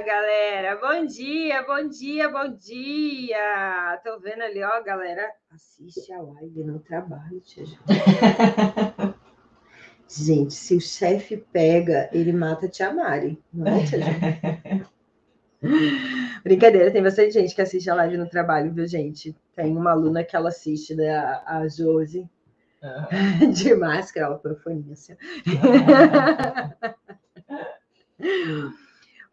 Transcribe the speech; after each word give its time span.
galera. 0.00 0.76
Bom 0.76 1.06
dia, 1.06 1.62
bom 1.62 1.88
dia, 1.88 2.28
bom 2.28 2.56
dia. 2.56 4.00
Tô 4.04 4.20
vendo 4.20 4.42
ali, 4.42 4.62
ó, 4.62 4.82
galera. 4.82 5.28
Assiste 5.50 6.12
a 6.12 6.22
live 6.22 6.62
no 6.62 6.78
trabalho, 6.80 7.40
tia 7.40 7.64
Gente, 10.08 10.54
se 10.54 10.76
o 10.76 10.80
chefe 10.80 11.36
pega, 11.36 12.08
ele 12.12 12.32
mata 12.32 12.66
a 12.66 12.68
tia 12.68 12.92
Mari, 12.92 13.42
não 13.52 13.66
é, 13.66 13.84
tia 13.84 13.98
Brincadeira, 16.44 16.90
tem 16.90 17.02
bastante 17.02 17.32
gente 17.32 17.54
que 17.54 17.60
assiste 17.60 17.90
a 17.90 17.94
live 17.94 18.16
no 18.16 18.28
trabalho, 18.28 18.72
viu, 18.72 18.86
gente? 18.86 19.36
Tem 19.54 19.76
uma 19.76 19.90
aluna 19.90 20.22
que 20.24 20.36
ela 20.36 20.48
assiste, 20.50 20.94
né, 20.94 21.10
a 21.10 21.66
Josi, 21.68 22.28
uhum. 22.82 23.50
de 23.50 23.74
máscara, 23.74 24.26
ela 24.26 24.38
profonia 24.38 24.92
assim. 24.92 25.16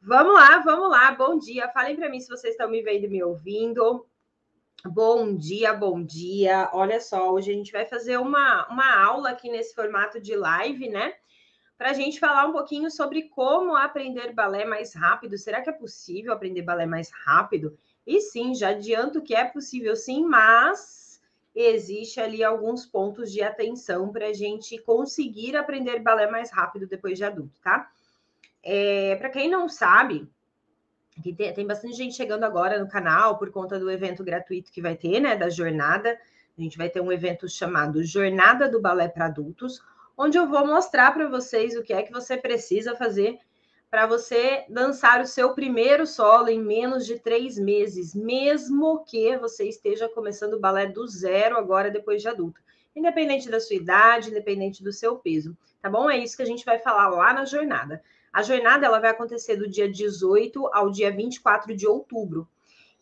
Vamos 0.08 0.36
lá, 0.36 0.60
vamos 0.60 0.92
lá. 0.92 1.12
Bom 1.14 1.40
dia. 1.40 1.68
Falem 1.70 1.96
para 1.96 2.08
mim 2.08 2.20
se 2.20 2.30
vocês 2.30 2.54
estão 2.54 2.70
me 2.70 2.84
vendo 2.84 3.06
e 3.06 3.10
me 3.10 3.24
ouvindo. 3.24 4.06
Bom 4.86 5.36
dia, 5.36 5.74
bom 5.74 6.04
dia. 6.04 6.70
Olha 6.74 7.02
só, 7.02 7.34
hoje 7.34 7.50
a 7.50 7.56
gente 7.56 7.72
vai 7.72 7.88
fazer 7.88 8.18
uma, 8.18 8.68
uma 8.68 9.04
aula 9.04 9.32
aqui 9.32 9.50
nesse 9.50 9.74
formato 9.74 10.22
de 10.22 10.36
live, 10.36 10.90
né? 10.90 11.16
Para 11.76 11.90
a 11.90 11.94
gente 11.94 12.20
falar 12.20 12.46
um 12.46 12.52
pouquinho 12.52 12.92
sobre 12.92 13.24
como 13.30 13.76
aprender 13.76 14.32
balé 14.32 14.64
mais 14.64 14.94
rápido. 14.94 15.40
Será 15.40 15.60
que 15.64 15.72
é 15.72 15.74
possível 15.74 16.34
aprender 16.34 16.62
balé 16.62 16.86
mais 16.86 17.10
rápido? 17.26 17.76
E 18.06 18.22
sim, 18.22 18.54
já 18.54 18.70
adianto 18.70 19.24
que 19.24 19.34
é 19.34 19.44
possível 19.44 19.96
sim, 19.96 20.24
mas 20.24 21.20
existe 21.56 22.20
ali 22.22 22.44
alguns 22.44 22.86
pontos 22.86 23.32
de 23.32 23.42
atenção 23.42 24.12
para 24.12 24.28
a 24.28 24.34
gente 24.34 24.78
conseguir 24.78 25.56
aprender 25.56 25.98
balé 25.98 26.30
mais 26.30 26.52
rápido 26.52 26.86
depois 26.86 27.18
de 27.18 27.24
adulto, 27.24 27.60
tá? 27.64 27.90
É, 28.66 29.16
para 29.18 29.30
quem 29.30 29.48
não 29.48 29.70
sabe, 29.70 30.28
tem, 31.22 31.54
tem 31.54 31.68
bastante 31.68 31.96
gente 31.96 32.16
chegando 32.16 32.44
agora 32.44 32.80
no 32.80 32.90
canal 32.90 33.38
por 33.38 33.52
conta 33.52 33.80
do 33.80 33.92
evento 33.92 34.24
gratuito 34.24 34.72
que 34.72 34.82
vai 34.82 34.96
ter, 34.96 35.20
né? 35.20 35.36
Da 35.36 35.50
jornada. 35.50 36.20
A 36.58 36.62
gente 36.62 36.78
vai 36.78 36.90
ter 36.90 37.00
um 37.00 37.12
evento 37.12 37.48
chamado 37.48 38.04
Jornada 38.04 38.68
do 38.68 38.82
Balé 38.82 39.08
para 39.08 39.28
Adultos, 39.28 39.82
onde 40.18 40.38
eu 40.38 40.48
vou 40.48 40.66
mostrar 40.66 41.14
para 41.14 41.30
vocês 41.30 41.76
o 41.76 41.84
que 41.84 41.94
é 41.94 42.02
que 42.02 42.12
você 42.12 42.38
precisa 42.38 42.96
fazer 42.96 43.38
para 43.90 44.08
você 44.08 44.66
dançar 44.68 45.22
o 45.22 45.28
seu 45.28 45.54
primeiro 45.54 46.06
solo 46.08 46.50
em 46.50 46.60
menos 46.60 47.06
de 47.06 47.20
três 47.20 47.58
meses, 47.58 48.14
mesmo 48.14 49.06
que 49.06 49.38
você 49.38 49.70
esteja 49.70 50.10
começando 50.10 50.56
o 50.56 50.60
balé 50.60 50.88
do 50.88 51.08
zero 51.08 51.56
agora, 51.56 51.92
depois 51.92 52.22
de 52.22 52.28
adulto. 52.28 52.60
Independente 52.96 53.50
da 53.50 53.60
sua 53.60 53.76
idade, 53.76 54.32
independente 54.32 54.84
do 54.84 54.92
seu 54.92 55.16
peso, 55.18 55.56
tá 55.82 55.90
bom? 55.90 56.10
É 56.10 56.18
isso 56.18 56.36
que 56.36 56.44
a 56.44 56.48
gente 56.48 56.66
vai 56.66 56.80
falar 56.80 57.10
lá 57.10 57.34
na 57.34 57.46
jornada. 57.46 58.02
A 58.36 58.44
jornada 58.44 58.86
ela 58.86 59.00
vai 59.00 59.12
acontecer 59.12 59.56
do 59.56 59.66
dia 59.66 59.90
18 59.90 60.70
ao 60.74 60.92
dia 60.92 61.10
24 61.10 61.74
de 61.74 61.88
outubro. 61.88 62.46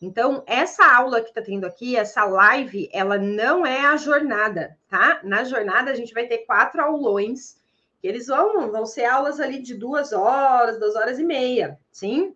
Então, 0.00 0.44
essa 0.46 0.86
aula 0.86 1.20
que 1.20 1.30
está 1.30 1.42
tendo 1.42 1.64
aqui, 1.64 1.96
essa 1.96 2.24
live, 2.24 2.88
ela 2.92 3.18
não 3.18 3.66
é 3.66 3.80
a 3.80 3.96
jornada, 3.96 4.78
tá? 4.88 5.18
Na 5.24 5.42
jornada, 5.42 5.90
a 5.90 5.94
gente 5.96 6.14
vai 6.14 6.28
ter 6.28 6.46
quatro 6.46 6.80
aulões, 6.80 7.60
que 8.00 8.06
eles 8.06 8.28
vão, 8.28 8.70
vão 8.70 8.86
ser 8.86 9.06
aulas 9.06 9.40
ali 9.40 9.60
de 9.60 9.74
duas 9.74 10.12
horas, 10.12 10.78
duas 10.78 10.94
horas 10.94 11.18
e 11.18 11.24
meia, 11.24 11.80
sim? 11.90 12.32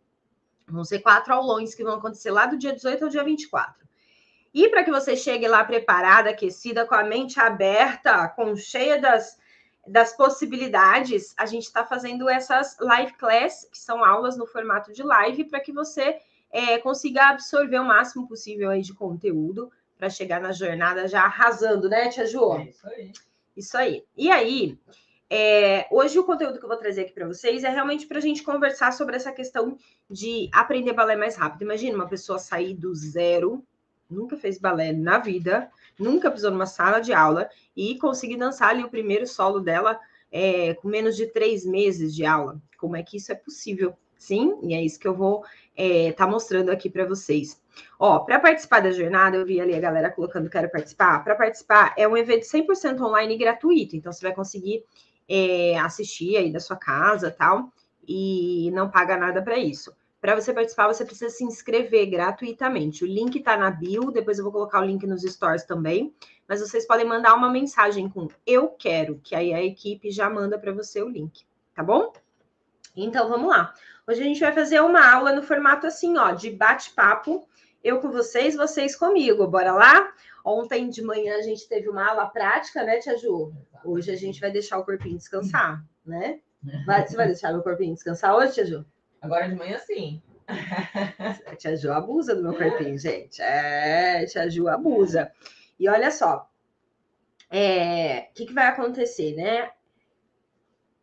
Vão 0.66 0.84
ser 0.84 0.98
quatro 0.98 1.32
aulões 1.32 1.76
que 1.76 1.84
vão 1.84 1.94
acontecer 1.94 2.32
lá 2.32 2.46
do 2.46 2.58
dia 2.58 2.72
18 2.72 3.04
ao 3.04 3.10
dia 3.10 3.22
24. 3.22 3.86
E 4.52 4.68
para 4.70 4.82
que 4.82 4.90
você 4.90 5.14
chegue 5.14 5.46
lá 5.46 5.62
preparada, 5.62 6.30
aquecida, 6.30 6.84
com 6.84 6.96
a 6.96 7.04
mente 7.04 7.38
aberta, 7.38 8.26
com 8.30 8.56
cheia 8.56 9.00
das, 9.00 9.38
das 9.88 10.16
possibilidades, 10.16 11.34
a 11.36 11.46
gente 11.46 11.64
está 11.64 11.84
fazendo 11.84 12.28
essas 12.28 12.76
live 12.78 13.12
class, 13.14 13.68
que 13.70 13.78
são 13.78 14.04
aulas 14.04 14.36
no 14.36 14.46
formato 14.46 14.92
de 14.92 15.02
live, 15.02 15.44
para 15.44 15.60
que 15.60 15.72
você 15.72 16.18
é, 16.50 16.78
consiga 16.78 17.30
absorver 17.30 17.78
o 17.78 17.84
máximo 17.84 18.28
possível 18.28 18.70
aí 18.70 18.82
de 18.82 18.94
conteúdo 18.94 19.70
para 19.96 20.08
chegar 20.08 20.40
na 20.40 20.52
jornada 20.52 21.08
já 21.08 21.22
arrasando, 21.22 21.88
né, 21.88 22.08
Tia 22.08 22.26
Ju? 22.26 22.56
É 22.56 22.68
isso 22.68 22.88
aí. 22.88 23.12
Isso 23.56 23.76
aí. 23.76 24.04
E 24.16 24.30
aí, 24.30 24.78
é, 25.28 25.86
hoje 25.90 26.18
o 26.18 26.24
conteúdo 26.24 26.58
que 26.58 26.64
eu 26.64 26.68
vou 26.68 26.78
trazer 26.78 27.02
aqui 27.02 27.12
para 27.12 27.26
vocês 27.26 27.64
é 27.64 27.68
realmente 27.68 28.06
para 28.06 28.18
a 28.18 28.22
gente 28.22 28.42
conversar 28.42 28.92
sobre 28.92 29.16
essa 29.16 29.32
questão 29.32 29.76
de 30.08 30.48
aprender 30.52 30.92
balé 30.92 31.16
mais 31.16 31.36
rápido. 31.36 31.62
Imagina 31.62 31.96
uma 31.96 32.08
pessoa 32.08 32.38
sair 32.38 32.74
do 32.74 32.94
zero, 32.94 33.64
nunca 34.08 34.36
fez 34.36 34.58
balé 34.58 34.92
na 34.92 35.18
vida, 35.18 35.70
nunca 35.98 36.30
pisou 36.30 36.50
numa 36.50 36.66
sala 36.66 37.00
de 37.00 37.12
aula 37.12 37.48
e 37.76 37.98
conseguir 37.98 38.36
dançar 38.36 38.70
ali 38.70 38.84
o 38.84 38.90
primeiro 38.90 39.26
solo 39.26 39.60
dela 39.60 39.98
é, 40.30 40.74
com 40.74 40.88
menos 40.88 41.16
de 41.16 41.26
três 41.26 41.64
meses 41.64 42.14
de 42.14 42.24
aula. 42.24 42.60
Como 42.78 42.96
é 42.96 43.02
que 43.02 43.16
isso 43.16 43.32
é 43.32 43.34
possível? 43.34 43.96
Sim, 44.16 44.58
e 44.62 44.74
é 44.74 44.82
isso 44.82 44.98
que 44.98 45.06
eu 45.06 45.14
vou 45.14 45.44
estar 45.76 46.08
é, 46.08 46.12
tá 46.12 46.26
mostrando 46.26 46.70
aqui 46.70 46.90
para 46.90 47.06
vocês. 47.06 47.60
Ó, 47.98 48.18
para 48.20 48.40
participar 48.40 48.80
da 48.80 48.90
jornada, 48.90 49.36
eu 49.36 49.46
vi 49.46 49.60
ali 49.60 49.74
a 49.74 49.80
galera 49.80 50.10
colocando 50.10 50.50
quero 50.50 50.68
participar. 50.70 51.22
Para 51.22 51.36
participar, 51.36 51.94
é 51.96 52.06
um 52.06 52.16
evento 52.16 52.42
100% 52.42 53.00
online 53.00 53.34
e 53.34 53.38
gratuito, 53.38 53.94
então 53.94 54.12
você 54.12 54.26
vai 54.26 54.34
conseguir 54.34 54.84
é, 55.28 55.78
assistir 55.78 56.36
aí 56.36 56.52
da 56.52 56.58
sua 56.58 56.76
casa 56.76 57.30
tal, 57.30 57.72
e 58.06 58.70
não 58.72 58.90
paga 58.90 59.16
nada 59.16 59.40
para 59.40 59.56
isso. 59.56 59.92
Para 60.20 60.34
você 60.34 60.52
participar, 60.52 60.88
você 60.88 61.04
precisa 61.04 61.30
se 61.30 61.44
inscrever 61.44 62.06
gratuitamente. 62.06 63.04
O 63.04 63.06
link 63.06 63.36
está 63.36 63.56
na 63.56 63.70
bio, 63.70 64.10
depois 64.10 64.38
eu 64.38 64.44
vou 64.44 64.52
colocar 64.52 64.80
o 64.80 64.84
link 64.84 65.06
nos 65.06 65.22
stories 65.22 65.64
também. 65.64 66.12
Mas 66.48 66.60
vocês 66.60 66.86
podem 66.86 67.06
mandar 67.06 67.34
uma 67.34 67.50
mensagem 67.50 68.08
com 68.08 68.26
eu 68.46 68.68
quero, 68.68 69.20
que 69.22 69.34
aí 69.34 69.54
a 69.54 69.62
equipe 69.62 70.10
já 70.10 70.28
manda 70.28 70.58
para 70.58 70.72
você 70.72 71.02
o 71.02 71.08
link, 71.08 71.46
tá 71.74 71.84
bom? 71.84 72.12
Então 72.96 73.28
vamos 73.28 73.48
lá. 73.48 73.72
Hoje 74.08 74.22
a 74.22 74.24
gente 74.24 74.40
vai 74.40 74.52
fazer 74.52 74.80
uma 74.80 75.08
aula 75.08 75.32
no 75.32 75.42
formato 75.42 75.86
assim, 75.86 76.16
ó, 76.16 76.32
de 76.32 76.50
bate-papo. 76.50 77.46
Eu 77.84 78.00
com 78.00 78.10
vocês, 78.10 78.56
vocês 78.56 78.96
comigo. 78.96 79.46
Bora 79.46 79.72
lá? 79.72 80.12
Ontem 80.44 80.88
de 80.88 81.02
manhã 81.02 81.36
a 81.36 81.42
gente 81.42 81.68
teve 81.68 81.88
uma 81.88 82.08
aula 82.08 82.26
prática, 82.26 82.82
né, 82.82 82.98
Tia 82.98 83.16
Ju? 83.16 83.52
Hoje 83.84 84.10
a 84.10 84.16
gente 84.16 84.40
vai 84.40 84.50
deixar 84.50 84.78
o 84.78 84.84
corpinho 84.84 85.16
descansar, 85.16 85.84
né? 86.04 86.40
Vai, 86.84 87.06
você 87.06 87.14
vai 87.14 87.26
deixar 87.26 87.52
meu 87.52 87.62
corpinho 87.62 87.94
descansar 87.94 88.34
hoje, 88.34 88.54
Tia 88.54 88.66
Ju? 88.66 88.84
Agora 89.20 89.48
de 89.48 89.54
manhã, 89.54 89.78
sim. 89.78 90.22
A 91.46 91.56
tia 91.56 91.76
Ju 91.76 91.92
abusa 91.92 92.34
do 92.34 92.42
meu 92.42 92.54
corpinho, 92.54 92.98
gente. 92.98 93.40
É, 93.42 94.24
tia 94.26 94.48
Ju 94.48 94.68
abusa. 94.68 95.30
E 95.78 95.88
olha 95.88 96.10
só, 96.10 96.48
o 97.50 97.54
é, 97.54 98.30
que, 98.34 98.46
que 98.46 98.52
vai 98.52 98.66
acontecer, 98.66 99.34
né? 99.34 99.70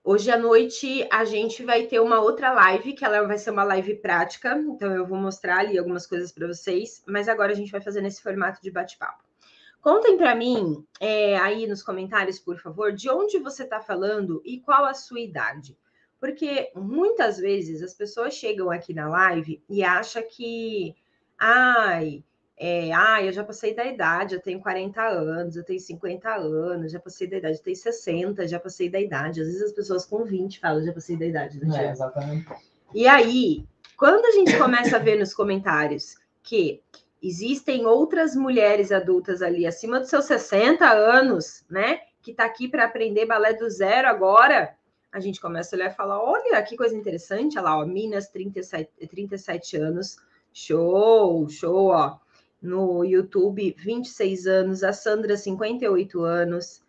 Hoje 0.03 0.29
à 0.29 0.37
noite 0.37 1.07
a 1.11 1.25
gente 1.25 1.63
vai 1.63 1.87
ter 1.87 1.99
uma 1.99 2.19
outra 2.19 2.53
live, 2.53 2.93
que 2.93 3.03
ela 3.03 3.25
vai 3.25 3.39
ser 3.39 3.49
uma 3.49 3.63
live 3.63 3.95
prática, 3.95 4.55
então 4.55 4.93
eu 4.93 5.05
vou 5.05 5.17
mostrar 5.17 5.57
ali 5.57 5.79
algumas 5.79 6.05
coisas 6.05 6.31
para 6.31 6.45
vocês, 6.45 7.03
mas 7.07 7.27
agora 7.27 7.51
a 7.51 7.55
gente 7.55 7.71
vai 7.71 7.81
fazer 7.81 8.01
nesse 8.01 8.21
formato 8.21 8.61
de 8.61 8.69
bate-papo. 8.69 9.23
Contem 9.81 10.15
para 10.15 10.35
mim 10.35 10.85
é, 10.99 11.37
aí 11.37 11.65
nos 11.65 11.81
comentários, 11.81 12.37
por 12.37 12.59
favor, 12.59 12.93
de 12.93 13.09
onde 13.09 13.39
você 13.39 13.63
está 13.63 13.79
falando 13.79 14.41
e 14.45 14.59
qual 14.59 14.85
a 14.85 14.93
sua 14.93 15.19
idade. 15.19 15.75
Porque 16.25 16.71
muitas 16.75 17.37
vezes 17.37 17.83
as 17.83 17.93
pessoas 17.93 18.33
chegam 18.33 18.71
aqui 18.71 18.95
na 18.95 19.07
live 19.07 19.61
e 19.69 19.83
acham 19.83 20.23
que, 20.27 20.95
ai, 21.37 22.23
é, 22.57 22.91
ai, 22.91 23.27
eu 23.27 23.31
já 23.31 23.43
passei 23.43 23.75
da 23.75 23.85
idade, 23.85 24.33
eu 24.33 24.41
tenho 24.41 24.59
40 24.59 25.03
anos, 25.03 25.55
eu 25.55 25.63
tenho 25.63 25.79
50 25.79 26.27
anos, 26.33 26.91
já 26.91 26.99
passei 26.99 27.27
da 27.27 27.37
idade, 27.37 27.57
eu 27.57 27.63
tenho 27.63 27.75
60, 27.75 28.47
já 28.47 28.59
passei 28.59 28.89
da 28.89 28.99
idade. 28.99 29.39
Às 29.39 29.45
vezes 29.45 29.61
as 29.61 29.71
pessoas 29.71 30.03
com 30.03 30.25
20 30.25 30.59
falam, 30.59 30.83
já 30.83 30.91
passei 30.91 31.15
da 31.15 31.27
idade. 31.27 31.63
Né, 31.63 31.85
é, 31.85 31.91
exatamente. 31.91 32.47
E 32.91 33.07
aí, 33.07 33.63
quando 33.95 34.25
a 34.25 34.31
gente 34.31 34.57
começa 34.57 34.95
a 34.95 34.99
ver 34.99 35.19
nos 35.19 35.31
comentários 35.31 36.15
que 36.41 36.81
existem 37.21 37.85
outras 37.85 38.35
mulheres 38.35 38.91
adultas 38.91 39.43
ali 39.43 39.67
acima 39.67 39.99
dos 39.99 40.09
seus 40.09 40.25
60 40.25 40.89
anos, 40.89 41.63
né, 41.69 41.99
que 42.23 42.33
tá 42.33 42.45
aqui 42.45 42.67
para 42.67 42.85
aprender 42.85 43.27
balé 43.27 43.53
do 43.53 43.69
zero 43.69 44.07
agora, 44.07 44.75
a 45.15 45.19
gente 45.21 45.39
começa 45.39 45.73
a 45.73 45.77
olhar 45.77 45.91
e 45.91 45.95
falar: 45.95 46.21
olha 46.21 46.61
que 46.61 46.75
coisa 46.75 46.93
interessante, 46.93 47.57
olha 47.57 47.69
lá, 47.69 47.79
ó, 47.79 47.85
Minas, 47.85 48.27
37, 48.27 49.07
37 49.07 49.77
anos, 49.77 50.17
show, 50.51 51.47
show, 51.47 51.87
ó. 51.87 52.19
No 52.61 53.05
YouTube, 53.05 53.73
26 53.77 54.45
anos, 54.45 54.83
a 54.83 54.91
Sandra, 54.91 55.37
58 55.37 56.21
anos, 56.21 56.83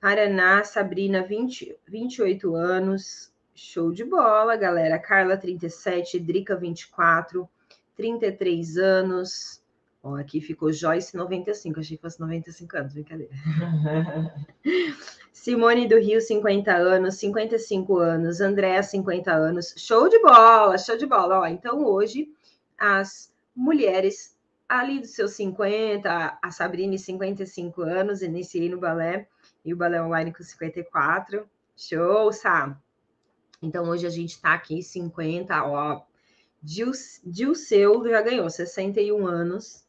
Paraná, 0.00 0.62
Sabrina, 0.62 1.24
20, 1.24 1.76
28 1.88 2.54
anos, 2.54 3.32
show 3.52 3.90
de 3.90 4.04
bola, 4.04 4.54
galera. 4.56 4.96
Carla, 5.00 5.36
37, 5.36 6.20
Drica, 6.20 6.54
24, 6.54 7.48
33 7.96 8.76
anos. 8.76 9.59
Ó, 10.02 10.16
aqui 10.16 10.40
ficou 10.40 10.72
Joyce, 10.72 11.14
95, 11.14 11.80
achei 11.80 11.96
que 11.96 12.02
fosse 12.02 12.18
95 12.20 12.76
anos, 12.76 12.94
brincadeira. 12.94 13.32
Simone 15.30 15.86
do 15.86 15.98
Rio, 15.98 16.20
50 16.20 16.72
anos, 16.72 17.16
55 17.16 17.98
anos, 17.98 18.40
Andréa, 18.40 18.82
50 18.82 19.30
anos. 19.30 19.74
Show 19.76 20.08
de 20.08 20.18
bola, 20.20 20.78
show 20.78 20.96
de 20.96 21.06
bola. 21.06 21.40
Ó, 21.40 21.46
então, 21.46 21.84
hoje, 21.84 22.32
as 22.78 23.30
mulheres 23.54 24.36
ali 24.66 25.00
dos 25.00 25.10
seus 25.10 25.32
50, 25.32 26.38
a 26.40 26.50
Sabrine, 26.50 26.98
55 26.98 27.82
anos, 27.82 28.22
iniciei 28.22 28.68
no 28.68 28.78
balé, 28.78 29.28
e 29.64 29.74
o 29.74 29.76
balé 29.76 30.02
online 30.02 30.32
com 30.32 30.42
54. 30.42 31.46
Show, 31.76 32.32
Sá! 32.32 32.78
Então, 33.60 33.88
hoje 33.88 34.06
a 34.06 34.10
gente 34.10 34.30
está 34.30 34.54
aqui, 34.54 34.82
50, 34.82 35.62
ó, 35.64 36.02
Dilceu 36.62 38.08
já 38.08 38.22
ganhou 38.22 38.48
61 38.48 39.26
anos. 39.26 39.84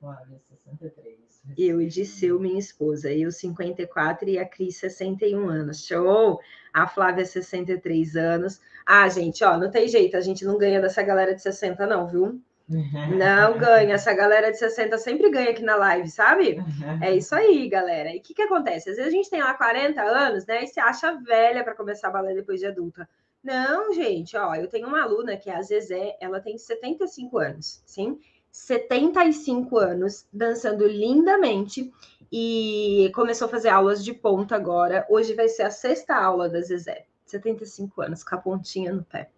Flávia, 0.00 0.40
63. 0.48 1.18
Eu 1.58 1.80
e 1.80 1.86
Disseu, 1.86 2.40
minha 2.40 2.58
esposa. 2.58 3.12
Eu, 3.12 3.30
54 3.30 4.28
e 4.30 4.38
a 4.38 4.48
Cris, 4.48 4.78
61 4.78 5.46
anos. 5.46 5.84
Show! 5.86 6.40
A 6.72 6.86
Flávia, 6.86 7.24
63 7.26 8.16
anos. 8.16 8.60
Ah, 8.86 9.08
gente, 9.10 9.44
ó, 9.44 9.58
não 9.58 9.70
tem 9.70 9.86
jeito, 9.86 10.16
a 10.16 10.20
gente 10.20 10.44
não 10.44 10.56
ganha 10.56 10.80
dessa 10.80 11.02
galera 11.02 11.34
de 11.34 11.42
60, 11.42 11.86
não, 11.86 12.08
viu? 12.08 12.40
Não 12.66 13.58
ganha. 13.58 13.94
Essa 13.94 14.14
galera 14.14 14.50
de 14.50 14.58
60 14.58 14.96
sempre 14.96 15.30
ganha 15.30 15.50
aqui 15.50 15.62
na 15.62 15.76
live, 15.76 16.08
sabe? 16.08 16.56
É 17.02 17.14
isso 17.14 17.34
aí, 17.34 17.68
galera. 17.68 18.10
E 18.10 18.18
o 18.18 18.22
que, 18.22 18.32
que 18.32 18.42
acontece? 18.42 18.88
Às 18.90 18.96
vezes 18.96 19.12
a 19.12 19.14
gente 19.14 19.28
tem 19.28 19.40
lá 19.42 19.52
40 19.52 20.00
anos, 20.00 20.46
né? 20.46 20.64
E 20.64 20.66
se 20.66 20.80
acha 20.80 21.12
velha 21.20 21.62
para 21.62 21.74
começar 21.74 22.08
a 22.08 22.12
balé 22.12 22.34
depois 22.34 22.58
de 22.58 22.66
adulta. 22.66 23.06
Não, 23.42 23.92
gente, 23.92 24.36
ó, 24.36 24.54
eu 24.54 24.68
tenho 24.68 24.86
uma 24.86 25.02
aluna 25.02 25.36
que 25.36 25.48
é 25.48 25.56
a 25.56 25.62
Zezé, 25.62 26.16
ela 26.20 26.40
tem 26.40 26.58
75 26.58 27.38
anos, 27.38 27.82
sim? 27.86 28.18
75 28.50 29.78
anos, 29.78 30.26
dançando 30.32 30.86
lindamente 30.86 31.92
e 32.32 33.10
começou 33.14 33.46
a 33.46 33.50
fazer 33.50 33.68
aulas 33.68 34.04
de 34.04 34.12
ponta 34.12 34.54
agora. 34.54 35.06
Hoje 35.08 35.34
vai 35.34 35.48
ser 35.48 35.62
a 35.62 35.70
sexta 35.70 36.14
aula 36.14 36.48
da 36.48 36.60
Zezé, 36.60 37.06
75 37.26 38.02
anos, 38.02 38.24
com 38.24 38.34
a 38.34 38.38
pontinha 38.38 38.92
no 38.92 39.04
pé. 39.04 39.30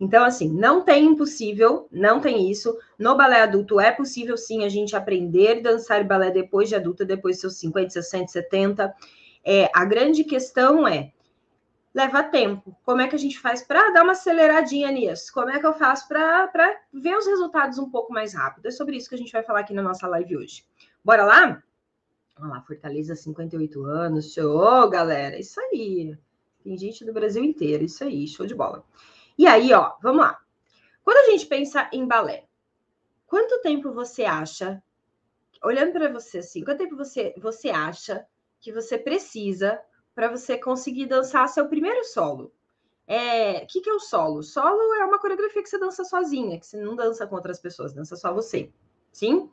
Então, 0.00 0.24
assim, 0.24 0.48
não 0.48 0.82
tem 0.82 1.04
impossível, 1.04 1.86
não 1.92 2.20
tem 2.20 2.50
isso. 2.50 2.76
No 2.98 3.16
balé 3.16 3.42
adulto 3.42 3.78
é 3.78 3.92
possível 3.92 4.36
sim 4.36 4.64
a 4.64 4.68
gente 4.68 4.96
aprender 4.96 5.58
a 5.58 5.72
dançar 5.72 6.04
balé 6.04 6.30
depois 6.30 6.68
de 6.68 6.74
adulta, 6.74 7.04
depois 7.04 7.36
dos 7.36 7.40
seus 7.42 7.56
50, 7.58 7.90
60, 7.90 8.26
70. 8.26 8.94
É, 9.44 9.70
a 9.72 9.84
grande 9.84 10.24
questão 10.24 10.88
é 10.88 11.12
leva 11.94 12.22
tempo. 12.22 12.76
Como 12.84 13.00
é 13.00 13.08
que 13.08 13.14
a 13.14 13.18
gente 13.18 13.38
faz 13.38 13.62
para 13.62 13.90
dar 13.90 14.02
uma 14.02 14.12
aceleradinha 14.12 14.90
nisso? 14.90 15.32
Como 15.32 15.50
é 15.50 15.58
que 15.58 15.66
eu 15.66 15.74
faço 15.74 16.08
para 16.08 16.80
ver 16.92 17.16
os 17.16 17.26
resultados 17.26 17.78
um 17.78 17.90
pouco 17.90 18.12
mais 18.12 18.34
rápido? 18.34 18.66
É 18.66 18.70
sobre 18.70 18.96
isso 18.96 19.08
que 19.08 19.14
a 19.14 19.18
gente 19.18 19.32
vai 19.32 19.42
falar 19.42 19.60
aqui 19.60 19.74
na 19.74 19.82
nossa 19.82 20.06
live 20.08 20.36
hoje. 20.36 20.64
Bora 21.04 21.24
lá? 21.24 21.62
Vamos 22.36 22.56
lá, 22.56 22.62
Fortaleza, 22.62 23.14
58 23.14 23.84
anos. 23.84 24.32
Show, 24.32 24.88
galera. 24.88 25.38
Isso 25.38 25.60
aí. 25.60 26.16
Tem 26.64 26.76
gente 26.78 27.04
do 27.04 27.12
Brasil 27.12 27.44
inteiro. 27.44 27.84
Isso 27.84 28.02
aí, 28.04 28.26
show 28.26 28.46
de 28.46 28.54
bola. 28.54 28.84
E 29.36 29.46
aí, 29.46 29.72
ó, 29.72 29.94
vamos 30.02 30.22
lá. 30.22 30.38
Quando 31.02 31.18
a 31.18 31.30
gente 31.30 31.46
pensa 31.46 31.90
em 31.92 32.06
balé, 32.06 32.46
quanto 33.26 33.60
tempo 33.60 33.92
você 33.92 34.24
acha, 34.24 34.82
olhando 35.62 35.92
para 35.92 36.08
você 36.08 36.38
assim, 36.38 36.64
quanto 36.64 36.78
tempo 36.78 36.96
você, 36.96 37.34
você 37.38 37.70
acha 37.70 38.24
que 38.60 38.72
você 38.72 38.96
precisa 38.96 39.80
para 40.14 40.28
você 40.28 40.58
conseguir 40.58 41.06
dançar 41.06 41.48
seu 41.48 41.66
primeiro 41.68 42.04
solo. 42.04 42.52
É, 43.06 43.64
o 43.64 43.66
que, 43.66 43.80
que 43.80 43.90
é 43.90 43.92
o 43.92 44.00
solo? 44.00 44.42
Solo 44.42 44.94
é 44.94 45.04
uma 45.04 45.18
coreografia 45.18 45.62
que 45.62 45.68
você 45.68 45.78
dança 45.78 46.04
sozinha, 46.04 46.58
que 46.58 46.66
você 46.66 46.80
não 46.80 46.94
dança 46.94 47.26
com 47.26 47.34
outras 47.34 47.58
pessoas, 47.58 47.92
dança 47.92 48.16
só 48.16 48.32
você. 48.32 48.70
Sim? 49.12 49.50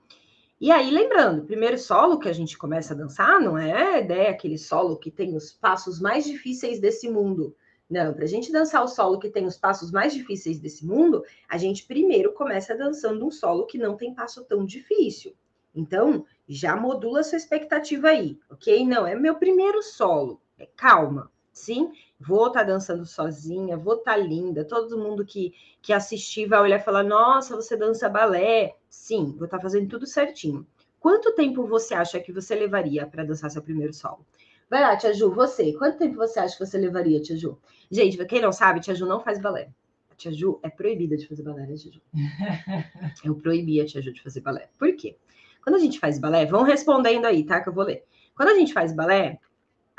E 0.62 0.72
aí, 0.72 0.92
lembrando, 0.92 1.46
primeiro 1.46 1.78
solo 1.78 2.20
que 2.20 2.28
a 2.28 2.34
gente 2.34 2.58
começa 2.58 2.94
a 2.94 2.98
dançar 2.98 3.40
não 3.40 3.58
é 3.58 4.02
ideia 4.02 4.30
aquele 4.30 4.58
solo 4.58 4.98
que 4.98 5.10
tem 5.10 5.36
os 5.36 5.52
passos 5.54 6.00
mais 6.00 6.26
difíceis 6.26 6.80
desse 6.80 7.10
mundo. 7.10 7.56
Não, 7.90 8.14
para 8.14 8.26
a 8.26 8.28
gente 8.28 8.52
dançar 8.52 8.84
o 8.84 8.88
solo 8.88 9.18
que 9.18 9.30
tem 9.30 9.46
os 9.46 9.58
passos 9.58 9.90
mais 9.90 10.14
difíceis 10.14 10.60
desse 10.60 10.86
mundo, 10.86 11.24
a 11.50 11.58
gente 11.58 11.88
primeiro 11.88 12.34
começa 12.34 12.78
dançando 12.78 13.26
um 13.26 13.32
solo 13.32 13.66
que 13.66 13.78
não 13.78 13.96
tem 13.96 14.14
passo 14.14 14.44
tão 14.44 14.64
difícil. 14.66 15.34
Então, 15.74 16.26
já 16.48 16.76
modula 16.76 17.24
sua 17.24 17.38
expectativa 17.38 18.10
aí, 18.10 18.38
ok? 18.50 18.86
Não, 18.86 19.08
é 19.08 19.16
meu 19.16 19.36
primeiro 19.36 19.82
solo. 19.82 20.42
É, 20.60 20.68
calma, 20.76 21.32
sim? 21.54 21.92
Vou 22.20 22.48
estar 22.48 22.60
tá 22.60 22.66
dançando 22.66 23.06
sozinha, 23.06 23.78
vou 23.78 23.96
estar 23.96 24.12
tá 24.12 24.18
linda. 24.18 24.66
Todo 24.66 24.98
mundo 24.98 25.26
que, 25.26 25.54
que 25.82 25.94
assistir 25.94 26.48
vai 26.48 26.60
olhar 26.60 26.80
e 26.80 26.84
falar: 26.84 27.04
Nossa, 27.04 27.56
você 27.56 27.78
dança 27.78 28.10
balé. 28.10 28.76
Sim, 28.90 29.34
vou 29.38 29.46
estar 29.46 29.58
tá 29.58 29.64
fazendo 29.64 29.88
tudo 29.88 30.06
certinho. 30.06 30.68
Quanto 31.00 31.34
tempo 31.34 31.66
você 31.66 31.94
acha 31.94 32.20
que 32.20 32.34
você 32.34 32.54
levaria 32.54 33.08
para 33.08 33.24
dançar 33.24 33.50
seu 33.50 33.62
primeiro 33.62 33.94
solo? 33.94 34.26
Vai 34.70 34.82
lá, 34.82 34.96
Tia 34.98 35.14
Ju, 35.14 35.32
você. 35.32 35.74
Quanto 35.74 35.98
tempo 35.98 36.16
você 36.18 36.40
acha 36.40 36.58
que 36.58 36.66
você 36.66 36.78
levaria, 36.78 37.22
Tia 37.22 37.38
Ju? 37.38 37.58
Gente, 37.90 38.24
quem 38.26 38.42
não 38.42 38.52
sabe, 38.52 38.82
Tia 38.82 38.94
Ju 38.94 39.06
não 39.06 39.22
faz 39.22 39.40
balé. 39.40 39.70
A 40.12 40.16
Tia 40.16 40.32
Ju 40.34 40.60
é 40.62 40.70
proibida 40.70 41.16
de 41.16 41.26
fazer 41.26 41.42
balé, 41.42 41.66
né, 41.66 41.76
Tia 41.76 41.92
Ju? 41.92 42.02
Eu 43.24 43.36
proibi 43.36 43.80
a 43.80 43.86
Tia 43.86 44.02
Ju 44.02 44.12
de 44.12 44.22
fazer 44.22 44.42
balé. 44.42 44.70
Por 44.78 44.94
quê? 44.96 45.16
Quando 45.64 45.78
a 45.78 45.80
gente 45.80 46.00
faz 46.00 46.20
balé, 46.20 46.46
vão 46.46 46.64
respondendo 46.64 47.26
aí, 47.26 47.44
tá? 47.44 47.62
Que 47.62 47.70
eu 47.70 47.74
vou 47.74 47.84
ler. 47.84 48.04
Quando 48.36 48.50
a 48.50 48.56
gente 48.56 48.74
faz 48.74 48.94
balé, 48.94 49.40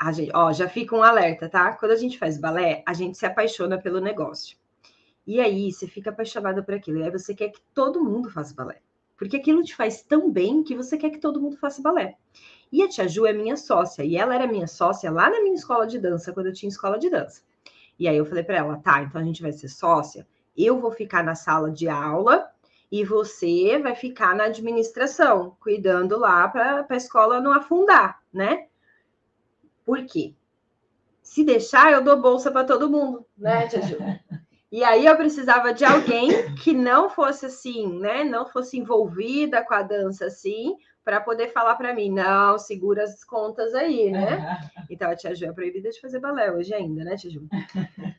a 0.01 0.11
gente, 0.11 0.31
ó, 0.33 0.51
já 0.51 0.67
fica 0.67 0.95
um 0.95 1.03
alerta, 1.03 1.47
tá? 1.47 1.73
Quando 1.73 1.91
a 1.91 1.95
gente 1.95 2.17
faz 2.17 2.35
balé, 2.35 2.81
a 2.87 2.93
gente 2.93 3.15
se 3.19 3.23
apaixona 3.23 3.77
pelo 3.77 4.01
negócio. 4.01 4.57
E 5.27 5.39
aí 5.39 5.71
você 5.71 5.87
fica 5.87 6.09
apaixonada 6.09 6.63
por 6.63 6.73
aquilo. 6.73 6.97
E 6.97 7.03
aí 7.03 7.11
você 7.11 7.35
quer 7.35 7.49
que 7.49 7.61
todo 7.71 8.03
mundo 8.03 8.27
faça 8.27 8.51
balé. 8.55 8.81
Porque 9.15 9.37
aquilo 9.37 9.61
te 9.61 9.75
faz 9.75 10.01
tão 10.01 10.31
bem 10.31 10.63
que 10.63 10.75
você 10.75 10.97
quer 10.97 11.11
que 11.11 11.19
todo 11.19 11.39
mundo 11.39 11.55
faça 11.55 11.83
balé. 11.83 12.15
E 12.71 12.81
a 12.81 12.89
tia 12.89 13.07
Ju 13.07 13.27
é 13.27 13.33
minha 13.33 13.55
sócia. 13.55 14.03
E 14.03 14.17
ela 14.17 14.33
era 14.33 14.47
minha 14.47 14.65
sócia 14.65 15.11
lá 15.11 15.29
na 15.29 15.39
minha 15.43 15.53
escola 15.53 15.85
de 15.85 15.99
dança, 15.99 16.33
quando 16.33 16.47
eu 16.47 16.53
tinha 16.53 16.69
escola 16.69 16.97
de 16.97 17.07
dança. 17.07 17.43
E 17.99 18.07
aí 18.07 18.17
eu 18.17 18.25
falei 18.25 18.43
para 18.43 18.57
ela, 18.57 18.77
tá, 18.77 19.03
então 19.03 19.21
a 19.21 19.23
gente 19.23 19.43
vai 19.43 19.51
ser 19.51 19.69
sócia. 19.69 20.27
Eu 20.57 20.79
vou 20.79 20.89
ficar 20.89 21.23
na 21.23 21.35
sala 21.35 21.69
de 21.69 21.87
aula 21.87 22.49
e 22.91 23.05
você 23.05 23.77
vai 23.77 23.93
ficar 23.93 24.35
na 24.35 24.45
administração, 24.45 25.55
cuidando 25.59 26.17
lá 26.17 26.47
para 26.47 26.87
a 26.89 26.97
escola 26.97 27.39
não 27.39 27.53
afundar, 27.53 28.19
né? 28.33 28.65
Por 29.85 30.05
quê? 30.05 30.33
Se 31.21 31.43
deixar, 31.43 31.91
eu 31.91 32.03
dou 32.03 32.21
bolsa 32.21 32.51
para 32.51 32.65
todo 32.65 32.89
mundo, 32.89 33.25
né, 33.37 33.67
Tia 33.67 33.81
Ju? 33.81 33.97
E 34.71 34.85
aí 34.85 35.05
eu 35.05 35.17
precisava 35.17 35.73
de 35.73 35.83
alguém 35.83 36.55
que 36.55 36.71
não 36.71 37.09
fosse 37.09 37.47
assim, 37.47 37.99
né? 37.99 38.23
Não 38.23 38.47
fosse 38.47 38.77
envolvida 38.77 39.61
com 39.65 39.73
a 39.73 39.81
dança 39.81 40.27
assim, 40.27 40.77
para 41.03 41.19
poder 41.19 41.51
falar 41.51 41.75
para 41.75 41.93
mim, 41.93 42.09
não, 42.09 42.57
segura 42.57 43.03
as 43.03 43.21
contas 43.21 43.73
aí, 43.73 44.09
né? 44.09 44.61
Então 44.89 45.09
a 45.09 45.15
tia 45.15 45.35
Ju 45.35 45.45
é 45.45 45.51
proibida 45.51 45.89
de 45.89 45.99
fazer 45.99 46.19
balé 46.19 46.49
hoje 46.51 46.73
ainda, 46.73 47.03
né, 47.03 47.17
tia 47.17 47.29
Ju? 47.29 47.47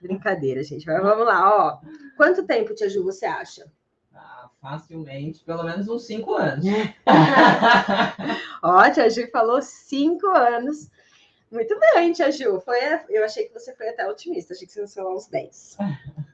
Brincadeira, 0.03 0.63
gente. 0.63 0.87
Mas 0.87 1.03
vamos 1.03 1.25
lá, 1.25 1.57
ó. 1.57 1.81
Quanto 2.19 2.47
tempo, 2.47 2.75
tia 2.75 2.91
Ju, 2.91 3.03
você 3.03 3.25
acha? 3.25 3.65
Ah, 4.15 4.51
facilmente, 4.61 5.43
pelo 5.45 5.63
menos 5.63 5.89
uns 5.89 6.05
cinco 6.05 6.35
anos. 6.35 6.67
ó, 8.63 8.91
tia 8.91 9.09
Ju 9.09 9.31
falou 9.31 9.63
cinco 9.63 10.27
anos 10.27 10.91
muito 11.53 11.79
bem, 11.79 12.13
Tia 12.13 12.31
Ju. 12.31 12.61
Foi, 12.61 12.79
eu 13.09 13.25
achei 13.25 13.47
que 13.47 13.53
você 13.53 13.75
foi 13.75 13.89
até 13.89 14.09
otimista, 14.09 14.55
achei 14.55 14.67
que 14.67 14.73
você 14.73 14.81
ia 14.81 14.89
falar 14.89 15.15
uns 15.15 15.29
10. 15.29 15.77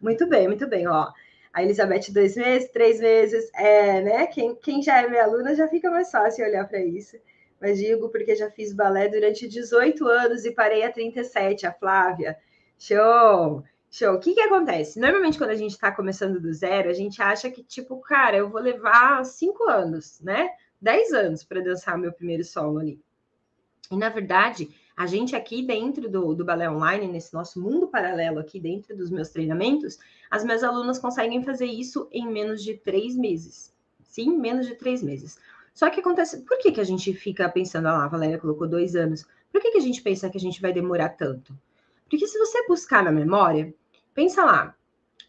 Muito 0.00 0.26
bem, 0.26 0.46
muito 0.46 0.66
bem, 0.66 0.86
ó. 0.86 1.10
A 1.52 1.62
Elizabeth, 1.62 2.12
dois 2.12 2.36
meses, 2.36 2.70
três 2.70 3.00
meses, 3.00 3.50
é, 3.54 4.00
né? 4.00 4.26
Quem, 4.28 4.54
quem 4.54 4.80
já 4.82 5.02
é 5.02 5.08
minha 5.08 5.24
aluna 5.24 5.54
já 5.54 5.66
fica 5.66 5.90
mais 5.90 6.10
fácil 6.10 6.46
olhar 6.46 6.66
para 6.68 6.80
isso. 6.80 7.16
Mas 7.60 7.78
digo 7.78 8.08
porque 8.10 8.36
já 8.36 8.50
fiz 8.50 8.72
balé 8.72 9.08
durante 9.08 9.48
18 9.48 10.06
anos 10.06 10.44
e 10.44 10.52
parei 10.52 10.84
a 10.84 10.92
37, 10.92 11.66
a 11.66 11.72
Flávia. 11.72 12.38
Show! 12.78 13.64
Show. 13.90 14.14
O 14.14 14.20
que 14.20 14.34
que 14.34 14.40
acontece? 14.40 15.00
Normalmente, 15.00 15.38
quando 15.38 15.50
a 15.50 15.56
gente 15.56 15.72
está 15.72 15.90
começando 15.90 16.38
do 16.40 16.52
zero, 16.52 16.90
a 16.90 16.92
gente 16.92 17.20
acha 17.20 17.50
que, 17.50 17.64
tipo, 17.64 17.98
cara, 18.00 18.36
eu 18.36 18.48
vou 18.48 18.60
levar 18.60 19.24
cinco 19.24 19.68
anos, 19.68 20.20
né? 20.20 20.50
Dez 20.80 21.12
anos 21.12 21.42
para 21.42 21.60
dançar 21.60 21.98
meu 21.98 22.12
primeiro 22.12 22.44
solo 22.44 22.78
ali. 22.78 23.00
E, 23.90 23.96
na 23.96 24.10
verdade, 24.10 24.68
a 24.98 25.06
gente 25.06 25.36
aqui 25.36 25.62
dentro 25.62 26.10
do, 26.10 26.34
do 26.34 26.44
balé 26.44 26.68
online, 26.68 27.06
nesse 27.06 27.32
nosso 27.32 27.62
mundo 27.62 27.86
paralelo 27.86 28.40
aqui 28.40 28.58
dentro 28.58 28.96
dos 28.96 29.10
meus 29.10 29.28
treinamentos, 29.28 29.96
as 30.28 30.42
minhas 30.42 30.64
alunas 30.64 30.98
conseguem 30.98 31.40
fazer 31.40 31.66
isso 31.66 32.08
em 32.10 32.26
menos 32.26 32.64
de 32.64 32.74
três 32.74 33.14
meses. 33.14 33.72
Sim, 34.02 34.36
menos 34.36 34.66
de 34.66 34.74
três 34.74 35.00
meses. 35.00 35.38
Só 35.72 35.88
que 35.88 36.00
acontece, 36.00 36.42
por 36.42 36.58
que, 36.58 36.72
que 36.72 36.80
a 36.80 36.84
gente 36.84 37.14
fica 37.14 37.48
pensando, 37.48 37.86
ah 37.86 37.92
lá, 37.92 38.04
a 38.06 38.08
Valéria 38.08 38.38
colocou 38.38 38.66
dois 38.66 38.96
anos, 38.96 39.24
por 39.52 39.62
que, 39.62 39.70
que 39.70 39.78
a 39.78 39.82
gente 39.82 40.02
pensa 40.02 40.28
que 40.28 40.36
a 40.36 40.40
gente 40.40 40.60
vai 40.60 40.72
demorar 40.72 41.10
tanto? 41.10 41.56
Porque 42.10 42.26
se 42.26 42.36
você 42.36 42.66
buscar 42.66 43.04
na 43.04 43.12
memória, 43.12 43.72
pensa 44.12 44.44
lá, 44.44 44.74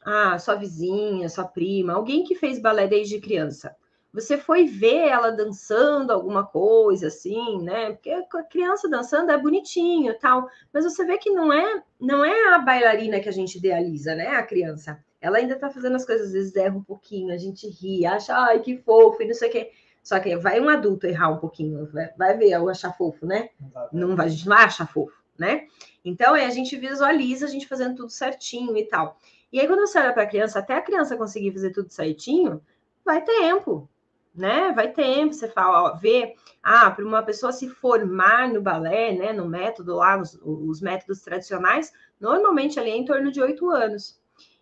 ah, 0.03 0.39
sua 0.39 0.55
vizinha, 0.55 1.29
sua 1.29 1.45
prima, 1.45 1.93
alguém 1.93 2.23
que 2.23 2.33
fez 2.33 2.57
balé 2.57 2.87
desde 2.87 3.19
criança 3.19 3.75
você 4.11 4.37
foi 4.37 4.65
ver 4.65 5.07
ela 5.07 5.31
dançando 5.31 6.11
alguma 6.11 6.45
coisa 6.45 7.07
assim, 7.07 7.61
né? 7.61 7.91
Porque 7.91 8.09
a 8.09 8.43
criança 8.43 8.89
dançando 8.89 9.31
é 9.31 9.37
bonitinho, 9.37 10.17
tal, 10.19 10.49
mas 10.73 10.83
você 10.83 11.05
vê 11.05 11.17
que 11.17 11.29
não 11.29 11.53
é, 11.53 11.83
não 11.99 12.25
é 12.25 12.53
a 12.53 12.59
bailarina 12.59 13.19
que 13.19 13.29
a 13.29 13.33
gente 13.33 13.57
idealiza, 13.57 14.15
né? 14.15 14.29
A 14.29 14.43
criança. 14.43 15.03
Ela 15.21 15.37
ainda 15.37 15.55
tá 15.57 15.69
fazendo 15.69 15.95
as 15.95 16.05
coisas, 16.05 16.27
às 16.27 16.33
vezes 16.33 16.55
erra 16.55 16.75
um 16.75 16.83
pouquinho, 16.83 17.33
a 17.33 17.37
gente 17.37 17.67
ri, 17.69 18.05
acha, 18.05 18.35
ai, 18.35 18.59
que 18.61 18.77
fofo, 18.77 19.21
e 19.21 19.27
não 19.27 19.33
sei 19.33 19.49
o 19.49 19.51
quê. 19.51 19.71
Só 20.01 20.19
que 20.19 20.35
vai 20.37 20.59
um 20.59 20.69
adulto 20.69 21.05
errar 21.05 21.29
um 21.29 21.37
pouquinho, 21.37 21.87
vai 22.17 22.35
ver 22.35 22.51
eu 22.51 22.69
achar 22.69 22.91
fofo, 22.97 23.25
né? 23.25 23.49
Não 23.91 24.15
vai, 24.15 24.25
a 24.25 24.29
gente 24.29 24.47
não 24.47 24.55
vai 24.55 24.65
achar 24.65 24.87
fofo, 24.87 25.21
né? 25.37 25.67
Então, 26.03 26.33
aí 26.33 26.45
a 26.45 26.49
gente 26.49 26.75
visualiza 26.77 27.45
a 27.45 27.49
gente 27.49 27.67
fazendo 27.67 27.95
tudo 27.95 28.09
certinho 28.09 28.75
e 28.75 28.85
tal. 28.85 29.19
E 29.51 29.59
aí, 29.59 29.67
quando 29.67 29.81
você 29.81 29.99
olha 29.99 30.13
para 30.13 30.23
a 30.23 30.27
criança, 30.27 30.59
até 30.59 30.75
a 30.75 30.81
criança 30.81 31.17
conseguir 31.17 31.51
fazer 31.51 31.71
tudo 31.71 31.91
certinho, 31.91 32.61
vai 33.03 33.23
tempo 33.23 33.89
né? 34.33 34.71
Vai 34.71 34.91
tempo, 34.91 35.33
você 35.33 35.47
fala, 35.47 35.83
ó, 35.83 35.95
vê, 35.95 36.35
ah, 36.63 36.89
para 36.91 37.05
uma 37.05 37.23
pessoa 37.23 37.51
se 37.51 37.69
formar 37.69 38.49
no 38.49 38.61
balé, 38.61 39.13
né, 39.13 39.33
no 39.33 39.47
método 39.47 39.95
lá, 39.95 40.17
os, 40.17 40.39
os 40.43 40.81
métodos 40.81 41.21
tradicionais, 41.21 41.91
normalmente 42.19 42.79
ali 42.79 42.91
é 42.91 42.97
em 42.97 43.05
torno 43.05 43.31
de 43.31 43.41
oito 43.41 43.69
anos. 43.69 44.19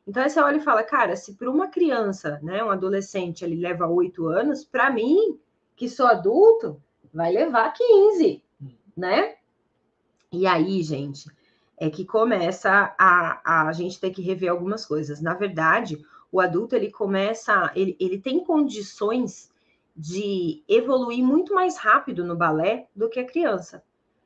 Então 0.07 0.23
aí 0.23 0.29
você 0.29 0.39
olha 0.39 0.57
e 0.57 0.61
fala, 0.61 0.83
cara, 0.83 1.15
se 1.15 1.33
para 1.33 1.49
uma 1.49 1.67
criança, 1.67 2.39
né, 2.41 2.63
um 2.63 2.69
adolescente, 2.69 3.43
ele 3.43 3.55
leva 3.55 3.87
oito 3.87 4.27
anos, 4.27 4.63
para 4.63 4.89
mim, 4.89 5.37
que 5.75 5.89
sou 5.89 6.07
adulto, 6.07 6.81
vai 7.13 7.31
levar 7.31 7.73
15, 7.73 8.41
né? 8.95 9.35
E 10.31 10.47
aí, 10.47 10.81
gente, 10.81 11.29
é 11.77 11.89
que 11.89 12.05
começa 12.05 12.95
a, 12.97 13.67
a 13.67 13.71
gente 13.73 13.99
ter 13.99 14.11
que 14.11 14.21
rever 14.21 14.49
algumas 14.49 14.85
coisas. 14.85 15.21
Na 15.21 15.33
verdade, 15.33 16.03
o 16.31 16.41
adulto 16.41 16.75
ele 16.75 16.91
começa, 16.91 17.71
ele, 17.75 17.95
ele 17.99 18.19
tem 18.19 18.43
condições 18.43 19.51
de 19.97 20.63
evoluir 20.67 21.23
muito 21.23 21.53
mais 21.53 21.77
rápido 21.77 22.23
no 22.23 22.35
balé 22.35 22.87
do 22.95 23.09
que 23.09 23.19
a 23.19 23.25
criança. 23.25 23.83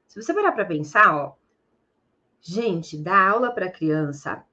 Se 0.07 0.21
você 0.21 0.33
parar 0.33 0.51
para 0.51 0.65
pensar, 0.65 1.15
ó, 1.15 1.35
gente, 2.41 2.97
dar 2.97 3.29
aula 3.31 3.51
para 3.51 3.71
criança 3.71 4.45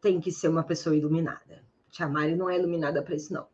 tem 0.00 0.20
que 0.20 0.30
ser 0.30 0.48
uma 0.48 0.62
pessoa 0.62 0.94
iluminada. 0.94 1.64
Tia 1.90 2.06
Mari 2.06 2.36
não 2.36 2.50
é 2.50 2.58
iluminada 2.58 3.02
para 3.02 3.14
isso, 3.14 3.32
não. 3.32 3.48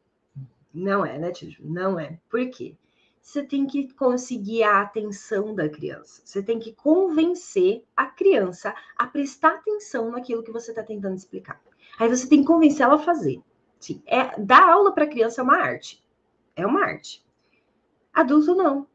Não 0.73 1.07
é, 1.07 1.17
né, 1.17 1.31
Tio? 1.31 1.55
Não 1.61 2.01
é. 2.01 2.19
Por 2.29 2.51
quê? 2.51 2.77
você 3.25 3.43
tem 3.43 3.67
que 3.67 3.91
conseguir 3.95 4.63
a 4.65 4.83
atenção 4.83 5.55
da 5.55 5.67
criança. 5.67 6.21
Você 6.25 6.43
tem 6.43 6.59
que 6.59 6.75
convencer 6.75 7.83
a 7.97 8.05
criança 8.05 8.75
a 8.97 9.07
prestar 9.07 9.55
atenção 9.55 10.11
naquilo 10.11 10.43
que 10.43 10.53
você 10.53 10.73
está 10.73 10.83
tentando 10.83 11.17
explicar. 11.17 11.59
Aí 11.99 12.07
você 12.07 12.29
tem 12.29 12.41
que 12.41 12.47
convencer 12.47 12.85
ela 12.85 12.97
a 12.97 12.99
fazer. 12.99 13.41
Sim, 13.81 14.03
é, 14.05 14.39
dar 14.39 14.69
aula 14.69 14.93
para 14.93 15.07
criança 15.07 15.41
é 15.41 15.45
uma 15.45 15.57
arte. 15.57 16.04
É 16.57 16.67
uma 16.67 16.85
arte. 16.85 17.25
Adulto 18.13 18.55
não. 18.55 18.87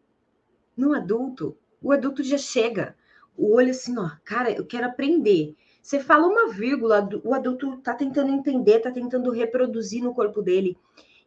No 0.75 0.93
adulto, 0.93 1.57
o 1.81 1.91
adulto 1.91 2.23
já 2.23 2.37
chega. 2.37 2.95
O 3.35 3.55
olho 3.55 3.71
assim, 3.71 3.97
ó, 3.97 4.11
cara, 4.23 4.51
eu 4.51 4.65
quero 4.65 4.85
aprender. 4.85 5.55
Você 5.81 5.99
fala 5.99 6.27
uma 6.27 6.49
vírgula, 6.49 7.07
o 7.23 7.33
adulto 7.33 7.73
está 7.75 7.93
tentando 7.93 8.31
entender, 8.31 8.77
está 8.77 8.91
tentando 8.91 9.31
reproduzir 9.31 10.03
no 10.03 10.13
corpo 10.13 10.41
dele. 10.41 10.77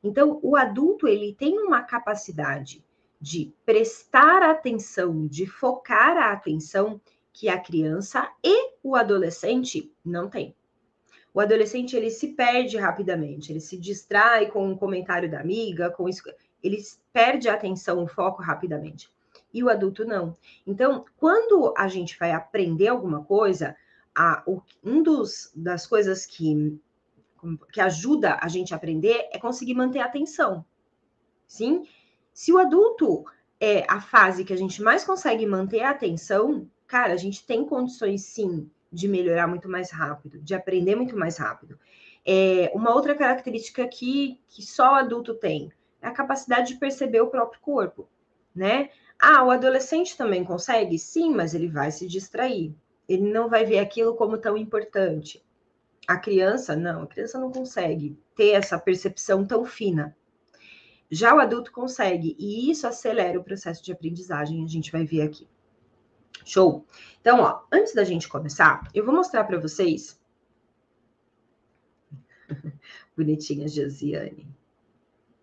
Então, 0.02 0.38
o 0.42 0.56
adulto 0.56 1.06
ele 1.06 1.34
tem 1.34 1.58
uma 1.58 1.82
capacidade 1.82 2.84
de 3.20 3.52
prestar 3.64 4.42
atenção, 4.42 5.26
de 5.26 5.46
focar 5.46 6.16
a 6.16 6.32
atenção 6.32 7.00
que 7.32 7.48
a 7.48 7.58
criança 7.58 8.28
e 8.42 8.72
o 8.82 8.96
adolescente 8.96 9.92
não 10.04 10.28
têm. 10.28 10.54
O 11.34 11.40
adolescente 11.40 11.96
ele 11.96 12.10
se 12.10 12.28
perde 12.28 12.76
rapidamente, 12.76 13.50
ele 13.50 13.60
se 13.60 13.78
distrai 13.78 14.50
com 14.50 14.68
um 14.68 14.76
comentário 14.76 15.30
da 15.30 15.40
amiga, 15.40 15.90
com 15.90 16.08
isso, 16.08 16.22
ele 16.62 16.78
perde 17.12 17.48
a 17.48 17.54
atenção, 17.54 18.02
o 18.02 18.06
foco 18.06 18.42
rapidamente. 18.42 19.10
E 19.52 19.62
o 19.62 19.68
adulto 19.68 20.04
não. 20.04 20.36
Então, 20.66 21.04
quando 21.16 21.74
a 21.76 21.88
gente 21.88 22.18
vai 22.18 22.32
aprender 22.32 22.88
alguma 22.88 23.24
coisa, 23.24 23.76
a, 24.14 24.42
o, 24.46 24.60
um 24.84 25.02
dos 25.02 25.50
das 25.54 25.86
coisas 25.86 26.26
que 26.26 26.78
que 27.72 27.80
ajuda 27.80 28.38
a 28.40 28.46
gente 28.46 28.72
a 28.72 28.76
aprender 28.76 29.28
é 29.32 29.38
conseguir 29.38 29.74
manter 29.74 29.98
a 29.98 30.04
atenção. 30.04 30.64
Sim? 31.44 31.86
Se 32.32 32.52
o 32.52 32.58
adulto 32.58 33.24
é 33.58 33.84
a 33.88 34.00
fase 34.00 34.44
que 34.44 34.52
a 34.52 34.56
gente 34.56 34.80
mais 34.80 35.04
consegue 35.04 35.44
manter 35.44 35.82
a 35.82 35.90
atenção, 35.90 36.70
cara, 36.86 37.12
a 37.12 37.16
gente 37.16 37.44
tem 37.44 37.64
condições 37.64 38.22
sim 38.22 38.70
de 38.92 39.08
melhorar 39.08 39.46
muito 39.46 39.68
mais 39.68 39.90
rápido, 39.90 40.38
de 40.40 40.54
aprender 40.54 40.94
muito 40.94 41.16
mais 41.16 41.38
rápido. 41.38 41.78
É, 42.24 42.70
uma 42.74 42.94
outra 42.94 43.14
característica 43.14 43.86
que, 43.88 44.40
que 44.48 44.62
só 44.62 44.92
o 44.92 44.96
adulto 44.96 45.34
tem 45.34 45.72
é 46.00 46.06
a 46.06 46.12
capacidade 46.12 46.74
de 46.74 46.78
perceber 46.78 47.20
o 47.20 47.28
próprio 47.28 47.60
corpo, 47.60 48.08
né? 48.54 48.90
Ah, 49.18 49.44
o 49.44 49.50
adolescente 49.50 50.16
também 50.16 50.44
consegue? 50.44 50.98
Sim, 50.98 51.32
mas 51.32 51.54
ele 51.54 51.68
vai 51.68 51.90
se 51.90 52.06
distrair. 52.06 52.74
Ele 53.08 53.30
não 53.30 53.48
vai 53.48 53.64
ver 53.64 53.78
aquilo 53.78 54.14
como 54.14 54.36
tão 54.36 54.56
importante. 54.56 55.44
A 56.06 56.16
criança, 56.16 56.74
não, 56.74 57.02
a 57.02 57.06
criança 57.06 57.38
não 57.38 57.50
consegue 57.52 58.18
ter 58.34 58.50
essa 58.50 58.78
percepção 58.78 59.46
tão 59.46 59.64
fina. 59.64 60.16
Já 61.10 61.34
o 61.34 61.40
adulto 61.40 61.70
consegue, 61.70 62.34
e 62.38 62.70
isso 62.70 62.86
acelera 62.86 63.38
o 63.38 63.44
processo 63.44 63.84
de 63.84 63.92
aprendizagem, 63.92 64.64
a 64.64 64.68
gente 64.68 64.90
vai 64.90 65.04
ver 65.04 65.22
aqui. 65.22 65.46
Show? 66.44 66.86
Então, 67.20 67.40
ó, 67.40 67.62
antes 67.70 67.94
da 67.94 68.04
gente 68.04 68.28
começar, 68.28 68.88
eu 68.94 69.04
vou 69.04 69.14
mostrar 69.14 69.44
para 69.44 69.58
vocês. 69.58 70.20
Bonitinha 73.16 73.68
Josiane. 73.68 74.46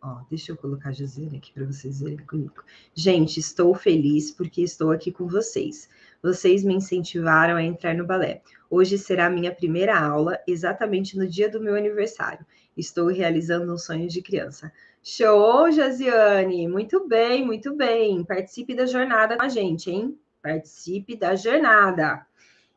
Ó, 0.01 0.21
deixa 0.29 0.53
eu 0.53 0.57
colocar 0.57 0.89
a 0.89 0.93
Josiane 0.93 1.37
aqui 1.37 1.51
para 1.51 1.65
vocês 1.65 1.99
verem 1.99 2.25
comigo. 2.25 2.63
Gente, 2.95 3.39
estou 3.39 3.75
feliz 3.75 4.31
porque 4.31 4.61
estou 4.61 4.91
aqui 4.91 5.11
com 5.11 5.27
vocês. 5.27 5.89
Vocês 6.23 6.63
me 6.63 6.73
incentivaram 6.73 7.57
a 7.57 7.63
entrar 7.63 7.93
no 7.93 8.05
balé. 8.05 8.41
Hoje 8.69 8.97
será 8.97 9.25
a 9.25 9.29
minha 9.29 9.53
primeira 9.53 9.99
aula, 9.99 10.39
exatamente 10.47 11.17
no 11.17 11.27
dia 11.27 11.49
do 11.49 11.59
meu 11.59 11.75
aniversário. 11.75 12.45
Estou 12.77 13.07
realizando 13.07 13.73
um 13.73 13.77
sonho 13.77 14.07
de 14.07 14.21
criança. 14.21 14.71
Show, 15.03 15.69
Josiane! 15.71 16.67
Muito 16.67 17.05
bem, 17.07 17.45
muito 17.45 17.75
bem. 17.75 18.23
Participe 18.23 18.73
da 18.73 18.85
jornada 18.85 19.35
com 19.35 19.43
a 19.43 19.49
gente, 19.49 19.91
hein? 19.91 20.17
Participe 20.41 21.15
da 21.15 21.35
jornada. 21.35 22.25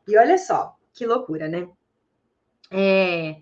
E 0.07 0.17
olha 0.17 0.37
só, 0.37 0.75
que 0.93 1.05
loucura, 1.05 1.47
né? 1.47 1.67
É... 2.69 3.37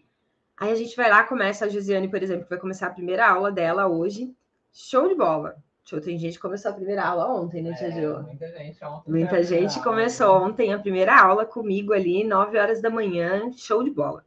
Aí 0.57 0.71
a 0.71 0.75
gente 0.75 0.95
vai 0.95 1.09
lá, 1.09 1.23
começa 1.23 1.65
a 1.65 1.69
Josiane, 1.69 2.07
por 2.07 2.21
exemplo, 2.21 2.43
que 2.43 2.49
vai 2.49 2.59
começar 2.59 2.87
a 2.87 2.91
primeira 2.93 3.27
aula 3.27 3.51
dela 3.51 3.87
hoje. 3.87 4.33
Show 4.71 5.07
de 5.07 5.15
bola. 5.15 5.55
Show, 5.83 5.99
tem 5.99 6.17
gente 6.17 6.35
que 6.35 6.39
começou 6.39 6.71
a 6.71 6.75
primeira 6.75 7.03
aula 7.03 7.27
ontem, 7.27 7.63
né, 7.63 7.73
Tia 7.73 7.87
é, 7.87 8.21
Muita 8.21 8.47
gente 8.47 8.85
ontem. 8.85 9.11
Muita 9.11 9.43
gente 9.43 9.71
aula, 9.71 9.83
começou 9.83 10.39
né? 10.39 10.45
ontem 10.45 10.73
a 10.73 10.79
primeira 10.79 11.19
aula 11.19 11.45
comigo 11.45 11.93
ali, 11.93 12.23
9 12.23 12.57
horas 12.57 12.81
da 12.81 12.89
manhã. 12.89 13.51
Show 13.53 13.83
de 13.83 13.89
bola. 13.89 14.23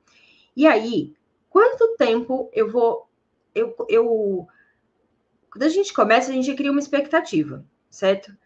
E 0.56 0.66
aí, 0.66 1.14
quanto 1.48 1.96
tempo 1.96 2.50
eu 2.52 2.68
vou 2.68 3.08
eu, 3.54 3.74
eu 3.88 4.48
quando 5.50 5.62
a 5.62 5.68
gente 5.68 5.92
começa, 5.92 6.30
a 6.30 6.34
gente 6.34 6.52
cria 6.54 6.72
uma 6.72 6.80
expectativa, 6.80 7.64
certo? 7.88 8.36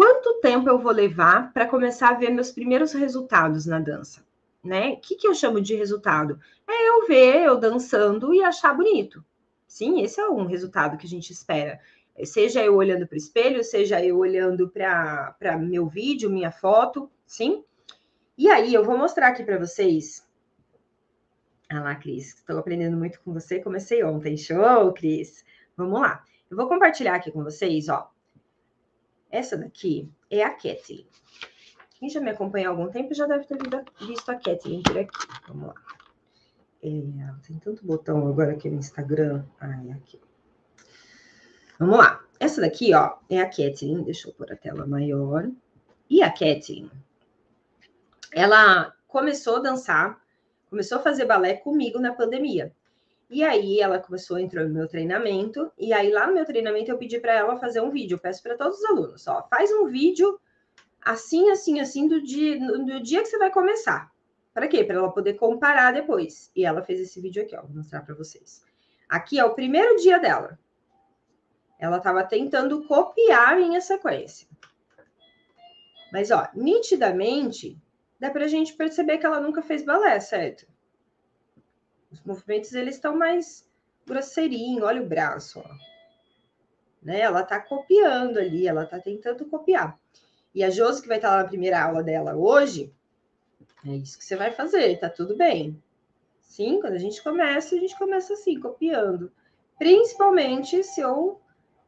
Quanto 0.00 0.40
tempo 0.40 0.66
eu 0.66 0.78
vou 0.78 0.92
levar 0.92 1.52
para 1.52 1.66
começar 1.66 2.08
a 2.08 2.14
ver 2.14 2.30
meus 2.30 2.50
primeiros 2.50 2.94
resultados 2.94 3.66
na 3.66 3.78
dança? 3.78 4.24
Né? 4.64 4.92
O 4.92 4.96
que, 4.96 5.14
que 5.14 5.28
eu 5.28 5.34
chamo 5.34 5.60
de 5.60 5.74
resultado? 5.74 6.40
É 6.66 6.88
eu 6.88 7.06
ver 7.06 7.42
eu 7.42 7.58
dançando 7.58 8.32
e 8.32 8.42
achar 8.42 8.72
bonito. 8.72 9.22
Sim, 9.68 10.00
esse 10.00 10.18
é 10.18 10.26
um 10.26 10.46
resultado 10.46 10.96
que 10.96 11.04
a 11.04 11.08
gente 11.08 11.34
espera. 11.34 11.78
Seja 12.24 12.64
eu 12.64 12.76
olhando 12.76 13.06
para 13.06 13.14
o 13.14 13.18
espelho, 13.18 13.62
seja 13.62 14.02
eu 14.02 14.16
olhando 14.16 14.70
para 14.70 15.58
meu 15.58 15.86
vídeo, 15.86 16.30
minha 16.30 16.50
foto, 16.50 17.10
sim? 17.26 17.62
E 18.38 18.48
aí, 18.48 18.72
eu 18.72 18.82
vou 18.82 18.96
mostrar 18.96 19.28
aqui 19.28 19.44
para 19.44 19.58
vocês 19.58 20.26
ah 21.68 21.82
lá, 21.82 21.94
Cris, 21.94 22.36
estou 22.36 22.56
aprendendo 22.58 22.96
muito 22.96 23.20
com 23.20 23.34
você. 23.34 23.60
Comecei 23.60 24.02
ontem. 24.02 24.34
Show, 24.34 24.94
Cris. 24.94 25.44
Vamos 25.76 26.00
lá. 26.00 26.24
Eu 26.50 26.56
vou 26.56 26.66
compartilhar 26.66 27.16
aqui 27.16 27.30
com 27.30 27.44
vocês, 27.44 27.90
ó. 27.90 28.10
Essa 29.30 29.56
daqui 29.56 30.10
é 30.30 30.42
a 30.42 30.50
Kathleen. 30.50 31.06
Quem 31.98 32.08
já 32.08 32.20
me 32.20 32.30
acompanha 32.30 32.68
há 32.68 32.70
algum 32.70 32.88
tempo 32.88 33.14
já 33.14 33.26
deve 33.26 33.44
ter 33.44 33.58
visto 34.00 34.28
a 34.30 34.34
Kathleen 34.34 34.82
por 34.82 34.98
aqui. 34.98 35.18
Vamos 35.48 35.68
lá. 35.68 35.74
É, 36.82 36.88
tem 37.46 37.58
tanto 37.58 37.86
botão 37.86 38.26
agora 38.26 38.52
aqui 38.52 38.68
no 38.70 38.78
Instagram. 38.78 39.44
Ah, 39.60 39.84
é 39.86 39.92
aqui. 39.92 40.20
Vamos 41.78 41.98
lá. 41.98 42.24
Essa 42.38 42.60
daqui, 42.62 42.94
ó, 42.94 43.18
é 43.28 43.40
a 43.40 43.46
Kathleen. 43.46 44.02
Deixa 44.02 44.28
eu 44.28 44.32
pôr 44.32 44.50
a 44.50 44.56
tela 44.56 44.86
maior. 44.86 45.48
E 46.08 46.22
a 46.22 46.30
Kathleen, 46.30 46.90
ela 48.32 48.94
começou 49.06 49.56
a 49.56 49.60
dançar 49.60 50.20
começou 50.70 50.98
a 50.98 51.02
fazer 51.02 51.26
balé 51.26 51.54
comigo 51.54 51.98
na 51.98 52.14
pandemia. 52.14 52.72
E 53.30 53.44
aí 53.44 53.80
ela 53.80 54.00
começou, 54.00 54.40
entrou 54.40 54.64
no 54.66 54.74
meu 54.74 54.88
treinamento, 54.88 55.70
e 55.78 55.92
aí 55.92 56.10
lá 56.10 56.26
no 56.26 56.34
meu 56.34 56.44
treinamento 56.44 56.90
eu 56.90 56.98
pedi 56.98 57.20
para 57.20 57.32
ela 57.32 57.56
fazer 57.56 57.80
um 57.80 57.90
vídeo. 57.90 58.16
Eu 58.16 58.18
peço 58.18 58.42
para 58.42 58.56
todos 58.56 58.78
os 58.78 58.84
alunos, 58.84 59.26
ó, 59.28 59.46
faz 59.48 59.70
um 59.70 59.86
vídeo 59.86 60.40
assim, 61.00 61.48
assim, 61.48 61.78
assim 61.78 62.08
do 62.08 62.20
dia, 62.20 62.58
do 62.58 63.00
dia 63.00 63.22
que 63.22 63.28
você 63.28 63.38
vai 63.38 63.50
começar. 63.50 64.10
Para 64.52 64.66
quê? 64.66 64.82
Para 64.82 64.96
ela 64.96 65.12
poder 65.12 65.34
comparar 65.34 65.92
depois. 65.92 66.50
E 66.56 66.64
ela 66.64 66.82
fez 66.82 67.00
esse 67.00 67.20
vídeo 67.20 67.42
aqui, 67.42 67.56
ó, 67.56 67.62
vou 67.62 67.76
mostrar 67.76 68.02
para 68.02 68.16
vocês. 68.16 68.64
Aqui 69.08 69.38
é 69.38 69.44
o 69.44 69.54
primeiro 69.54 69.96
dia 69.96 70.18
dela. 70.18 70.58
Ela 71.78 71.98
estava 71.98 72.24
tentando 72.24 72.84
copiar 72.84 73.52
a 73.52 73.56
minha 73.56 73.80
sequência. 73.80 74.48
Mas, 76.12 76.32
ó, 76.32 76.48
nitidamente, 76.52 77.80
dá 78.18 78.28
para 78.28 78.44
a 78.44 78.48
gente 78.48 78.74
perceber 78.74 79.18
que 79.18 79.24
ela 79.24 79.40
nunca 79.40 79.62
fez 79.62 79.84
balé, 79.84 80.18
certo? 80.18 80.66
Os 82.10 82.20
movimentos 82.22 82.72
eles 82.72 82.96
estão 82.96 83.16
mais 83.16 83.68
grosseirinho, 84.06 84.84
olha 84.84 85.02
o 85.02 85.06
braço, 85.06 85.60
ó. 85.60 85.74
Né? 87.02 87.20
Ela 87.20 87.42
tá 87.42 87.60
copiando 87.60 88.38
ali, 88.38 88.66
ela 88.66 88.84
tá 88.84 88.98
tentando 88.98 89.44
copiar. 89.46 89.98
E 90.54 90.64
a 90.64 90.70
Josi, 90.70 91.02
que 91.02 91.08
vai 91.08 91.18
estar 91.18 91.30
lá 91.30 91.42
na 91.42 91.48
primeira 91.48 91.82
aula 91.82 92.02
dela 92.02 92.34
hoje, 92.34 92.92
é 93.86 93.96
isso 93.96 94.18
que 94.18 94.24
você 94.24 94.36
vai 94.36 94.50
fazer, 94.50 94.98
tá 94.98 95.08
tudo 95.08 95.36
bem. 95.36 95.80
Sim, 96.40 96.80
quando 96.80 96.94
a 96.94 96.98
gente 96.98 97.22
começa, 97.22 97.74
a 97.74 97.78
gente 97.78 97.96
começa 97.96 98.34
assim, 98.34 98.58
copiando. 98.58 99.32
Principalmente 99.78 100.82
se 100.82 101.00
eu 101.00 101.40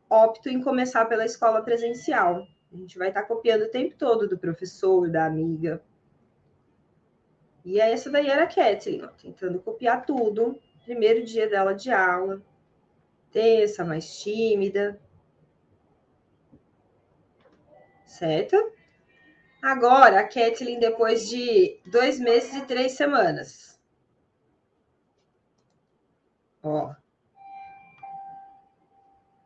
opto 0.09 0.49
em 0.49 0.62
começar 0.62 1.05
pela 1.07 1.25
escola 1.25 1.62
presencial. 1.62 2.47
A 2.73 2.76
gente 2.76 2.97
vai 2.97 3.09
estar 3.09 3.25
copiando 3.25 3.62
o 3.62 3.71
tempo 3.71 3.97
todo 3.99 4.29
do 4.29 4.38
professor, 4.38 5.11
da 5.11 5.26
amiga. 5.26 5.83
E 7.64 7.81
essa 7.81 8.11
daí 8.11 8.28
era 8.28 8.45
a 8.45 8.47
Kathleen, 8.47 9.04
ó, 9.04 9.09
tentando 9.09 9.61
copiar 9.61 10.04
tudo. 10.04 10.61
Primeiro 10.85 11.25
dia 11.25 11.49
dela 11.49 11.75
de 11.75 11.92
aula. 11.92 12.42
Tensa, 13.31 13.85
mais 13.85 14.21
tímida. 14.21 15.00
Certo? 18.04 18.57
Agora, 19.62 20.21
a 20.21 20.25
Kathleen, 20.25 20.81
depois 20.81 21.28
de 21.28 21.81
dois 21.87 22.19
meses 22.19 22.54
e 22.54 22.66
três 22.66 22.92
semanas. 22.92 23.81
Ó. 26.62 26.92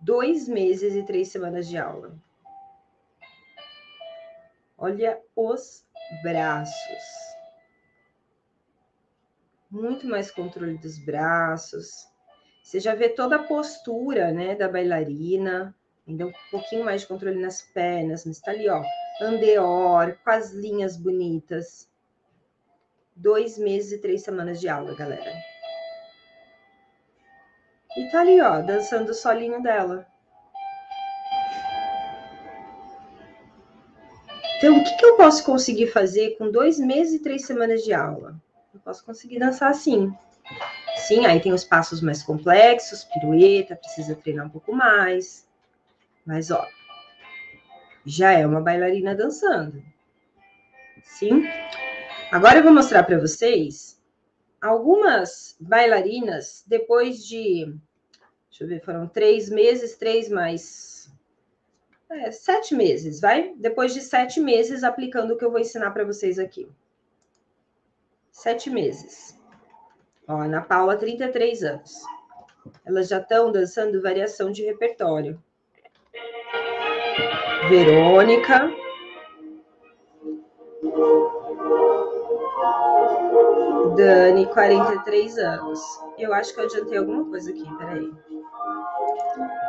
Dois 0.00 0.48
meses 0.48 0.94
e 0.94 1.02
três 1.02 1.28
semanas 1.28 1.68
de 1.68 1.76
aula. 1.76 2.16
Olha 4.78 5.20
os 5.34 5.86
braços 6.22 7.25
muito 9.70 10.06
mais 10.06 10.30
controle 10.30 10.78
dos 10.78 10.98
braços. 10.98 12.08
Você 12.62 12.80
já 12.80 12.94
vê 12.94 13.08
toda 13.08 13.36
a 13.36 13.42
postura, 13.42 14.32
né, 14.32 14.54
da 14.54 14.68
bailarina, 14.68 15.74
ainda 16.06 16.26
um 16.26 16.32
pouquinho 16.50 16.84
mais 16.84 17.02
de 17.02 17.06
controle 17.06 17.38
nas 17.38 17.62
pernas, 17.62 18.24
mas 18.24 18.40
tá 18.40 18.50
ali, 18.50 18.68
ó, 18.68 18.82
andeor, 19.20 20.16
com 20.24 20.30
as 20.30 20.52
linhas 20.52 20.96
bonitas. 20.96 21.88
Dois 23.14 23.56
meses 23.56 23.92
e 23.92 23.98
três 23.98 24.22
semanas 24.22 24.60
de 24.60 24.68
aula, 24.68 24.94
galera. 24.94 25.32
E 27.96 28.10
tá 28.10 28.20
ali, 28.20 28.40
ó, 28.40 28.60
dançando 28.60 29.10
o 29.10 29.14
solinho 29.14 29.62
dela. 29.62 30.06
Então, 34.58 34.78
o 34.78 34.84
que, 34.84 34.96
que 34.96 35.04
eu 35.04 35.16
posso 35.16 35.44
conseguir 35.44 35.88
fazer 35.88 36.36
com 36.36 36.50
dois 36.50 36.78
meses 36.78 37.14
e 37.14 37.22
três 37.22 37.46
semanas 37.46 37.82
de 37.84 37.92
aula? 37.92 38.40
Posso 38.86 39.04
conseguir 39.04 39.40
dançar 39.40 39.68
assim. 39.68 40.16
Sim, 40.94 41.26
aí 41.26 41.40
tem 41.40 41.52
os 41.52 41.64
passos 41.64 42.00
mais 42.00 42.22
complexos, 42.22 43.02
pirueta, 43.02 43.74
precisa 43.74 44.14
treinar 44.14 44.46
um 44.46 44.48
pouco 44.48 44.72
mais. 44.72 45.44
Mas, 46.24 46.52
ó, 46.52 46.64
já 48.04 48.30
é 48.30 48.46
uma 48.46 48.60
bailarina 48.60 49.12
dançando. 49.12 49.82
Sim? 51.02 51.42
Agora 52.30 52.58
eu 52.58 52.62
vou 52.62 52.72
mostrar 52.72 53.02
para 53.02 53.18
vocês 53.18 54.00
algumas 54.62 55.56
bailarinas 55.58 56.62
depois 56.64 57.26
de. 57.26 57.74
Deixa 58.48 58.62
eu 58.62 58.68
ver, 58.68 58.84
foram 58.84 59.08
três 59.08 59.50
meses, 59.50 59.96
três 59.96 60.28
mais. 60.28 61.12
É, 62.08 62.30
sete 62.30 62.72
meses, 62.72 63.20
vai? 63.20 63.52
Depois 63.56 63.92
de 63.92 64.00
sete 64.00 64.38
meses 64.38 64.84
aplicando 64.84 65.34
o 65.34 65.36
que 65.36 65.44
eu 65.44 65.50
vou 65.50 65.58
ensinar 65.58 65.90
para 65.90 66.04
vocês 66.04 66.38
aqui 66.38 66.68
sete 68.36 68.68
meses. 68.68 69.34
Ó, 70.28 70.36
Ana 70.42 70.60
Paula, 70.60 70.96
33 70.96 71.62
anos. 71.64 72.02
Elas 72.84 73.08
já 73.08 73.18
estão 73.18 73.50
dançando 73.50 74.02
variação 74.02 74.52
de 74.52 74.62
repertório. 74.62 75.42
Verônica. 77.70 78.70
Dani, 83.96 84.46
43 84.46 85.38
anos. 85.38 85.80
Eu 86.18 86.34
acho 86.34 86.52
que 86.52 86.60
eu 86.60 86.64
adiantei 86.64 86.98
alguma 86.98 87.24
coisa 87.24 87.50
aqui, 87.50 87.64
peraí. 87.78 88.12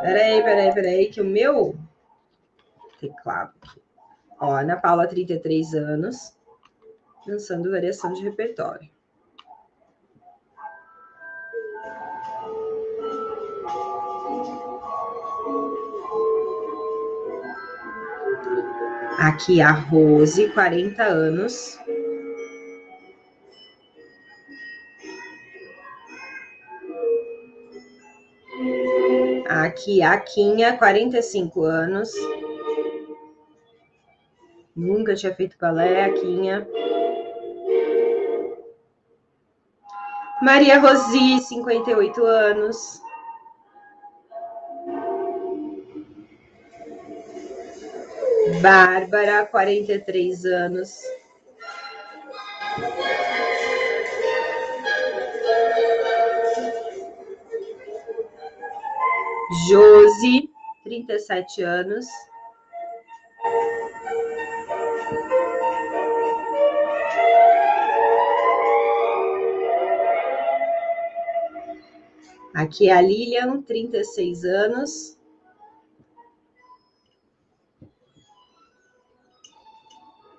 Peraí, 0.02 0.44
peraí, 0.44 0.74
peraí, 0.74 1.10
que 1.10 1.22
o 1.22 1.26
meu 1.26 1.74
teclado 3.00 3.54
aqui. 3.62 3.82
Ó, 4.42 4.52
Ana 4.52 4.76
Paula, 4.76 5.08
33 5.08 5.74
anos 5.74 6.37
dançando 7.28 7.70
variação 7.70 8.14
de 8.14 8.24
repertório. 8.24 8.90
Aqui 19.20 19.62
a 19.62 19.72
Rose, 19.72 20.48
40 20.50 21.04
anos. 21.04 21.78
Aqui 29.50 30.02
a 30.02 30.20
Quinha, 30.20 30.78
45 30.78 31.64
anos. 31.64 32.12
Nunca 34.76 35.16
tinha 35.16 35.34
feito 35.34 35.58
balé, 35.60 36.06
a 36.06 36.14
Quinha. 36.14 36.68
Maria 40.42 40.80
Rosi, 40.80 41.40
58 41.40 42.26
anos. 42.26 43.02
Bárbara, 48.62 49.46
43 49.48 50.46
anos. 50.46 51.02
Josi, 59.68 60.50
37 60.84 61.64
anos. 61.64 62.06
Aqui 72.58 72.90
é 72.90 72.94
a 72.94 73.00
Lilian, 73.00 73.62
36 73.62 74.44
anos. 74.44 75.16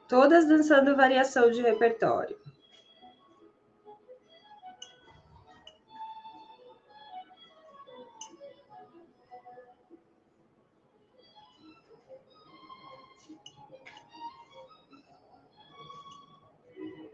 Todas 0.08 0.48
dançando 0.48 0.96
variação 0.96 1.48
de 1.48 1.62
repertório. 1.62 2.36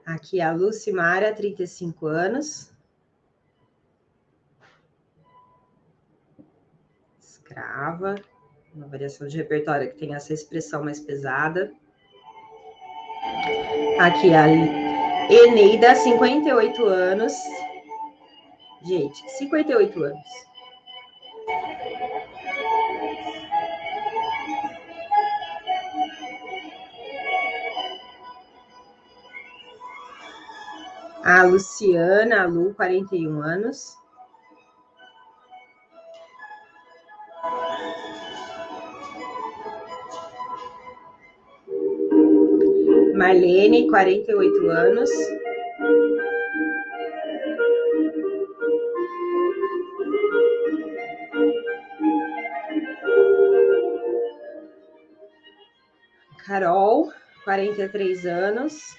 Aqui 0.07 0.41
é 0.41 0.45
a 0.45 0.53
Lucimara, 0.53 1.35
35 1.35 2.07
anos. 2.07 2.74
Escrava, 7.55 8.17
uma 8.75 8.89
variação 8.89 9.29
de 9.29 9.37
repertório 9.37 9.89
que 9.91 9.99
tem 9.99 10.15
essa 10.15 10.33
expressão 10.33 10.83
mais 10.83 10.99
pesada. 10.99 11.73
Aqui 14.01 14.35
a 14.35 14.49
Eneida, 15.31 15.95
58 15.95 16.85
anos. 16.85 17.33
Gente, 18.83 19.31
58 19.39 20.03
anos. 20.03 20.45
A 31.23 31.43
Luciana, 31.45 32.43
a 32.43 32.47
Lu, 32.47 32.75
41 32.75 33.41
anos. 33.41 34.04
Marlene, 43.15 43.87
48 43.87 44.71
anos. 44.71 45.11
Carol, 56.45 57.13
43 57.45 58.27
anos. 58.27 58.97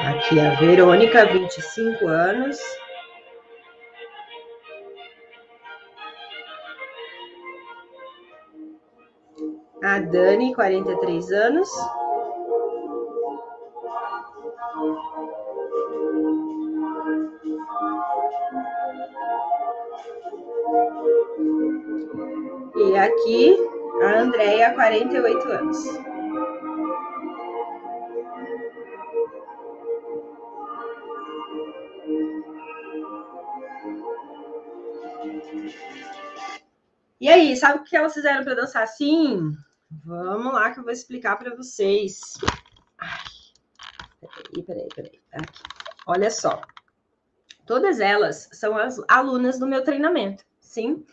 Aqui 0.00 0.38
é 0.38 0.46
A 0.46 0.54
tia 0.56 0.56
Verônica, 0.58 1.26
25 1.26 2.08
anos. 2.08 2.58
A 9.82 9.98
Dani, 9.98 10.54
43 10.54 11.32
anos. 11.32 11.68
E 22.74 22.96
aqui, 22.96 23.56
a 24.02 24.20
Andrea, 24.20 24.72
48 24.74 25.48
anos. 25.48 26.09
Sabe 37.60 37.80
o 37.80 37.84
que 37.84 37.96
elas 37.96 38.14
fizeram 38.14 38.42
para 38.42 38.54
dançar 38.54 38.82
assim? 38.82 39.52
Vamos 40.04 40.52
lá 40.52 40.70
que 40.70 40.80
eu 40.80 40.84
vou 40.84 40.92
explicar 40.92 41.36
para 41.36 41.54
vocês. 41.54 42.20
Ai, 42.98 43.18
peraí, 44.20 44.64
peraí, 44.64 44.88
peraí. 44.94 45.20
Aqui. 45.32 45.62
Olha 46.06 46.30
só. 46.30 46.62
Todas 47.66 48.00
elas 48.00 48.48
são 48.52 48.76
as 48.76 49.00
alunas 49.08 49.58
do 49.58 49.66
meu 49.66 49.84
treinamento, 49.84 50.44
sim? 50.58 51.04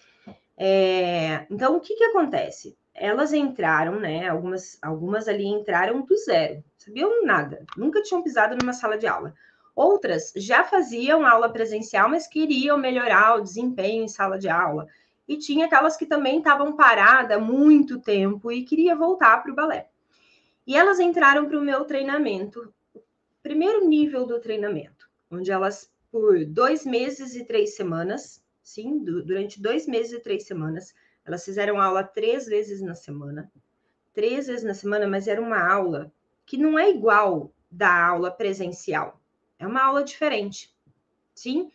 É, 0.58 1.46
então, 1.52 1.76
o 1.76 1.80
que 1.80 1.96
que 1.96 2.04
acontece? 2.06 2.76
Elas 2.96 3.32
entraram, 3.32 4.00
né? 4.00 4.28
Algumas, 4.28 4.80
algumas 4.82 5.28
ali 5.28 5.46
entraram 5.46 6.02
do 6.02 6.18
zero, 6.18 6.64
sabiam 6.78 7.24
nada, 7.24 7.64
nunca 7.76 8.02
tinham 8.02 8.24
pisado 8.24 8.58
numa 8.60 8.74
sala 8.74 8.98
de 8.98 9.06
aula. 9.06 9.36
Outras 9.76 10.34
já 10.36 10.64
faziam 10.64 11.28
aula 11.28 11.50
presencial, 11.50 12.10
mas 12.10 12.26
queriam 12.26 12.78
melhorar 12.78 13.36
o 13.36 13.44
desempenho 13.44 14.04
em 14.04 14.08
sala 14.08 14.40
de 14.40 14.50
aula 14.50 14.88
e 15.28 15.38
tinha 15.38 15.66
aquelas 15.66 15.98
que 15.98 16.06
também 16.06 16.38
estavam 16.38 16.76
paradas 16.76 17.42
muito 17.42 18.00
tempo 18.00 18.52
e 18.52 18.63
queria 18.63 18.96
voltar 18.96 19.44
para 19.44 19.52
o 19.52 19.56
balé. 19.56 19.90
E 20.66 20.76
elas 20.76 21.00
entraram 21.00 21.48
para 21.48 21.58
o 21.58 21.63
meu 21.63 21.86
treinamento, 21.86 22.74
primeiro 23.44 23.88
nível 23.88 24.26
do 24.26 24.40
treinamento, 24.40 25.10
onde 25.30 25.52
elas, 25.52 25.92
por 26.12 26.46
dois 26.46 26.86
meses 26.86 27.36
e 27.36 27.46
três 27.46 27.76
semanas, 27.76 28.44
sim, 28.62 29.00
durante 29.00 29.62
dois 29.62 29.88
meses 29.88 30.13
e 30.13 30.20
três 30.20 30.46
semanas, 30.46 30.94
elas 31.26 31.44
fizeram 31.44 31.82
aula 31.82 32.04
três 32.04 32.46
vezes 32.46 32.82
na 32.82 32.96
semana, 32.96 33.52
três 34.13 34.48
vezes 34.48 34.63
na 34.63 34.74
semana, 34.74 35.08
mas 35.08 35.28
era 35.28 35.42
uma 35.42 35.60
aula 35.60 36.12
que 36.46 36.58
não 36.58 36.80
é 36.80 36.90
igual 36.90 37.54
da 37.70 38.08
aula 38.08 38.32
presencial, 38.32 39.22
é 39.60 39.68
uma 39.68 39.84
aula 39.84 40.04
diferente, 40.04 40.74
sim? 41.34 41.72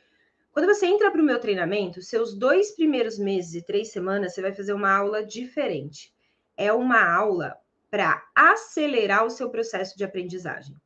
Quando 0.52 0.66
você 0.66 0.84
entra 0.84 1.10
para 1.10 1.20
o 1.20 1.24
meu 1.24 1.40
treinamento, 1.40 2.02
seus 2.02 2.34
dois 2.34 2.72
primeiros 2.72 3.18
meses 3.18 3.54
e 3.54 3.64
três 3.64 3.90
semanas, 3.90 4.34
você 4.34 4.42
vai 4.42 4.52
fazer 4.52 4.74
uma 4.74 4.94
aula 4.94 5.24
diferente. 5.24 6.12
É 6.58 6.70
uma 6.70 7.02
aula 7.02 7.56
para 7.90 8.22
acelerar 8.34 9.24
o 9.24 9.30
seu 9.30 9.48
processo 9.48 9.96
de 9.96 10.04
aprendizagem. 10.04 10.76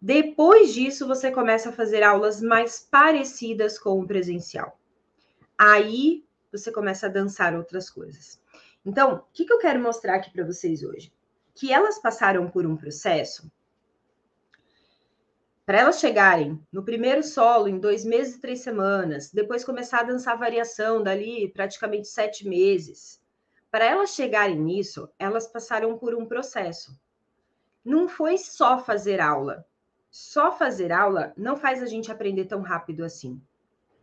Depois 0.00 0.74
disso, 0.74 1.06
você 1.06 1.30
começa 1.30 1.70
a 1.70 1.72
fazer 1.72 2.02
aulas 2.02 2.42
mais 2.42 2.86
parecidas 2.90 3.78
com 3.78 3.98
o 3.98 4.06
presencial. 4.06 4.78
Aí 5.56 6.22
você 6.52 6.70
começa 6.70 7.06
a 7.06 7.10
dançar 7.10 7.56
outras 7.56 7.88
coisas. 7.88 8.38
Então, 8.84 9.14
o 9.14 9.22
que, 9.32 9.46
que 9.46 9.52
eu 9.52 9.58
quero 9.58 9.80
mostrar 9.80 10.16
aqui 10.16 10.30
para 10.30 10.44
vocês 10.44 10.82
hoje? 10.82 11.10
Que 11.54 11.72
elas 11.72 11.98
passaram 11.98 12.50
por 12.50 12.66
um 12.66 12.76
processo 12.76 13.50
para 15.66 15.80
elas 15.80 15.98
chegarem 15.98 16.60
no 16.70 16.84
primeiro 16.84 17.22
solo 17.22 17.68
em 17.68 17.78
dois 17.78 18.04
meses 18.04 18.36
e 18.36 18.40
três 18.40 18.60
semanas, 18.60 19.30
depois 19.32 19.64
começar 19.64 20.00
a 20.00 20.04
dançar 20.04 20.38
variação 20.38 21.02
dali 21.02 21.48
praticamente 21.48 22.08
sete 22.08 22.46
meses. 22.46 23.22
Para 23.70 23.86
elas 23.86 24.14
chegarem 24.14 24.60
nisso, 24.60 25.08
elas 25.18 25.46
passaram 25.46 25.96
por 25.96 26.14
um 26.14 26.26
processo. 26.26 26.96
Não 27.84 28.06
foi 28.08 28.36
só 28.36 28.78
fazer 28.78 29.20
aula. 29.20 29.66
Só 30.10 30.52
fazer 30.52 30.92
aula 30.92 31.32
não 31.36 31.56
faz 31.56 31.82
a 31.82 31.86
gente 31.86 32.12
aprender 32.12 32.44
tão 32.44 32.60
rápido 32.60 33.02
assim. 33.02 33.40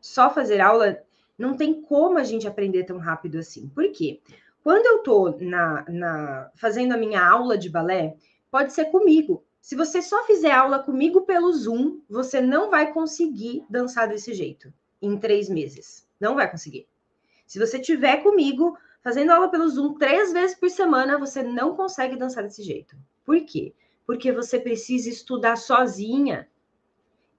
Só 0.02 0.30
fazer 0.30 0.60
aula 0.60 1.02
não 1.38 1.56
tem 1.56 1.82
como 1.82 2.18
a 2.18 2.24
gente 2.24 2.48
aprender 2.48 2.84
tão 2.84 2.98
rápido 2.98 3.38
assim. 3.38 3.70
Por 3.70 3.90
quê? 3.92 4.20
Quando 4.64 4.86
eu 4.86 4.98
estou 4.98 5.40
na, 5.40 5.86
na, 5.88 6.52
fazendo 6.56 6.94
a 6.94 6.98
minha 6.98 7.24
aula 7.24 7.58
de 7.58 7.70
balé, 7.70 8.16
pode 8.50 8.74
ser 8.74 8.86
comigo. 8.86 9.44
Se 9.62 9.76
você 9.76 10.02
só 10.02 10.24
fizer 10.26 10.52
aula 10.52 10.80
comigo 10.80 11.22
pelo 11.22 11.54
Zoom, 11.54 12.02
você 12.10 12.42
não 12.42 12.72
vai 12.72 12.92
conseguir 12.92 13.64
dançar 13.70 14.08
desse 14.08 14.34
jeito 14.34 14.74
em 15.00 15.18
três 15.20 15.48
meses. 15.50 16.08
Não 16.20 16.34
vai 16.34 16.50
conseguir. 16.50 16.88
Se 17.46 17.60
você 17.60 17.80
tiver 17.80 18.24
comigo 18.24 18.76
fazendo 19.04 19.32
aula 19.32 19.50
pelo 19.50 19.70
Zoom 19.70 19.94
três 19.94 20.34
vezes 20.34 20.58
por 20.58 20.70
semana, 20.70 21.20
você 21.20 21.44
não 21.44 21.76
consegue 21.76 22.18
dançar 22.18 22.44
desse 22.44 22.64
jeito. 22.64 22.98
Por 23.24 23.40
quê? 23.42 23.74
Porque 24.06 24.32
você 24.32 24.60
precisa 24.60 25.10
estudar 25.10 25.56
sozinha. 25.58 26.50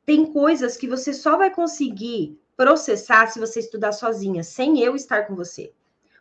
Tem 0.07 0.33
coisas 0.33 0.77
que 0.77 0.89
você 0.89 1.13
só 1.13 1.37
vai 1.37 1.53
conseguir 1.53 2.41
processar 2.57 3.27
se 3.27 3.41
você 3.41 3.59
estudar 3.59 3.93
sozinha, 3.93 4.45
sem 4.45 4.81
eu 4.81 4.95
estar 4.95 5.27
com 5.27 5.35
você. 5.35 5.73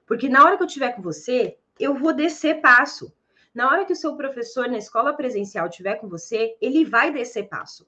Porque 0.07 0.27
na 0.27 0.43
hora 0.43 0.57
que 0.57 0.63
eu 0.63 0.67
estiver 0.67 0.95
com 0.95 1.01
você, 1.01 1.57
eu 1.79 1.95
vou 1.95 2.13
descer 2.13 2.59
passo. 2.59 3.13
Na 3.53 3.69
hora 3.69 3.85
que 3.85 3.93
o 3.93 3.95
seu 3.95 4.15
professor 4.15 4.67
na 4.69 4.77
escola 4.77 5.13
presencial 5.13 5.67
estiver 5.67 5.95
com 5.95 6.07
você, 6.07 6.57
ele 6.61 6.85
vai 6.85 7.11
descer 7.11 7.49
passo. 7.49 7.87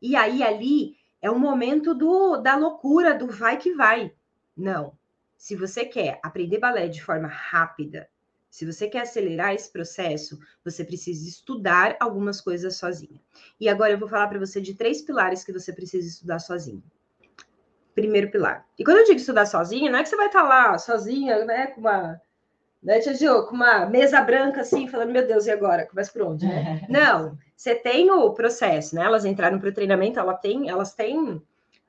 E 0.00 0.16
aí 0.16 0.42
ali 0.42 0.96
é 1.20 1.30
o 1.30 1.38
momento 1.38 1.94
do 1.94 2.36
da 2.38 2.56
loucura, 2.56 3.14
do 3.14 3.26
vai 3.26 3.56
que 3.56 3.72
vai. 3.74 4.12
Não. 4.56 4.96
Se 5.36 5.54
você 5.54 5.84
quer 5.84 6.20
aprender 6.22 6.58
balé 6.58 6.88
de 6.88 7.02
forma 7.02 7.28
rápida, 7.28 8.08
se 8.54 8.64
você 8.64 8.88
quer 8.88 9.00
acelerar 9.00 9.52
esse 9.52 9.70
processo, 9.70 10.38
você 10.64 10.84
precisa 10.84 11.28
estudar 11.28 11.96
algumas 11.98 12.40
coisas 12.40 12.76
sozinha. 12.76 13.20
E 13.58 13.68
agora 13.68 13.92
eu 13.92 13.98
vou 13.98 14.08
falar 14.08 14.28
para 14.28 14.38
você 14.38 14.60
de 14.60 14.74
três 14.74 15.02
pilares 15.02 15.42
que 15.42 15.52
você 15.52 15.72
precisa 15.72 16.06
estudar 16.06 16.38
sozinho. 16.38 16.82
Primeiro 17.94 18.30
pilar. 18.30 18.64
E 18.78 18.84
quando 18.84 18.98
eu 18.98 19.04
digo 19.06 19.18
estudar 19.18 19.46
sozinha, 19.46 19.90
não 19.90 19.98
é 19.98 20.02
que 20.02 20.08
você 20.08 20.16
vai 20.16 20.28
estar 20.28 20.44
lá 20.44 20.78
sozinha, 20.78 21.44
né, 21.44 21.66
com 21.66 21.80
uma 21.80 22.20
né, 22.84 23.00
Tia 23.00 23.14
Gil, 23.14 23.44
com 23.44 23.54
uma 23.54 23.86
mesa 23.86 24.20
branca 24.20 24.60
assim, 24.60 24.86
falando, 24.86 25.10
meu 25.10 25.26
Deus, 25.26 25.46
e 25.46 25.50
agora? 25.50 25.86
Começa 25.86 26.12
por 26.12 26.20
onde, 26.22 26.46
né? 26.46 26.84
Não, 26.90 27.38
você 27.56 27.74
tem 27.74 28.10
o 28.10 28.30
processo, 28.34 28.94
né? 28.94 29.02
Elas 29.02 29.24
entraram 29.24 29.58
para 29.58 29.70
o 29.70 29.72
treinamento, 29.72 30.20
ela 30.20 30.34
tem, 30.34 30.68
elas 30.68 30.92
têm, 30.92 31.42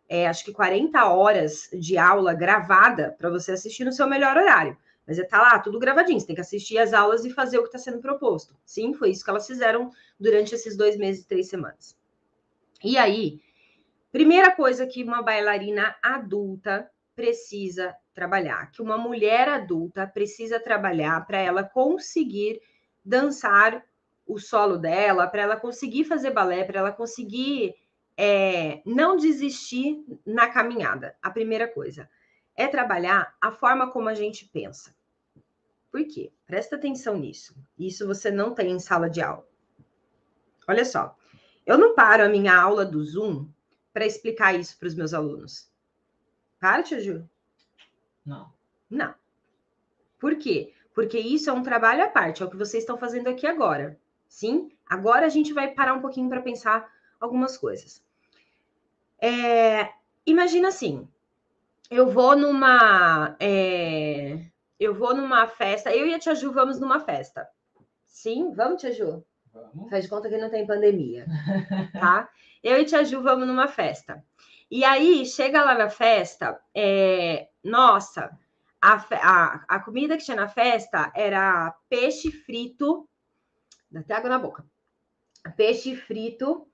é, 0.08 0.26
acho 0.26 0.46
que 0.46 0.54
40 0.54 1.06
horas 1.06 1.70
de 1.74 1.98
aula 1.98 2.34
gravada 2.34 3.14
para 3.18 3.30
você 3.30 3.52
assistir 3.52 3.84
no 3.84 3.92
seu 3.92 4.08
melhor 4.08 4.38
horário. 4.38 4.78
Mas 5.06 5.20
está 5.20 5.40
lá, 5.40 5.60
tudo 5.60 5.78
gravadinho, 5.78 6.20
você 6.20 6.28
tem 6.28 6.36
que 6.36 6.42
assistir 6.42 6.78
as 6.78 6.94
aulas 6.94 7.26
e 7.26 7.30
fazer 7.30 7.60
o 7.60 7.62
que 7.62 7.68
está 7.68 7.78
sendo 7.78 8.00
proposto. 8.00 8.56
Sim, 8.66 8.94
foi 8.94 9.12
isso 9.12 9.24
que 9.24 9.30
elas 9.30 9.46
fizeram 9.46 9.92
durante 10.18 10.56
esses 10.56 10.78
dois 10.78 10.98
meses 10.98 11.24
e 11.24 11.28
três 11.28 11.50
semanas. 11.50 11.96
E 12.82 12.98
aí, 12.98 13.42
primeira 14.14 14.56
coisa 14.56 14.88
que 14.88 15.04
uma 15.04 15.22
bailarina 15.22 15.94
adulta 16.02 16.90
precisa 17.16 17.94
trabalhar, 18.16 18.72
que 18.72 18.82
uma 18.82 18.98
mulher 18.98 19.50
adulta 19.50 20.08
precisa 20.08 20.60
trabalhar 20.60 21.28
para 21.28 21.38
ela 21.38 21.64
conseguir 21.64 22.62
dançar 23.04 23.86
o 24.26 24.40
solo 24.40 24.78
dela, 24.78 25.28
para 25.28 25.44
ela 25.44 25.58
conseguir 25.58 26.06
fazer 26.06 26.32
balé, 26.32 26.64
para 26.64 26.80
ela 26.80 26.92
conseguir 26.92 27.76
é, 28.18 28.82
não 28.86 29.18
desistir 29.18 30.04
na 30.26 30.48
caminhada. 30.48 31.16
A 31.22 31.30
primeira 31.30 31.68
coisa 31.68 32.10
é 32.56 32.68
trabalhar 32.68 33.36
a 33.40 33.52
forma 33.52 33.92
como 33.92 34.08
a 34.08 34.14
gente 34.16 34.46
pensa. 34.46 34.96
Por 35.92 36.04
quê? 36.06 36.32
Presta 36.48 36.78
atenção 36.78 37.18
nisso. 37.18 37.56
Isso 37.78 38.08
você 38.08 38.32
não 38.32 38.56
tem 38.56 38.72
em 38.72 38.80
sala 38.80 39.10
de 39.10 39.22
aula. 39.22 39.48
Olha 40.68 40.86
só, 40.86 41.16
eu 41.66 41.78
não 41.78 41.94
paro 41.94 42.24
a 42.24 42.30
minha 42.30 42.56
aula 42.56 42.86
do 42.86 43.04
Zoom 43.04 43.48
para 43.94 44.06
explicar 44.06 44.58
isso 44.58 44.78
para 44.80 44.88
os 44.88 44.96
meus 44.96 45.14
alunos. 45.14 45.70
Para, 46.60 46.82
tia 46.82 47.00
Ju? 47.00 47.30
Não. 48.26 48.52
Não. 48.90 49.14
Por 50.20 50.36
quê? 50.38 50.74
Porque 50.94 51.20
isso 51.20 51.50
é 51.50 51.54
um 51.54 51.64
trabalho 51.64 52.04
à 52.04 52.08
parte, 52.08 52.42
é 52.42 52.46
o 52.46 52.50
que 52.50 52.58
vocês 52.58 52.84
estão 52.84 52.98
fazendo 52.98 53.28
aqui 53.28 53.46
agora. 53.46 54.00
Sim? 54.28 54.72
Agora 54.88 55.26
a 55.26 55.30
gente 55.30 55.54
vai 55.54 55.72
parar 55.72 55.94
um 55.94 56.02
pouquinho 56.02 56.30
para 56.30 56.42
pensar 56.42 56.90
algumas 57.20 57.58
coisas. 57.58 58.04
É, 59.20 59.90
imagina 60.26 60.70
assim, 60.70 61.08
eu 61.90 62.10
vou 62.10 62.36
numa. 62.36 63.36
É, 63.40 64.40
eu 64.80 64.94
vou 64.94 65.16
numa 65.16 65.48
festa, 65.48 65.96
eu 65.96 66.08
e 66.08 66.14
a 66.14 66.20
Tia 66.20 66.36
Ju 66.36 66.52
vamos 66.52 66.80
numa 66.80 67.00
festa. 67.00 67.48
Sim? 68.06 68.54
Vamos, 68.54 68.82
Tia 68.82 68.92
Ju? 68.92 69.24
Vamos. 69.54 69.90
Faz 69.90 70.04
de 70.04 70.10
conta 70.10 70.30
que 70.30 70.38
não 70.38 70.50
tem 70.50 70.66
pandemia, 70.66 71.26
tá? 71.94 72.30
Eu 72.64 72.80
e 72.80 72.86
Tia 72.86 73.04
Ju 73.04 73.22
vamos 73.22 73.48
numa 73.48 73.68
festa. 73.68 74.24
E 74.70 74.84
aí, 74.84 75.26
chega 75.26 75.64
lá 75.64 75.76
na 75.76 75.90
festa, 75.90 76.60
é, 76.74 77.48
nossa, 77.66 78.38
a, 78.80 78.94
a, 78.94 79.66
a 79.68 79.80
comida 79.80 80.16
que 80.16 80.24
tinha 80.24 80.38
na 80.38 80.48
festa 80.48 81.12
era 81.16 81.76
peixe 81.90 82.32
frito, 82.32 83.10
dá 83.90 84.02
até 84.02 84.14
água 84.14 84.30
na 84.30 84.38
boca, 84.38 84.64
peixe 85.58 85.96
frito, 85.96 86.68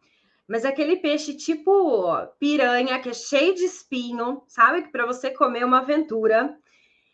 mas 0.46 0.66
aquele 0.66 0.98
peixe 0.98 1.34
tipo 1.34 2.14
piranha, 2.38 3.00
que 3.00 3.08
é 3.08 3.14
cheio 3.14 3.56
de 3.56 3.64
espinho, 3.64 4.44
sabe? 4.50 4.82
Que 4.82 4.90
para 4.90 5.06
você 5.06 5.32
comer 5.32 5.64
uma 5.64 5.80
aventura, 5.80 6.58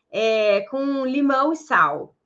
é, 0.09 0.61
com 0.61 1.05
limão 1.05 1.53
e 1.53 1.55
sal. 1.55 2.17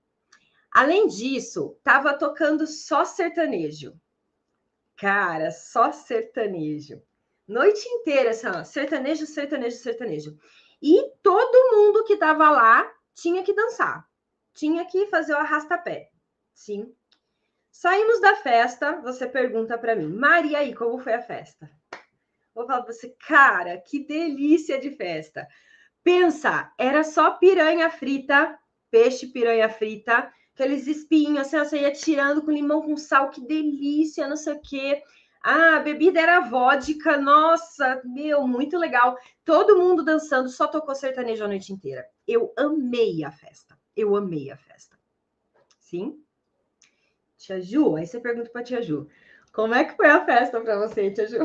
Além 0.72 1.08
disso, 1.08 1.78
tava 1.84 2.14
tocando 2.14 2.66
só 2.66 3.04
sertanejo. 3.04 3.94
Cara, 4.96 5.52
só 5.52 5.92
sertanejo. 5.92 7.02
Noite 7.46 7.86
inteira, 7.90 8.30
assim, 8.30 8.48
ó, 8.48 8.64
sertanejo, 8.64 9.26
sertanejo, 9.26 9.76
sertanejo. 9.76 10.38
E 10.82 11.12
todo 11.22 11.76
mundo 11.76 12.04
que 12.04 12.14
estava 12.14 12.50
lá 12.50 12.92
tinha 13.14 13.44
que 13.44 13.54
dançar, 13.54 14.08
tinha 14.54 14.84
que 14.86 15.06
fazer 15.08 15.34
o 15.34 15.38
arrastapé. 15.38 16.10
Sim. 16.54 16.94
Saímos 17.72 18.20
da 18.20 18.36
festa, 18.36 19.00
você 19.02 19.28
pergunta 19.28 19.78
para 19.78 19.96
mim, 19.96 20.08
Maria, 20.08 20.60
aí, 20.60 20.74
como 20.74 21.00
foi 21.00 21.14
a 21.14 21.22
festa? 21.22 21.70
Vou 22.54 22.66
falar 22.66 22.84
para 22.84 22.94
você, 22.94 23.16
cara, 23.28 23.78
que 23.78 24.06
delícia 24.06 24.80
de 24.80 24.92
festa. 24.92 25.48
Pensa, 26.04 26.72
era 26.78 27.04
só 27.04 27.32
piranha 27.32 27.90
frita, 27.90 28.60
peixe 28.90 29.28
piranha 29.28 29.70
frita, 29.70 30.32
aqueles 30.54 30.86
espinhos, 30.86 31.40
assim, 31.40 31.58
você 31.58 31.82
ia 31.82 31.92
tirando 31.92 32.42
com 32.42 32.52
limão 32.52 32.82
com 32.82 32.98
sal, 32.98 33.30
que 33.30 33.42
delícia, 33.42 34.28
não 34.28 34.36
sei 34.36 34.54
o 34.54 34.62
quê. 34.62 35.02
Ah, 35.44 35.78
a 35.78 35.80
bebida 35.80 36.20
era 36.20 36.40
vodka, 36.42 37.18
nossa, 37.18 38.00
meu, 38.06 38.48
muito 38.48 38.78
legal. 38.78 39.18
Todo 39.44 39.78
mundo 39.78 40.04
dançando, 40.04 40.50
só 40.50 40.68
tocou 40.68 40.94
sertanejo 40.94 41.44
a 41.44 41.48
noite 41.48 41.74
inteira. 41.74 42.08
Eu 42.28 42.54
amei 42.56 43.24
a 43.24 43.32
festa, 43.32 43.76
eu 43.96 44.16
amei 44.16 44.52
a 44.52 44.58
festa. 44.58 44.98
Sim? 45.80 46.24
Tia 47.38 47.60
Ju, 47.60 47.96
aí 47.96 48.06
você 48.06 48.20
pergunta 48.20 48.52
para 48.52 48.64
tia 48.64 48.84
Ju, 48.84 49.08
como 49.52 49.74
é 49.74 49.84
que 49.84 49.96
foi 49.96 50.08
a 50.08 50.24
festa 50.24 50.62
para 50.62 50.78
você, 50.78 51.10
tia 51.10 51.28
Ju? 51.28 51.40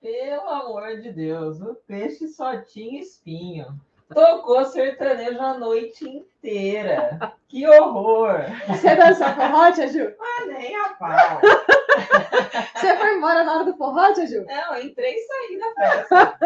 Pelo 0.00 0.48
amor 0.48 1.00
de 1.00 1.12
Deus, 1.12 1.60
o 1.60 1.74
peixe 1.86 2.26
só 2.28 2.56
tinha 2.62 3.00
espinho. 3.00 3.78
Tocou 4.12 4.64
sertanejo 4.64 5.40
a 5.40 5.58
noite 5.58 6.08
inteira. 6.08 7.34
Que 7.46 7.66
horror! 7.68 8.40
Você 8.68 8.96
dançou 8.96 9.28
forró, 9.28 9.70
tia 9.72 9.88
Ju? 9.88 10.14
Ah, 10.18 10.46
nem 10.46 10.74
a 10.74 10.88
pau. 10.94 11.40
Você 12.74 12.96
foi 12.96 13.16
embora 13.16 13.44
na 13.44 13.54
hora 13.54 13.64
do 13.64 13.76
forró, 13.76 14.12
tia 14.12 14.26
Ju? 14.26 14.44
Não, 14.44 14.80
entrei 14.80 15.14
e 15.14 15.26
saí 15.26 15.58
da 15.58 15.74
festa. 15.74 16.38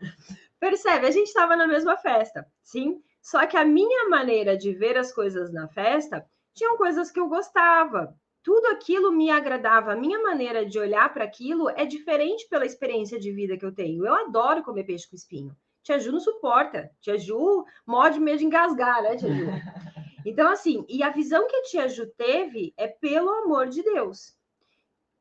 Percebe? 0.60 1.06
A 1.06 1.10
gente 1.10 1.26
estava 1.26 1.56
na 1.56 1.66
mesma 1.66 1.96
festa, 1.96 2.46
sim? 2.62 3.02
Só 3.20 3.46
que 3.46 3.56
a 3.56 3.64
minha 3.64 4.08
maneira 4.08 4.56
de 4.56 4.72
ver 4.72 4.96
as 4.96 5.12
coisas 5.12 5.52
na 5.52 5.68
festa 5.68 6.24
tinham 6.54 6.76
coisas 6.76 7.10
que 7.10 7.18
eu 7.18 7.28
gostava, 7.28 8.14
tudo 8.42 8.66
aquilo 8.66 9.10
me 9.10 9.30
agradava. 9.30 9.92
A 9.92 9.96
minha 9.96 10.22
maneira 10.22 10.66
de 10.66 10.78
olhar 10.78 11.12
para 11.12 11.24
aquilo 11.24 11.70
é 11.70 11.86
diferente 11.86 12.46
pela 12.48 12.66
experiência 12.66 13.18
de 13.18 13.32
vida 13.32 13.56
que 13.56 13.64
eu 13.64 13.74
tenho. 13.74 14.06
Eu 14.06 14.14
adoro 14.14 14.62
comer 14.62 14.84
peixe 14.84 15.08
com 15.08 15.16
espinho. 15.16 15.56
Tia 15.82 15.98
Ju 15.98 16.12
não 16.12 16.20
suporta. 16.20 16.90
Tia 17.00 17.18
Ju 17.18 17.64
morde 17.86 18.20
medo 18.20 18.38
de 18.38 18.44
engasgar, 18.44 19.02
né, 19.02 19.16
Tia 19.16 19.32
Ju? 19.34 19.46
Então, 20.26 20.50
assim, 20.50 20.86
e 20.88 21.02
a 21.02 21.10
visão 21.10 21.46
que 21.46 21.54
a 21.54 21.62
Tia 21.64 21.86
Ju 21.86 22.06
teve 22.16 22.72
é 22.78 22.88
pelo 22.88 23.28
amor 23.28 23.66
de 23.66 23.82
Deus. 23.82 24.34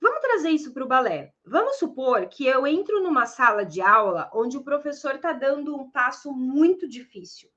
Vamos 0.03 0.19
trazer 0.19 0.49
isso 0.49 0.73
para 0.73 0.83
o 0.83 0.87
balé. 0.87 1.33
Vamos 1.45 1.77
supor 1.77 2.27
que 2.27 2.45
eu 2.45 2.67
entro 2.67 3.01
numa 3.01 3.25
sala 3.25 3.65
de 3.65 3.79
aula 3.79 4.29
onde 4.33 4.57
o 4.57 4.63
professor 4.63 5.15
está 5.15 5.31
dando 5.31 5.73
um 5.73 5.89
passo 5.89 6.33
muito 6.33 6.89
difícil. 6.89 7.49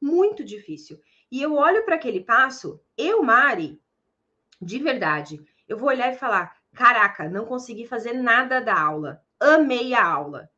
Muito 0.00 0.42
difícil. 0.42 0.98
E 1.30 1.40
eu 1.40 1.54
olho 1.54 1.84
para 1.84 1.94
aquele 1.94 2.18
passo, 2.18 2.82
eu, 2.98 3.22
Mari, 3.22 3.80
de 4.60 4.80
verdade, 4.80 5.40
eu 5.68 5.78
vou 5.78 5.88
olhar 5.88 6.12
e 6.12 6.18
falar: 6.18 6.56
caraca, 6.74 7.28
não 7.28 7.46
consegui 7.46 7.86
fazer 7.86 8.12
nada 8.12 8.58
da 8.58 8.76
aula, 8.76 9.22
amei 9.38 9.94
a 9.94 10.04
aula. 10.04 10.50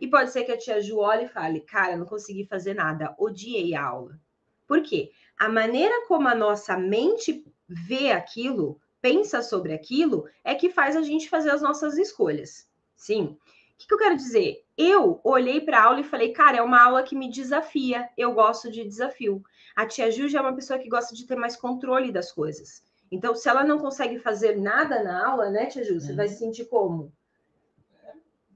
E 0.00 0.08
pode 0.08 0.32
ser 0.32 0.42
que 0.42 0.50
a 0.50 0.58
tia 0.58 0.82
Ju 0.82 0.98
olhe 0.98 1.26
e 1.26 1.28
fale: 1.28 1.60
cara, 1.60 1.96
não 1.96 2.06
consegui 2.06 2.44
fazer 2.44 2.74
nada, 2.74 3.14
odiei 3.20 3.72
a 3.72 3.84
aula. 3.84 4.18
Por 4.66 4.82
quê? 4.82 5.12
A 5.38 5.48
maneira 5.48 6.08
como 6.08 6.26
a 6.26 6.34
nossa 6.34 6.76
mente 6.76 7.44
vê 7.68 8.10
aquilo, 8.10 8.80
pensa 9.02 9.42
sobre 9.42 9.74
aquilo, 9.74 10.26
é 10.44 10.54
que 10.54 10.70
faz 10.70 10.96
a 10.96 11.02
gente 11.02 11.28
fazer 11.28 11.50
as 11.50 11.60
nossas 11.60 11.98
escolhas. 11.98 12.68
Sim. 12.96 13.24
O 13.24 13.38
que, 13.76 13.88
que 13.88 13.94
eu 13.94 13.98
quero 13.98 14.16
dizer? 14.16 14.64
Eu 14.78 15.20
olhei 15.24 15.60
para 15.60 15.80
a 15.80 15.82
aula 15.82 16.00
e 16.00 16.04
falei, 16.04 16.32
cara, 16.32 16.58
é 16.58 16.62
uma 16.62 16.80
aula 16.80 17.02
que 17.02 17.16
me 17.16 17.28
desafia, 17.28 18.08
eu 18.16 18.32
gosto 18.32 18.70
de 18.70 18.84
desafio. 18.84 19.42
A 19.74 19.84
tia 19.84 20.10
Ju 20.10 20.28
já 20.28 20.38
é 20.38 20.42
uma 20.42 20.54
pessoa 20.54 20.78
que 20.78 20.88
gosta 20.88 21.14
de 21.14 21.26
ter 21.26 21.34
mais 21.34 21.56
controle 21.56 22.12
das 22.12 22.30
coisas. 22.30 22.82
Então, 23.10 23.34
se 23.34 23.48
ela 23.48 23.64
não 23.64 23.78
consegue 23.78 24.18
fazer 24.20 24.56
nada 24.56 25.02
na 25.02 25.28
aula, 25.28 25.50
né, 25.50 25.66
Tia 25.66 25.84
Ju, 25.84 26.00
você 26.00 26.14
vai 26.14 26.28
se 26.28 26.38
sentir 26.38 26.66
como? 26.66 27.12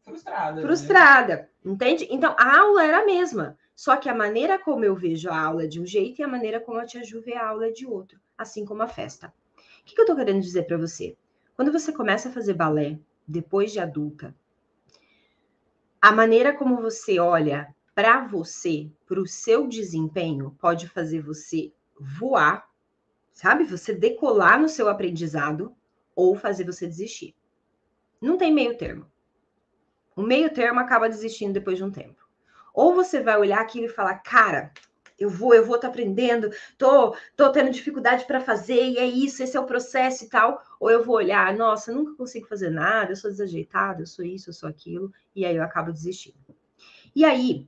Frustrada. 0.03 0.57
Né? 0.57 0.63
Frustrada, 0.63 1.37
né? 1.37 1.73
entende? 1.73 2.07
Então, 2.09 2.35
a 2.39 2.61
aula 2.61 2.85
era 2.85 3.01
a 3.01 3.05
mesma, 3.05 3.59
só 3.75 3.97
que 3.97 4.09
a 4.09 4.15
maneira 4.15 4.59
como 4.59 4.85
eu 4.85 4.95
vejo 4.95 5.29
a 5.29 5.39
aula 5.39 5.65
é 5.65 5.67
de 5.67 5.81
um 5.81 5.85
jeito 5.85 6.21
e 6.21 6.25
a 6.25 6.29
maneira 6.29 6.61
como 6.61 6.79
a 6.79 6.87
Tia 6.87 7.03
Ju 7.03 7.21
vê 7.21 7.35
a 7.35 7.49
aula 7.49 7.67
é 7.67 7.73
de 7.73 7.85
outro, 7.85 8.21
assim 8.39 8.65
como 8.65 8.83
a 8.83 8.89
festa. 8.89 9.35
Que, 9.87 9.95
que 9.95 10.01
eu 10.03 10.05
tô 10.05 10.15
querendo 10.15 10.43
dizer 10.43 10.65
para 10.65 10.77
você? 10.77 11.17
Quando 11.55 11.73
você 11.73 11.91
começa 11.91 12.29
a 12.29 12.33
fazer 12.33 12.53
balé, 12.53 12.99
depois 13.27 13.73
de 13.73 13.81
adulta, 13.81 14.37
a 16.03 16.13
maneira 16.13 16.53
como 16.53 16.83
você 16.83 17.19
olha 17.19 17.75
para 17.95 18.27
você, 18.27 18.91
para 19.07 19.19
o 19.19 19.27
seu 19.27 19.67
desempenho, 19.67 20.55
pode 20.61 20.87
fazer 20.87 21.23
você 21.23 21.73
voar 21.99 22.69
sabe? 23.37 23.65
Você 23.65 23.93
decolar 23.93 24.59
no 24.59 24.67
seu 24.67 24.89
aprendizado 24.89 25.77
ou 26.15 26.35
fazer 26.35 26.65
você 26.65 26.87
desistir. 26.87 27.37
Não 28.19 28.39
tem 28.39 28.51
meio 28.51 28.79
termo. 28.79 29.07
O 30.17 30.23
meio 30.23 30.53
termo 30.53 30.81
acaba 30.81 31.07
desistindo 31.07 31.53
depois 31.53 31.77
de 31.77 31.85
um 31.85 31.91
tempo. 31.91 32.27
Ou 32.73 32.95
você 32.95 33.21
vai 33.21 33.37
olhar 33.37 33.61
aquilo 33.61 33.85
e 33.85 33.91
falar, 33.91 34.17
cara, 34.21 34.73
eu 35.19 35.31
vou, 35.31 35.55
eu 35.55 35.65
vou 35.65 35.79
tá 35.79 35.89
aprendendo, 35.89 36.51
tô, 36.77 37.17
tô 37.37 37.51
tendo 37.51 37.71
dificuldade 37.71 38.25
para 38.25 38.41
fazer, 38.41 38.83
e 38.83 38.99
é 38.99 39.07
isso, 39.07 39.43
esse 39.43 39.57
é 39.57 39.61
o 39.61 39.67
processo 39.67 40.25
e 40.25 40.29
tal. 40.29 40.63
Ou 40.79 40.91
eu 40.91 41.03
vou 41.03 41.17
olhar, 41.17 41.57
nossa, 41.57 41.93
nunca 41.93 42.15
consigo 42.15 42.47
fazer 42.47 42.71
nada, 42.71 43.13
eu 43.13 43.17
sou 43.17 43.31
desajeitado, 43.31 44.03
eu 44.03 44.07
sou 44.07 44.25
isso, 44.25 44.51
eu 44.51 44.55
sou 44.55 44.69
aquilo, 44.69 45.13
e 45.35 45.45
aí 45.47 45.57
eu 45.57 45.63
acabo 45.63 45.93
desistindo. 45.93 46.37
E 47.15 47.25
aí, 47.25 47.67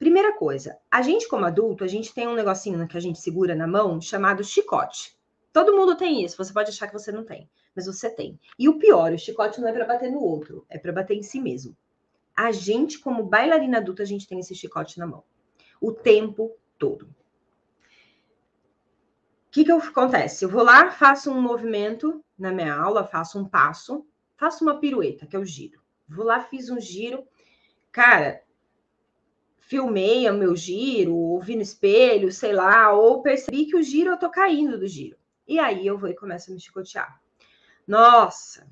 Primeira 0.00 0.32
coisa, 0.32 0.78
a 0.90 1.02
gente 1.02 1.28
como 1.28 1.44
adulto, 1.44 1.84
a 1.84 1.86
gente 1.86 2.14
tem 2.14 2.26
um 2.26 2.34
negocinho 2.34 2.88
que 2.88 2.96
a 2.96 3.00
gente 3.00 3.20
segura 3.20 3.54
na 3.54 3.66
mão 3.66 4.00
chamado 4.00 4.42
chicote. 4.42 5.14
Todo 5.52 5.76
mundo 5.76 5.94
tem 5.94 6.24
isso, 6.24 6.38
você 6.38 6.54
pode 6.54 6.70
achar 6.70 6.86
que 6.86 6.94
você 6.94 7.12
não 7.12 7.22
tem, 7.22 7.46
mas 7.76 7.84
você 7.84 8.08
tem. 8.08 8.40
E 8.58 8.66
o 8.66 8.78
pior, 8.78 9.12
o 9.12 9.18
chicote 9.18 9.60
não 9.60 9.68
é 9.68 9.72
para 9.74 9.84
bater 9.84 10.10
no 10.10 10.22
outro, 10.22 10.64
é 10.70 10.78
para 10.78 10.90
bater 10.90 11.18
em 11.18 11.22
si 11.22 11.38
mesmo. 11.38 11.76
A 12.34 12.50
gente, 12.50 12.98
como 12.98 13.24
bailarina 13.24 13.76
adulta, 13.76 14.02
a 14.02 14.06
gente 14.06 14.26
tem 14.26 14.40
esse 14.40 14.54
chicote 14.54 14.98
na 14.98 15.06
mão. 15.06 15.22
O 15.78 15.92
tempo 15.92 16.56
todo. 16.80 17.04
O 17.04 17.14
que, 19.52 19.64
que 19.64 19.70
acontece? 19.70 20.44
Eu 20.44 20.48
vou 20.48 20.62
lá, 20.62 20.90
faço 20.90 21.30
um 21.30 21.40
movimento 21.40 22.24
na 22.38 22.50
minha 22.50 22.74
aula, 22.74 23.04
faço 23.04 23.38
um 23.38 23.44
passo, 23.44 24.06
faço 24.36 24.64
uma 24.64 24.80
pirueta, 24.80 25.26
que 25.26 25.36
é 25.36 25.38
o 25.38 25.44
giro. 25.44 25.80
Vou 26.08 26.24
lá, 26.24 26.40
fiz 26.40 26.70
um 26.70 26.80
giro. 26.80 27.24
Cara, 27.92 28.42
filmei 29.58 30.28
o 30.30 30.34
meu 30.34 30.56
giro, 30.56 31.14
ouvi 31.14 31.56
no 31.56 31.62
espelho, 31.62 32.32
sei 32.32 32.52
lá, 32.52 32.92
ou 32.92 33.22
percebi 33.22 33.66
que 33.66 33.76
o 33.76 33.82
giro 33.82 34.10
eu 34.10 34.18
tô 34.18 34.30
caindo 34.30 34.78
do 34.78 34.88
giro. 34.88 35.16
E 35.46 35.58
aí 35.58 35.86
eu 35.86 35.98
vou 35.98 36.08
e 36.08 36.14
começo 36.14 36.50
a 36.50 36.54
me 36.54 36.60
chicotear. 36.60 37.20
Nossa, 37.86 38.66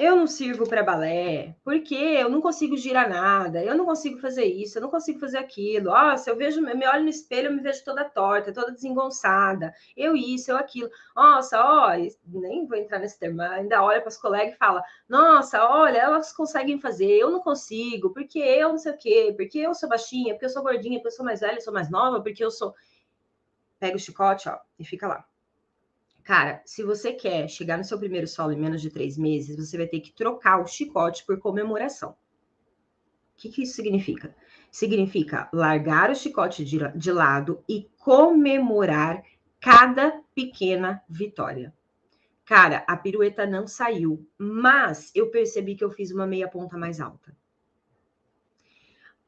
eu 0.00 0.16
não 0.16 0.26
sirvo 0.26 0.66
para 0.66 0.82
balé, 0.82 1.54
porque 1.62 1.94
eu 1.94 2.28
não 2.30 2.40
consigo 2.40 2.76
girar 2.76 3.08
nada, 3.08 3.62
eu 3.62 3.74
não 3.74 3.84
consigo 3.84 4.18
fazer 4.18 4.44
isso, 4.44 4.78
eu 4.78 4.82
não 4.82 4.90
consigo 4.90 5.18
fazer 5.20 5.38
aquilo. 5.38 5.90
Nossa, 5.90 6.30
eu 6.30 6.36
vejo, 6.36 6.66
eu 6.66 6.76
me 6.76 6.86
olho 6.86 7.02
no 7.02 7.08
espelho, 7.10 7.48
eu 7.48 7.52
me 7.52 7.60
vejo 7.60 7.84
toda 7.84 8.04
torta, 8.04 8.52
toda 8.52 8.72
desengonçada, 8.72 9.74
eu 9.96 10.16
isso, 10.16 10.50
eu 10.50 10.56
aquilo. 10.56 10.90
Nossa, 11.14 11.62
ó, 11.62 11.90
nem 12.26 12.66
vou 12.66 12.78
entrar 12.78 12.98
nesse 12.98 13.18
termo, 13.18 13.42
ainda 13.42 13.82
olha 13.82 14.00
para 14.00 14.08
os 14.08 14.16
colegas 14.16 14.54
e 14.54 14.58
fala: 14.58 14.82
Nossa, 15.08 15.62
olha, 15.68 15.98
elas 15.98 16.32
conseguem 16.32 16.80
fazer, 16.80 17.18
eu 17.18 17.30
não 17.30 17.40
consigo, 17.40 18.10
porque 18.10 18.38
eu 18.38 18.70
não 18.70 18.78
sei 18.78 18.92
o 18.92 18.98
quê, 18.98 19.34
porque 19.36 19.58
eu 19.58 19.74
sou 19.74 19.88
baixinha, 19.88 20.34
porque 20.34 20.46
eu 20.46 20.50
sou 20.50 20.62
gordinha, 20.62 20.98
porque 20.98 21.08
eu 21.08 21.12
sou 21.12 21.24
mais 21.24 21.40
velha, 21.40 21.56
eu 21.56 21.60
sou 21.60 21.74
mais 21.74 21.90
nova, 21.90 22.22
porque 22.22 22.42
eu 22.42 22.50
sou. 22.50 22.74
Pega 23.78 23.96
o 23.96 24.00
chicote, 24.00 24.48
ó, 24.48 24.58
e 24.78 24.84
fica 24.84 25.06
lá. 25.08 25.29
Cara, 26.24 26.62
se 26.64 26.82
você 26.82 27.12
quer 27.12 27.48
chegar 27.48 27.76
no 27.76 27.84
seu 27.84 27.98
primeiro 27.98 28.26
solo 28.26 28.52
em 28.52 28.58
menos 28.58 28.80
de 28.82 28.90
três 28.90 29.16
meses, 29.16 29.56
você 29.56 29.76
vai 29.76 29.86
ter 29.86 30.00
que 30.00 30.12
trocar 30.12 30.60
o 30.60 30.66
chicote 30.66 31.24
por 31.24 31.38
comemoração. 31.38 32.10
O 32.10 32.16
que, 33.36 33.48
que 33.48 33.62
isso 33.62 33.74
significa? 33.74 34.34
Significa 34.70 35.48
largar 35.52 36.10
o 36.10 36.14
chicote 36.14 36.64
de, 36.64 36.78
de 36.96 37.12
lado 37.12 37.64
e 37.68 37.88
comemorar 37.98 39.22
cada 39.58 40.22
pequena 40.34 41.02
vitória. 41.08 41.74
Cara, 42.44 42.84
a 42.88 42.96
pirueta 42.96 43.46
não 43.46 43.66
saiu, 43.66 44.28
mas 44.36 45.12
eu 45.14 45.30
percebi 45.30 45.76
que 45.76 45.84
eu 45.84 45.90
fiz 45.90 46.10
uma 46.10 46.26
meia 46.26 46.48
ponta 46.48 46.76
mais 46.76 47.00
alta. 47.00 47.34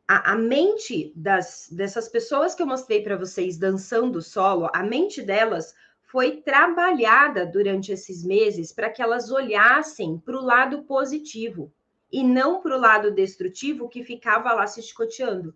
A, 0.09 0.33
a 0.33 0.37
mente 0.37 1.13
das, 1.15 1.69
dessas 1.71 2.09
pessoas 2.09 2.55
que 2.55 2.63
eu 2.63 2.67
mostrei 2.67 3.03
para 3.03 3.17
vocês 3.17 3.57
dançando 3.57 4.21
solo, 4.21 4.69
a 4.75 4.83
mente 4.83 5.23
delas 5.23 5.75
foi 6.13 6.43
trabalhada 6.43 7.47
durante 7.47 7.91
esses 7.91 8.23
meses 8.23 8.71
para 8.71 8.91
que 8.91 9.01
elas 9.01 9.31
olhassem 9.31 10.19
para 10.19 10.37
o 10.37 10.45
lado 10.45 10.83
positivo 10.83 11.73
e 12.13 12.23
não 12.23 12.61
para 12.61 12.77
o 12.77 12.79
lado 12.79 13.11
destrutivo 13.11 13.89
que 13.89 14.05
ficava 14.05 14.53
lá 14.53 14.67
se 14.67 14.83
chicoteando. 14.83 15.55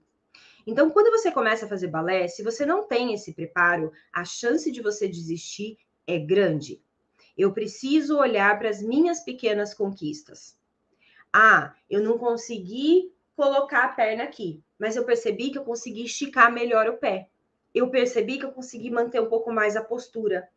Então, 0.66 0.88
quando 0.88 1.10
você 1.10 1.30
começa 1.30 1.66
a 1.66 1.68
fazer 1.68 1.88
balé, 1.88 2.26
se 2.26 2.42
você 2.42 2.64
não 2.64 2.88
tem 2.88 3.12
esse 3.12 3.34
preparo, 3.34 3.92
a 4.10 4.24
chance 4.24 4.72
de 4.72 4.80
você 4.80 5.06
desistir 5.06 5.76
é 6.06 6.18
grande. 6.18 6.82
Eu 7.36 7.52
preciso 7.52 8.16
olhar 8.16 8.58
para 8.58 8.70
as 8.70 8.80
minhas 8.80 9.20
pequenas 9.20 9.74
conquistas. 9.74 10.58
Ah, 11.30 11.74
eu 11.90 12.02
não 12.02 12.16
consegui 12.16 13.12
colocar 13.36 13.84
a 13.84 13.88
perna 13.88 14.24
aqui, 14.24 14.62
mas 14.78 14.96
eu 14.96 15.04
percebi 15.04 15.50
que 15.50 15.58
eu 15.58 15.64
consegui 15.64 16.06
esticar 16.06 16.50
melhor 16.50 16.88
o 16.88 16.96
pé 16.96 17.28
eu 17.76 17.90
percebi 17.90 18.38
que 18.38 18.44
eu 18.46 18.52
consegui 18.52 18.90
manter 18.90 19.20
um 19.20 19.28
pouco 19.28 19.52
mais 19.52 19.76
a 19.76 19.84
postura. 19.84 20.48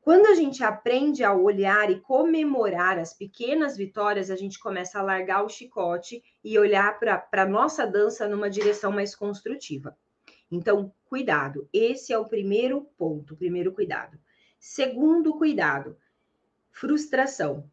Quando 0.00 0.24
a 0.24 0.34
gente 0.34 0.64
aprende 0.64 1.22
a 1.22 1.34
olhar 1.34 1.90
e 1.90 2.00
comemorar 2.00 2.98
as 2.98 3.12
pequenas 3.12 3.76
vitórias, 3.76 4.30
a 4.30 4.36
gente 4.36 4.58
começa 4.58 4.98
a 4.98 5.02
largar 5.02 5.44
o 5.44 5.50
chicote 5.50 6.24
e 6.42 6.58
olhar 6.58 6.98
para 6.98 7.26
a 7.32 7.46
nossa 7.46 7.86
dança 7.86 8.26
numa 8.26 8.48
direção 8.48 8.90
mais 8.90 9.14
construtiva. 9.14 9.94
Então, 10.50 10.90
cuidado. 11.04 11.68
Esse 11.74 12.10
é 12.10 12.18
o 12.18 12.24
primeiro 12.26 12.88
ponto, 12.96 13.34
o 13.34 13.36
primeiro 13.36 13.72
cuidado. 13.72 14.18
Segundo 14.58 15.34
cuidado, 15.34 15.94
frustração. 16.72 17.70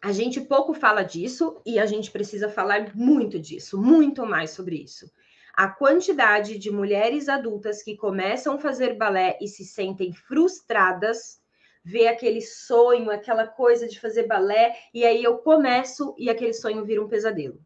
A 0.00 0.10
gente 0.10 0.40
pouco 0.40 0.72
fala 0.72 1.02
disso 1.02 1.60
e 1.66 1.78
a 1.78 1.84
gente 1.84 2.10
precisa 2.10 2.48
falar 2.48 2.96
muito 2.96 3.38
disso, 3.38 3.78
muito 3.78 4.24
mais 4.24 4.52
sobre 4.52 4.76
isso. 4.76 5.10
A 5.58 5.66
quantidade 5.66 6.56
de 6.56 6.70
mulheres 6.70 7.28
adultas 7.28 7.82
que 7.82 7.96
começam 7.96 8.54
a 8.54 8.58
fazer 8.60 8.94
balé 8.94 9.36
e 9.40 9.48
se 9.48 9.64
sentem 9.64 10.12
frustradas, 10.12 11.42
vê 11.82 12.06
aquele 12.06 12.40
sonho, 12.40 13.10
aquela 13.10 13.44
coisa 13.44 13.88
de 13.88 13.98
fazer 13.98 14.28
balé, 14.28 14.76
e 14.94 15.04
aí 15.04 15.20
eu 15.20 15.38
começo 15.38 16.14
e 16.16 16.30
aquele 16.30 16.52
sonho 16.52 16.84
vira 16.84 17.02
um 17.02 17.08
pesadelo. 17.08 17.60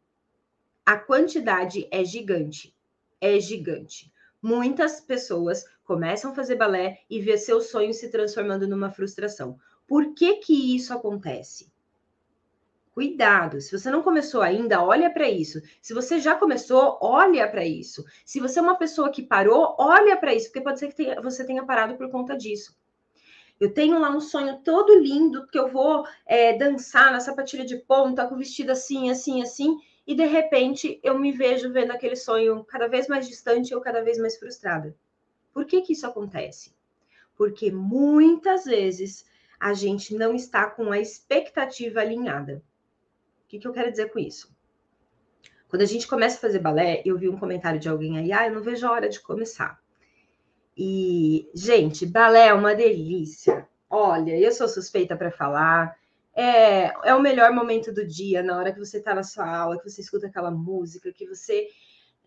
A 0.87 0.97
quantidade 0.97 1.87
é 1.91 2.03
gigante, 2.03 2.75
é 3.21 3.39
gigante. 3.39 4.11
Muitas 4.41 4.99
pessoas 4.99 5.63
começam 5.85 6.31
a 6.33 6.35
fazer 6.35 6.55
balé 6.55 7.01
e 7.11 7.21
vê 7.21 7.37
seu 7.37 7.61
sonho 7.61 7.93
se 7.93 8.11
transformando 8.11 8.67
numa 8.67 8.91
frustração. 8.91 9.59
Por 9.87 10.15
que 10.15 10.37
que 10.37 10.75
isso 10.75 10.95
acontece? 10.95 11.71
Cuidado, 12.93 13.59
se 13.59 13.73
você 13.73 13.91
não 13.91 14.03
começou 14.03 14.43
ainda, 14.43 14.85
olha 14.85 15.09
para 15.09 15.27
isso. 15.27 15.63
Se 15.81 15.95
você 15.95 16.21
já 16.21 16.35
começou, 16.35 16.99
olha 17.01 17.49
para 17.49 17.65
isso. 17.65 18.05
Se 18.23 18.39
você 18.39 18.59
é 18.59 18.63
uma 18.63 18.77
pessoa 18.77 19.11
que 19.11 19.23
parou, 19.23 19.75
olha 19.79 20.15
para 20.15 20.35
isso, 20.35 20.49
porque 20.49 20.61
pode 20.61 20.79
ser 20.79 20.89
que 20.89 20.97
tenha, 20.97 21.19
você 21.19 21.43
tenha 21.43 21.65
parado 21.65 21.97
por 21.97 22.11
conta 22.11 22.37
disso. 22.37 22.77
Eu 23.59 23.73
tenho 23.73 23.99
lá 23.99 24.11
um 24.11 24.21
sonho 24.21 24.61
todo 24.63 24.99
lindo 24.99 25.47
que 25.47 25.59
eu 25.59 25.69
vou 25.69 26.07
é, 26.27 26.53
dançar 26.59 27.11
na 27.11 27.21
sapatilha 27.21 27.65
de 27.65 27.79
ponta, 27.79 28.27
com 28.27 28.37
vestido 28.37 28.73
assim, 28.73 29.11
assim, 29.11 29.41
assim, 29.41 29.79
e 30.07 30.15
de 30.15 30.27
repente 30.27 31.01
eu 31.03 31.19
me 31.19 31.33
vejo 31.33 31.73
vendo 31.73 31.93
aquele 31.93 32.17
sonho 32.17 32.63
cada 32.63 32.89
vez 32.89 33.09
mais 33.09 33.27
distante 33.27 33.75
ou 33.75 33.81
cada 33.81 34.03
vez 34.05 34.19
mais 34.19 34.37
frustrada. 34.37 34.95
Por 35.51 35.65
que 35.65 35.81
que 35.81 35.95
isso 35.95 36.07
acontece? 36.07 36.75
Porque 37.39 37.73
muitas 37.73 38.67
vezes 38.67 39.25
a 39.59 39.73
gente 39.73 40.15
não 40.15 40.35
está 40.35 40.69
com 40.69 40.93
a 40.93 40.99
expectativa 40.99 42.01
alinhada 42.01 42.63
que, 43.53 43.59
que 43.59 43.69
eu 43.69 43.73
quero 43.73 43.91
dizer 43.91 44.11
com 44.11 44.19
isso? 44.19 44.51
Quando 45.69 45.83
a 45.83 45.87
gente 45.87 46.09
começa 46.09 46.37
a 46.37 46.41
fazer 46.41 46.59
balé, 46.59 47.03
eu 47.05 47.19
vi 47.19 47.29
um 47.29 47.39
comentário 47.39 47.79
de 47.79 47.89
alguém 47.89 48.19
aí, 48.19 48.33
ah, 48.33 48.47
eu 48.47 48.55
não 48.55 48.63
vejo 48.63 48.87
a 48.87 48.91
hora 48.91 49.09
de 49.11 49.21
começar. 49.21 49.79
E, 50.77 51.51
gente, 51.55 52.07
balé 52.07 52.49
é 52.49 52.55
uma 52.55 52.75
delícia. 52.75 53.69
Olha, 53.91 54.39
eu 54.39 54.53
sou 54.53 54.67
suspeita 54.67 55.15
para 55.17 55.31
falar. 55.31 55.95
É, 56.35 56.93
é 57.07 57.15
o 57.15 57.21
melhor 57.21 57.53
momento 57.53 57.93
do 57.93 58.07
dia, 58.07 58.43
na 58.43 58.57
hora 58.57 58.73
que 58.73 58.79
você 58.79 58.99
está 58.99 59.15
na 59.15 59.23
sua 59.23 59.47
aula, 59.47 59.79
que 59.79 59.89
você 59.89 60.01
escuta 60.01 60.29
aquela 60.29 60.51
música, 60.51 61.13
que 61.13 61.27
você 61.27 61.69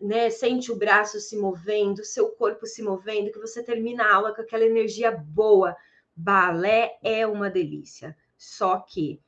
né, 0.00 0.30
sente 0.30 0.70
o 0.70 0.76
braço 0.76 1.18
se 1.18 1.36
movendo, 1.36 2.00
o 2.00 2.04
seu 2.04 2.28
corpo 2.30 2.66
se 2.66 2.82
movendo, 2.82 3.32
que 3.32 3.40
você 3.40 3.64
termina 3.64 4.04
a 4.04 4.14
aula 4.14 4.32
com 4.32 4.42
aquela 4.42 4.64
energia 4.64 5.10
boa. 5.10 5.76
Balé 6.14 6.96
é 7.02 7.26
uma 7.26 7.50
delícia. 7.50 8.16
Só 8.36 8.78
que 8.78 9.20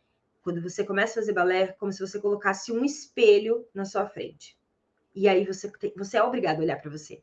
quando 0.49 0.63
você 0.63 0.83
começa 0.83 1.13
a 1.13 1.23
fazer 1.23 1.35
balé, 1.35 1.61
é 1.61 1.67
como 1.73 1.93
se 1.93 2.01
você 2.01 2.19
colocasse 2.19 2.73
um 2.73 2.83
espelho 2.83 3.67
na 3.75 3.85
sua 3.85 4.07
frente. 4.07 4.57
E 5.15 5.29
aí 5.29 5.45
você, 5.45 5.71
tem, 5.73 5.93
você 5.95 6.17
é 6.17 6.23
obrigado 6.23 6.61
a 6.61 6.63
olhar 6.63 6.81
para 6.81 6.91
você. 6.91 7.23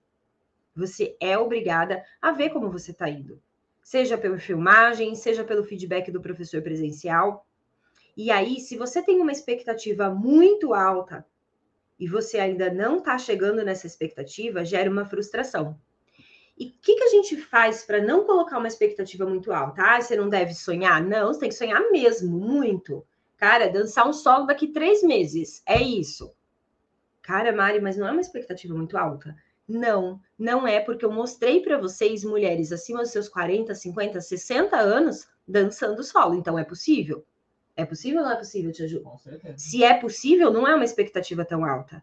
Você 0.75 1.17
é 1.19 1.35
obrigada 1.35 2.03
a 2.21 2.31
ver 2.31 2.51
como 2.51 2.69
você 2.69 2.91
está 2.91 3.09
indo. 3.09 3.41
Seja 3.81 4.15
pela 4.15 4.37
filmagem, 4.37 5.15
seja 5.15 5.43
pelo 5.43 5.63
feedback 5.63 6.11
do 6.11 6.21
professor 6.21 6.61
presencial. 6.61 7.47
E 8.15 8.29
aí, 8.29 8.59
se 8.59 8.77
você 8.77 9.01
tem 9.01 9.19
uma 9.19 9.31
expectativa 9.31 10.07
muito 10.11 10.75
alta 10.75 11.25
e 11.99 12.07
você 12.07 12.37
ainda 12.37 12.71
não 12.71 12.99
está 12.99 13.17
chegando 13.17 13.65
nessa 13.65 13.87
expectativa, 13.87 14.63
gera 14.63 14.87
uma 14.87 15.03
frustração. 15.03 15.79
E 16.55 16.67
o 16.67 16.73
que, 16.79 16.95
que 16.95 17.03
a 17.03 17.09
gente 17.09 17.37
faz 17.37 17.83
para 17.83 18.03
não 18.03 18.23
colocar 18.23 18.59
uma 18.59 18.67
expectativa 18.67 19.25
muito 19.25 19.51
alta? 19.51 19.81
Ah, 19.81 19.99
você 19.99 20.15
não 20.15 20.29
deve 20.29 20.53
sonhar? 20.53 21.03
Não, 21.03 21.33
você 21.33 21.39
tem 21.39 21.49
que 21.49 21.55
sonhar 21.55 21.81
mesmo, 21.89 22.37
muito. 22.37 23.03
Cara, 23.37 23.69
dançar 23.69 24.07
um 24.07 24.13
solo 24.13 24.45
daqui 24.45 24.67
três 24.67 25.03
meses. 25.03 25.61
É 25.65 25.81
isso. 25.81 26.33
Cara, 27.21 27.51
Mari, 27.51 27.81
mas 27.81 27.97
não 27.97 28.07
é 28.07 28.11
uma 28.11 28.21
expectativa 28.21 28.73
muito 28.73 28.97
alta? 28.97 29.35
Não, 29.67 30.21
não 30.37 30.67
é, 30.67 30.79
porque 30.79 31.03
eu 31.03 31.11
mostrei 31.11 31.61
para 31.61 31.77
vocês, 31.77 32.23
mulheres 32.23 32.71
acima 32.71 33.01
dos 33.01 33.11
seus 33.11 33.27
40, 33.27 33.73
50, 33.73 34.21
60 34.21 34.77
anos, 34.77 35.27
dançando 35.47 36.03
solo. 36.03 36.35
Então 36.35 36.57
é 36.57 36.63
possível? 36.63 37.25
É 37.75 37.83
possível 37.83 38.19
ou 38.19 38.25
não 38.25 38.31
é 38.31 38.37
possível, 38.37 38.71
Tia 38.71 38.87
Ju? 38.87 39.03
Se 39.57 39.83
é 39.83 39.93
possível, 39.95 40.51
não 40.51 40.67
é 40.67 40.75
uma 40.75 40.85
expectativa 40.85 41.43
tão 41.43 41.65
alta. 41.65 42.01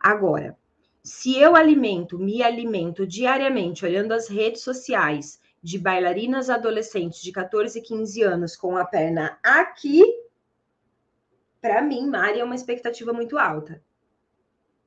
Agora, 0.00 0.56
se 1.02 1.36
eu 1.36 1.56
alimento, 1.56 2.18
me 2.18 2.42
alimento 2.42 3.06
diariamente, 3.06 3.84
olhando 3.84 4.12
as 4.12 4.28
redes 4.28 4.62
sociais 4.62 5.40
de 5.62 5.78
bailarinas 5.78 6.48
adolescentes 6.48 7.20
de 7.20 7.32
14, 7.32 7.82
15 7.82 8.22
anos 8.22 8.56
com 8.56 8.76
a 8.76 8.84
perna 8.84 9.38
aqui, 9.42 10.02
para 11.60 11.82
mim, 11.82 12.06
Mari 12.06 12.40
é 12.40 12.44
uma 12.44 12.54
expectativa 12.54 13.12
muito 13.12 13.38
alta. 13.38 13.82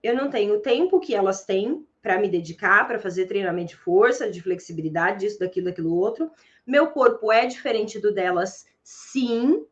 Eu 0.01 0.15
não 0.15 0.29
tenho 0.29 0.55
o 0.55 0.59
tempo 0.59 0.99
que 0.99 1.15
elas 1.15 1.45
têm 1.45 1.87
para 2.01 2.19
me 2.19 2.27
dedicar, 2.27 2.85
para 2.85 2.99
fazer 2.99 3.27
treinamento 3.27 3.69
de 3.69 3.77
força, 3.77 4.29
de 4.29 4.41
flexibilidade, 4.41 5.21
disso, 5.21 5.39
daquilo, 5.39 5.67
daquilo 5.67 5.95
outro. 5.95 6.29
Meu 6.67 6.91
corpo 6.91 7.31
é 7.31 7.45
diferente 7.45 7.99
do 7.99 8.13
delas, 8.13 8.65
sim. 8.83 9.65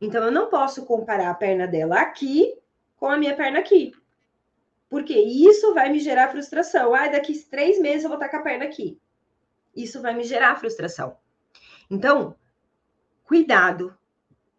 Então 0.00 0.24
eu 0.24 0.32
não 0.32 0.48
posso 0.48 0.84
comparar 0.84 1.30
a 1.30 1.34
perna 1.34 1.68
dela 1.68 2.00
aqui 2.00 2.58
com 2.96 3.06
a 3.06 3.16
minha 3.16 3.36
perna 3.36 3.60
aqui. 3.60 3.92
Porque 4.88 5.16
isso 5.16 5.72
vai 5.72 5.88
me 5.90 6.00
gerar 6.00 6.30
frustração. 6.30 6.92
Ah, 6.92 7.06
daqui 7.06 7.38
três 7.44 7.78
meses 7.78 8.02
eu 8.02 8.10
vou 8.10 8.18
estar 8.18 8.28
com 8.28 8.38
a 8.38 8.42
perna 8.42 8.64
aqui. 8.64 9.00
Isso 9.74 10.02
vai 10.02 10.14
me 10.14 10.24
gerar 10.24 10.56
frustração. 10.56 11.16
Então, 11.88 12.34
cuidado 13.22 13.96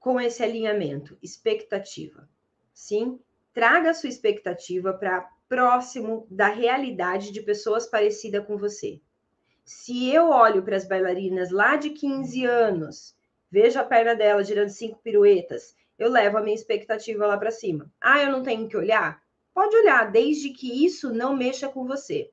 com 0.02 0.20
esse 0.20 0.44
alinhamento, 0.44 1.16
expectativa. 1.22 2.28
Sim, 2.74 3.20
traga 3.54 3.92
a 3.92 3.94
sua 3.94 4.10
expectativa 4.10 4.92
para 4.92 5.30
próximo 5.48 6.26
da 6.28 6.48
realidade 6.48 7.32
de 7.32 7.40
pessoas 7.40 7.86
parecidas 7.86 8.44
com 8.46 8.58
você. 8.58 9.00
Se 9.64 10.12
eu 10.12 10.30
olho 10.32 10.64
para 10.64 10.76
as 10.76 10.88
bailarinas 10.88 11.52
lá 11.52 11.76
de 11.76 11.92
15 11.92 12.44
anos, 12.46 13.16
vejo 13.52 13.80
a 13.80 13.84
perna 13.84 14.16
dela 14.16 14.44
girando 14.44 14.70
cinco 14.70 15.00
piruetas, 15.04 15.76
eu 16.00 16.10
levo 16.10 16.40
a 16.40 16.42
minha 16.42 16.56
expectativa 16.56 17.28
lá 17.28 17.38
para 17.38 17.52
cima. 17.52 17.92
Ah, 18.02 18.24
eu 18.24 18.32
não 18.32 18.42
tenho 18.42 18.68
que 18.68 18.76
olhar? 18.76 19.22
Pode 19.54 19.76
olhar, 19.76 20.12
desde 20.12 20.50
que 20.50 20.84
isso 20.84 21.14
não 21.14 21.36
mexa 21.36 21.70
com 21.70 21.86
você. 21.86 22.32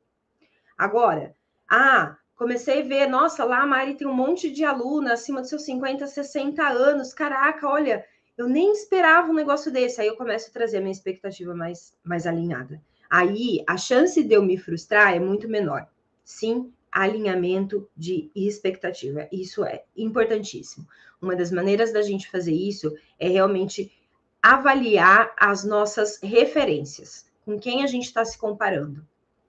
Agora, 0.77 1.37
ah, 1.69 2.17
comecei 2.39 2.83
a 2.83 2.85
ver, 2.85 3.09
nossa, 3.09 3.45
lá 3.45 3.63
a 3.63 3.67
Mari 3.67 3.97
tem 3.97 4.07
um 4.07 4.15
monte 4.15 4.49
de 4.49 4.65
aluna 4.65 5.15
acima 5.15 5.41
dos 5.41 5.51
seus 5.51 5.63
50, 5.63 6.07
60 6.07 6.63
anos. 6.63 7.13
Caraca, 7.13 7.69
olha, 7.69 8.07
eu 8.39 8.49
nem 8.49 8.73
esperava 8.73 9.29
um 9.29 9.35
negócio 9.35 9.73
desse. 9.73 10.01
Aí 10.01 10.07
eu 10.07 10.17
começo 10.17 10.49
a 10.49 10.53
trazer 10.53 10.79
a 10.79 10.81
minha 10.81 10.93
expectativa 10.93 11.53
mais, 11.53 11.93
mais 12.05 12.27
alinhada. 12.27 12.81
Aí 13.11 13.65
a 13.67 13.77
chance 13.77 14.23
de 14.23 14.33
eu 14.33 14.43
me 14.43 14.57
frustrar 14.57 15.15
é 15.15 15.19
muito 15.19 15.49
menor. 15.49 15.89
Sim, 16.25 16.73
alinhamento 16.93 17.89
de 17.97 18.31
expectativa. 18.35 19.29
Isso 19.33 19.65
é 19.65 19.83
importantíssimo. 19.97 20.87
Uma 21.21 21.35
das 21.35 21.51
maneiras 21.51 21.93
da 21.93 22.03
gente 22.03 22.31
fazer 22.31 22.55
isso 22.55 22.97
é 23.19 23.29
realmente 23.29 23.93
avaliar 24.41 25.35
as 25.37 25.65
nossas 25.65 26.21
referências, 26.23 27.27
com 27.45 27.59
quem 27.59 27.83
a 27.83 27.89
gente 27.89 28.05
está 28.05 28.25
se 28.25 28.39
comparando, 28.39 29.05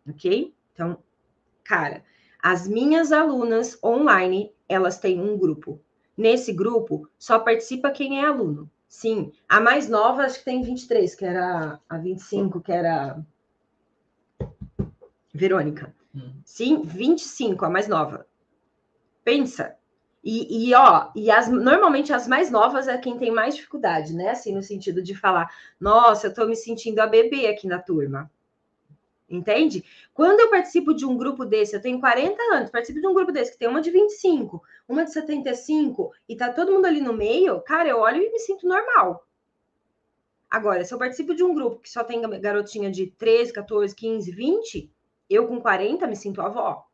ok? 0.10 0.52
Então, 0.74 0.98
cara, 1.64 2.04
as 2.42 2.68
minhas 2.68 3.12
alunas 3.12 3.78
online, 3.84 4.54
elas 4.68 4.98
têm 4.98 5.20
um 5.20 5.38
grupo. 5.38 5.80
Nesse 6.18 6.52
grupo, 6.52 7.08
só 7.18 7.40
participa 7.40 7.92
quem 7.92 8.20
é 8.20 8.26
aluno. 8.26 8.70
Sim, 8.88 9.32
a 9.48 9.62
mais 9.62 9.88
nova 9.88 10.24
acho 10.24 10.40
que 10.40 10.46
tem 10.46 10.62
23, 10.62 11.14
que 11.16 11.24
era 11.24 11.80
a 11.88 11.98
25, 11.98 12.60
que 12.60 12.72
era 12.72 13.24
Verônica. 15.34 15.94
Hum. 16.14 16.34
Sim, 16.44 16.82
25, 16.82 17.66
a 17.66 17.70
mais 17.70 17.88
nova. 17.88 18.26
Pensa. 19.24 19.76
E, 20.24 20.70
e, 20.70 20.74
ó, 20.74 21.12
e 21.16 21.32
as, 21.32 21.48
normalmente 21.48 22.12
as 22.12 22.28
mais 22.28 22.52
novas 22.52 22.88
é 22.88 22.98
quem 22.98 23.18
tem 23.18 23.32
mais 23.32 23.56
dificuldade, 23.56 24.14
né? 24.14 24.32
Assim, 24.32 24.54
no 24.54 24.62
sentido 24.62 25.02
de 25.02 25.16
falar, 25.16 25.50
nossa, 25.80 26.28
eu 26.28 26.34
tô 26.34 26.46
me 26.46 26.56
sentindo 26.56 27.00
a 27.00 27.08
bebê 27.08 27.48
aqui 27.48 27.68
na 27.68 27.80
turma. 27.80 28.30
Entende? 29.30 29.86
Quando 30.14 30.40
eu 30.40 30.50
participo 30.50 30.94
de 30.94 31.06
um 31.06 31.16
grupo 31.16 31.46
desse, 31.46 31.76
eu 31.76 31.82
tenho 31.82 32.00
40 32.00 32.42
anos, 32.54 32.72
participo 32.72 33.00
de 33.00 33.08
um 33.08 33.14
grupo 33.14 33.32
desse 33.32 33.52
que 33.52 33.60
tem 33.60 33.68
uma 33.68 33.82
de 33.82 33.92
25, 33.92 34.62
uma 34.88 35.06
de 35.06 35.14
75 35.14 36.12
e 36.28 36.36
tá 36.36 36.52
todo 36.52 36.72
mundo 36.72 36.86
ali 36.86 37.00
no 37.00 37.14
meio, 37.14 37.62
cara, 37.62 37.88
eu 37.88 38.00
olho 38.00 38.24
e 38.24 38.32
me 38.32 38.40
sinto 38.40 38.68
normal. 38.68 39.28
Agora, 40.50 40.84
se 40.84 40.92
eu 40.92 40.98
participo 40.98 41.36
de 41.36 41.44
um 41.44 41.54
grupo 41.54 41.80
que 41.80 41.90
só 41.90 42.04
tem 42.04 42.22
garotinha 42.42 42.90
de 42.90 43.08
13, 43.08 43.54
14, 43.54 43.96
15, 43.96 44.32
20, 44.32 44.92
Eu 45.30 45.48
com 45.48 45.62
40 45.62 46.08
me 46.08 46.16
sinto 46.16 46.42
avó. 46.42 46.88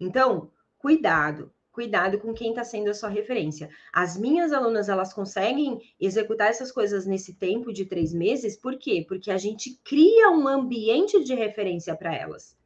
Então, 0.00 0.50
cuidado, 0.78 1.52
cuidado 1.74 2.20
com 2.20 2.32
quem 2.32 2.50
está 2.50 2.62
sendo 2.62 2.88
a 2.88 2.94
sua 2.94 3.08
referência. 3.08 3.68
As 3.92 4.16
minhas 4.16 4.52
alunas, 4.52 4.88
elas 4.88 5.12
conseguem 5.12 5.80
executar 6.00 6.48
essas 6.48 6.70
coisas 6.70 7.04
nesse 7.04 7.34
tempo 7.34 7.72
de 7.72 7.84
três 7.84 8.14
meses, 8.14 8.56
por 8.56 8.78
quê? 8.78 9.04
Porque 9.06 9.30
a 9.30 9.36
gente 9.36 9.78
cria 9.82 10.30
um 10.30 10.46
ambiente 10.46 11.22
de 11.24 11.34
referência 11.34 11.96
para 11.96 12.14
elas. 12.14 12.56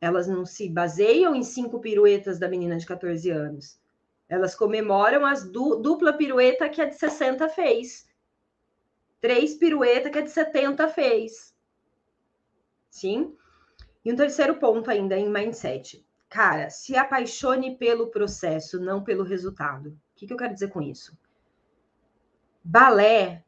Elas 0.00 0.28
não 0.28 0.46
se 0.46 0.68
baseiam 0.68 1.34
em 1.34 1.42
cinco 1.42 1.80
piruetas 1.80 2.38
da 2.38 2.48
menina 2.48 2.78
de 2.78 2.86
14 2.86 3.28
anos. 3.30 3.78
Elas 4.28 4.54
comemoram 4.54 5.26
as 5.26 5.44
du 5.44 5.76
dupla 5.76 6.12
pirueta 6.12 6.68
que 6.68 6.80
a 6.80 6.86
de 6.86 6.94
60 6.94 7.48
fez. 7.48 8.08
Três 9.20 9.54
pirueta 9.54 10.08
que 10.08 10.18
a 10.18 10.22
de 10.22 10.30
70 10.30 10.88
fez. 10.88 11.52
Sim? 12.88 13.36
E 14.04 14.12
um 14.12 14.16
terceiro 14.16 14.56
ponto 14.56 14.90
ainda 14.90 15.18
em 15.18 15.28
mindset. 15.28 16.04
Cara, 16.32 16.70
se 16.70 16.96
apaixone 16.96 17.76
pelo 17.76 18.06
processo, 18.06 18.80
não 18.80 19.04
pelo 19.04 19.22
resultado. 19.22 19.90
O 19.90 19.94
que, 20.16 20.26
que 20.26 20.32
eu 20.32 20.36
quero 20.38 20.54
dizer 20.54 20.68
com 20.70 20.80
isso? 20.80 21.14
Balé, 22.64 23.44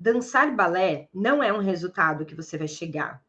dançar 0.00 0.52
balé 0.52 1.08
não 1.14 1.40
é 1.40 1.52
um 1.52 1.60
resultado 1.60 2.26
que 2.26 2.34
você 2.34 2.58
vai 2.58 2.66
chegar. 2.66 3.24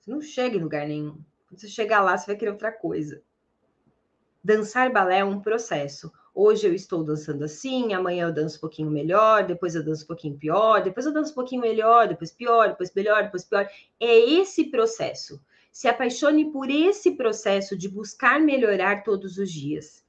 Você 0.00 0.10
não 0.10 0.22
chega 0.22 0.56
em 0.56 0.62
lugar 0.62 0.88
nenhum. 0.88 1.22
Quando 1.46 1.60
você 1.60 1.68
chegar 1.68 2.00
lá, 2.00 2.16
você 2.16 2.28
vai 2.28 2.36
querer 2.36 2.52
outra 2.52 2.72
coisa. 2.72 3.22
Dançar 4.42 4.90
balé 4.90 5.18
é 5.18 5.24
um 5.24 5.42
processo. 5.42 6.10
Hoje 6.34 6.66
eu 6.66 6.72
estou 6.72 7.04
dançando 7.04 7.44
assim, 7.44 7.92
amanhã 7.92 8.28
eu 8.28 8.32
danço 8.32 8.56
um 8.56 8.60
pouquinho 8.60 8.90
melhor, 8.90 9.44
depois 9.44 9.74
eu 9.74 9.84
danço 9.84 10.04
um 10.04 10.06
pouquinho 10.06 10.38
pior, 10.38 10.82
depois 10.82 11.04
eu 11.04 11.12
danço 11.12 11.32
um 11.32 11.34
pouquinho 11.34 11.60
melhor, 11.60 12.08
depois 12.08 12.32
pior, 12.32 12.70
depois 12.70 12.90
melhor, 12.94 13.22
depois 13.24 13.44
pior. 13.44 13.68
É 14.00 14.18
esse 14.18 14.70
processo. 14.70 15.38
Se 15.72 15.88
apaixone 15.88 16.50
por 16.50 16.68
esse 16.68 17.12
processo 17.12 17.76
de 17.76 17.88
buscar 17.88 18.40
melhorar 18.40 19.04
todos 19.04 19.38
os 19.38 19.50
dias. 19.50 20.04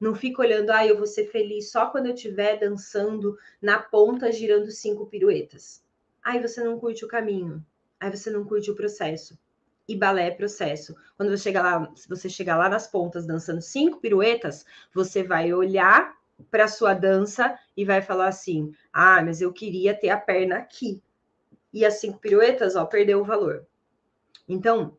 Não 0.00 0.14
fica 0.14 0.42
olhando, 0.42 0.70
ah, 0.70 0.86
eu 0.86 0.96
vou 0.96 1.06
ser 1.06 1.26
feliz 1.26 1.70
só 1.70 1.86
quando 1.90 2.06
eu 2.06 2.14
estiver 2.14 2.58
dançando 2.58 3.36
na 3.60 3.78
ponta, 3.78 4.30
girando 4.30 4.70
cinco 4.70 5.06
piruetas. 5.06 5.82
Aí 6.22 6.40
você 6.40 6.62
não 6.62 6.78
curte 6.78 7.04
o 7.04 7.08
caminho. 7.08 7.64
Aí 8.00 8.10
você 8.10 8.30
não 8.30 8.44
curte 8.44 8.70
o 8.70 8.76
processo. 8.76 9.38
E 9.88 9.96
balé 9.96 10.28
é 10.28 10.30
processo. 10.30 10.94
Quando 11.16 11.30
você 11.30 11.44
chegar 11.44 11.62
lá, 11.62 11.92
se 11.96 12.08
você 12.08 12.28
chegar 12.28 12.56
lá 12.56 12.68
nas 12.68 12.86
pontas 12.86 13.26
dançando 13.26 13.62
cinco 13.62 14.00
piruetas, 14.00 14.64
você 14.92 15.22
vai 15.22 15.52
olhar 15.52 16.16
para 16.50 16.68
sua 16.68 16.94
dança 16.94 17.58
e 17.76 17.84
vai 17.84 18.02
falar 18.02 18.28
assim: 18.28 18.72
"Ah, 18.92 19.22
mas 19.24 19.40
eu 19.40 19.52
queria 19.52 19.94
ter 19.98 20.10
a 20.10 20.18
perna 20.20 20.58
aqui". 20.58 21.02
E 21.72 21.84
as 21.84 21.94
cinco 22.00 22.18
piruetas, 22.18 22.76
ó, 22.76 22.84
perdeu 22.84 23.20
o 23.20 23.24
valor. 23.24 23.66
Então, 24.48 24.96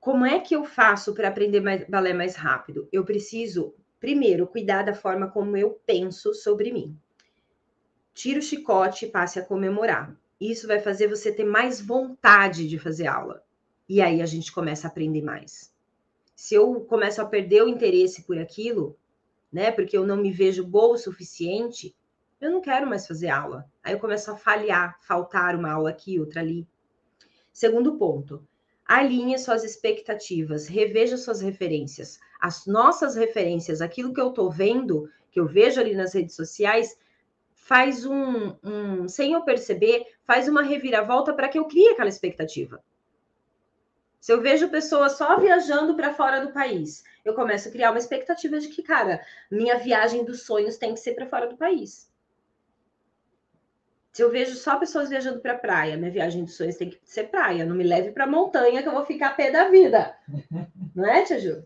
como 0.00 0.24
é 0.24 0.40
que 0.40 0.54
eu 0.54 0.64
faço 0.64 1.12
para 1.14 1.28
aprender 1.28 1.60
mais, 1.60 1.84
balé 1.88 2.12
mais 2.12 2.36
rápido? 2.36 2.88
Eu 2.92 3.04
preciso, 3.04 3.74
primeiro, 3.98 4.46
cuidar 4.46 4.82
da 4.82 4.94
forma 4.94 5.28
como 5.28 5.56
eu 5.56 5.80
penso 5.84 6.32
sobre 6.32 6.72
mim. 6.72 6.96
Tira 8.14 8.38
o 8.38 8.42
chicote 8.42 9.04
e 9.04 9.10
passe 9.10 9.38
a 9.38 9.44
comemorar. 9.44 10.16
Isso 10.40 10.66
vai 10.66 10.78
fazer 10.78 11.08
você 11.08 11.32
ter 11.32 11.44
mais 11.44 11.80
vontade 11.80 12.68
de 12.68 12.78
fazer 12.78 13.08
aula. 13.08 13.42
E 13.88 14.00
aí 14.00 14.22
a 14.22 14.26
gente 14.26 14.52
começa 14.52 14.86
a 14.86 14.90
aprender 14.90 15.22
mais. 15.22 15.74
Se 16.34 16.54
eu 16.54 16.80
começo 16.82 17.20
a 17.20 17.26
perder 17.26 17.62
o 17.62 17.68
interesse 17.68 18.22
por 18.22 18.38
aquilo, 18.38 18.96
né, 19.52 19.70
porque 19.70 19.96
eu 19.96 20.06
não 20.06 20.16
me 20.16 20.30
vejo 20.30 20.64
boa 20.64 20.94
o 20.94 20.98
suficiente, 20.98 21.96
eu 22.40 22.50
não 22.50 22.60
quero 22.60 22.86
mais 22.86 23.06
fazer 23.06 23.28
aula. 23.28 23.68
Aí 23.82 23.94
eu 23.94 23.98
começo 23.98 24.30
a 24.30 24.36
falhar, 24.36 24.98
faltar 25.00 25.56
uma 25.56 25.72
aula 25.72 25.90
aqui, 25.90 26.20
outra 26.20 26.40
ali. 26.40 26.66
Segundo 27.56 27.96
ponto, 27.96 28.46
alinhe 28.84 29.38
suas 29.38 29.64
expectativas, 29.64 30.68
reveja 30.68 31.16
suas 31.16 31.40
referências. 31.40 32.20
As 32.38 32.66
nossas 32.66 33.16
referências, 33.16 33.80
aquilo 33.80 34.12
que 34.12 34.20
eu 34.20 34.28
estou 34.28 34.50
vendo, 34.50 35.10
que 35.30 35.40
eu 35.40 35.46
vejo 35.46 35.80
ali 35.80 35.94
nas 35.94 36.12
redes 36.12 36.36
sociais, 36.36 36.98
faz 37.54 38.04
um, 38.04 38.54
um 38.62 39.08
sem 39.08 39.32
eu 39.32 39.40
perceber, 39.40 40.04
faz 40.22 40.48
uma 40.48 40.60
reviravolta 40.60 41.32
para 41.32 41.48
que 41.48 41.58
eu 41.58 41.64
crie 41.64 41.88
aquela 41.88 42.10
expectativa. 42.10 42.84
Se 44.20 44.34
eu 44.34 44.42
vejo 44.42 44.68
pessoas 44.68 45.12
só 45.12 45.40
viajando 45.40 45.96
para 45.96 46.12
fora 46.12 46.44
do 46.44 46.52
país, 46.52 47.04
eu 47.24 47.32
começo 47.32 47.70
a 47.70 47.72
criar 47.72 47.90
uma 47.90 47.98
expectativa 47.98 48.58
de 48.58 48.68
que, 48.68 48.82
cara, 48.82 49.24
minha 49.50 49.78
viagem 49.78 50.26
dos 50.26 50.42
sonhos 50.42 50.76
tem 50.76 50.92
que 50.92 51.00
ser 51.00 51.14
para 51.14 51.24
fora 51.24 51.46
do 51.46 51.56
país. 51.56 52.06
Se 54.16 54.22
eu 54.22 54.30
vejo 54.30 54.56
só 54.56 54.78
pessoas 54.78 55.10
viajando 55.10 55.40
para 55.40 55.58
praia, 55.58 55.94
minha 55.94 56.10
viagem 56.10 56.42
de 56.42 56.50
sonhos 56.50 56.76
tem 56.76 56.88
que 56.88 56.98
ser 57.04 57.24
praia. 57.24 57.66
Não 57.66 57.76
me 57.76 57.84
leve 57.84 58.12
para 58.12 58.26
montanha 58.26 58.82
que 58.82 58.88
eu 58.88 58.94
vou 58.94 59.04
ficar 59.04 59.36
pé 59.36 59.50
da 59.50 59.68
vida. 59.68 60.16
Não 60.96 61.04
é, 61.04 61.22
Tia 61.22 61.38
Ju? 61.38 61.62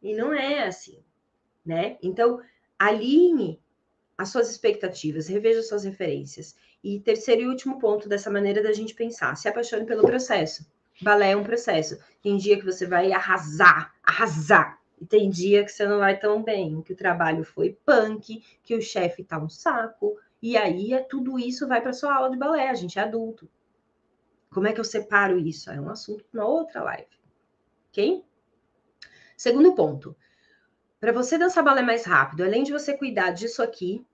E 0.00 0.14
não 0.14 0.32
é 0.32 0.68
assim, 0.68 1.02
né? 1.66 1.98
Então, 2.00 2.40
alinhe 2.78 3.60
as 4.16 4.28
suas 4.28 4.48
expectativas, 4.48 5.26
reveja 5.26 5.64
suas 5.64 5.82
referências. 5.82 6.54
E 6.82 7.00
terceiro 7.00 7.42
e 7.42 7.48
último 7.48 7.80
ponto 7.80 8.08
dessa 8.08 8.30
maneira 8.30 8.62
da 8.62 8.72
gente 8.72 8.94
pensar, 8.94 9.36
se 9.36 9.48
apaixone 9.48 9.84
pelo 9.84 10.06
processo. 10.06 10.64
Balé 11.02 11.32
é 11.32 11.36
um 11.36 11.42
processo. 11.42 11.98
Tem 12.22 12.36
dia 12.36 12.56
que 12.56 12.64
você 12.64 12.86
vai 12.86 13.10
arrasar, 13.10 13.92
arrasar. 14.00 14.78
E 15.00 15.04
tem 15.04 15.28
dia 15.28 15.64
que 15.64 15.72
você 15.72 15.84
não 15.84 15.98
vai 15.98 16.16
tão 16.16 16.40
bem, 16.40 16.82
que 16.82 16.92
o 16.92 16.96
trabalho 16.96 17.42
foi 17.42 17.76
punk, 17.84 18.44
que 18.62 18.76
o 18.76 18.80
chefe 18.80 19.24
tá 19.24 19.40
um 19.40 19.48
saco, 19.48 20.16
e 20.42 20.56
aí 20.56 20.94
é, 20.94 21.00
tudo 21.00 21.38
isso 21.38 21.68
vai 21.68 21.80
para 21.80 21.92
sua 21.92 22.14
aula 22.14 22.30
de 22.30 22.36
balé, 22.36 22.70
a 22.70 22.74
gente 22.74 22.98
é 22.98 23.02
adulto. 23.02 23.48
Como 24.50 24.66
é 24.66 24.72
que 24.72 24.80
eu 24.80 24.84
separo 24.84 25.38
isso? 25.38 25.70
É 25.70 25.80
um 25.80 25.90
assunto 25.90 26.24
para 26.24 26.44
outra 26.44 26.82
live. 26.82 27.20
Ok? 27.90 28.24
Segundo 29.36 29.74
ponto. 29.74 30.16
Para 30.98 31.12
você 31.12 31.38
dançar 31.38 31.64
balé 31.64 31.82
mais 31.82 32.04
rápido, 32.04 32.42
além 32.42 32.62
de 32.62 32.72
você 32.72 32.96
cuidar 32.96 33.30
disso 33.30 33.62
aqui, 33.62 34.04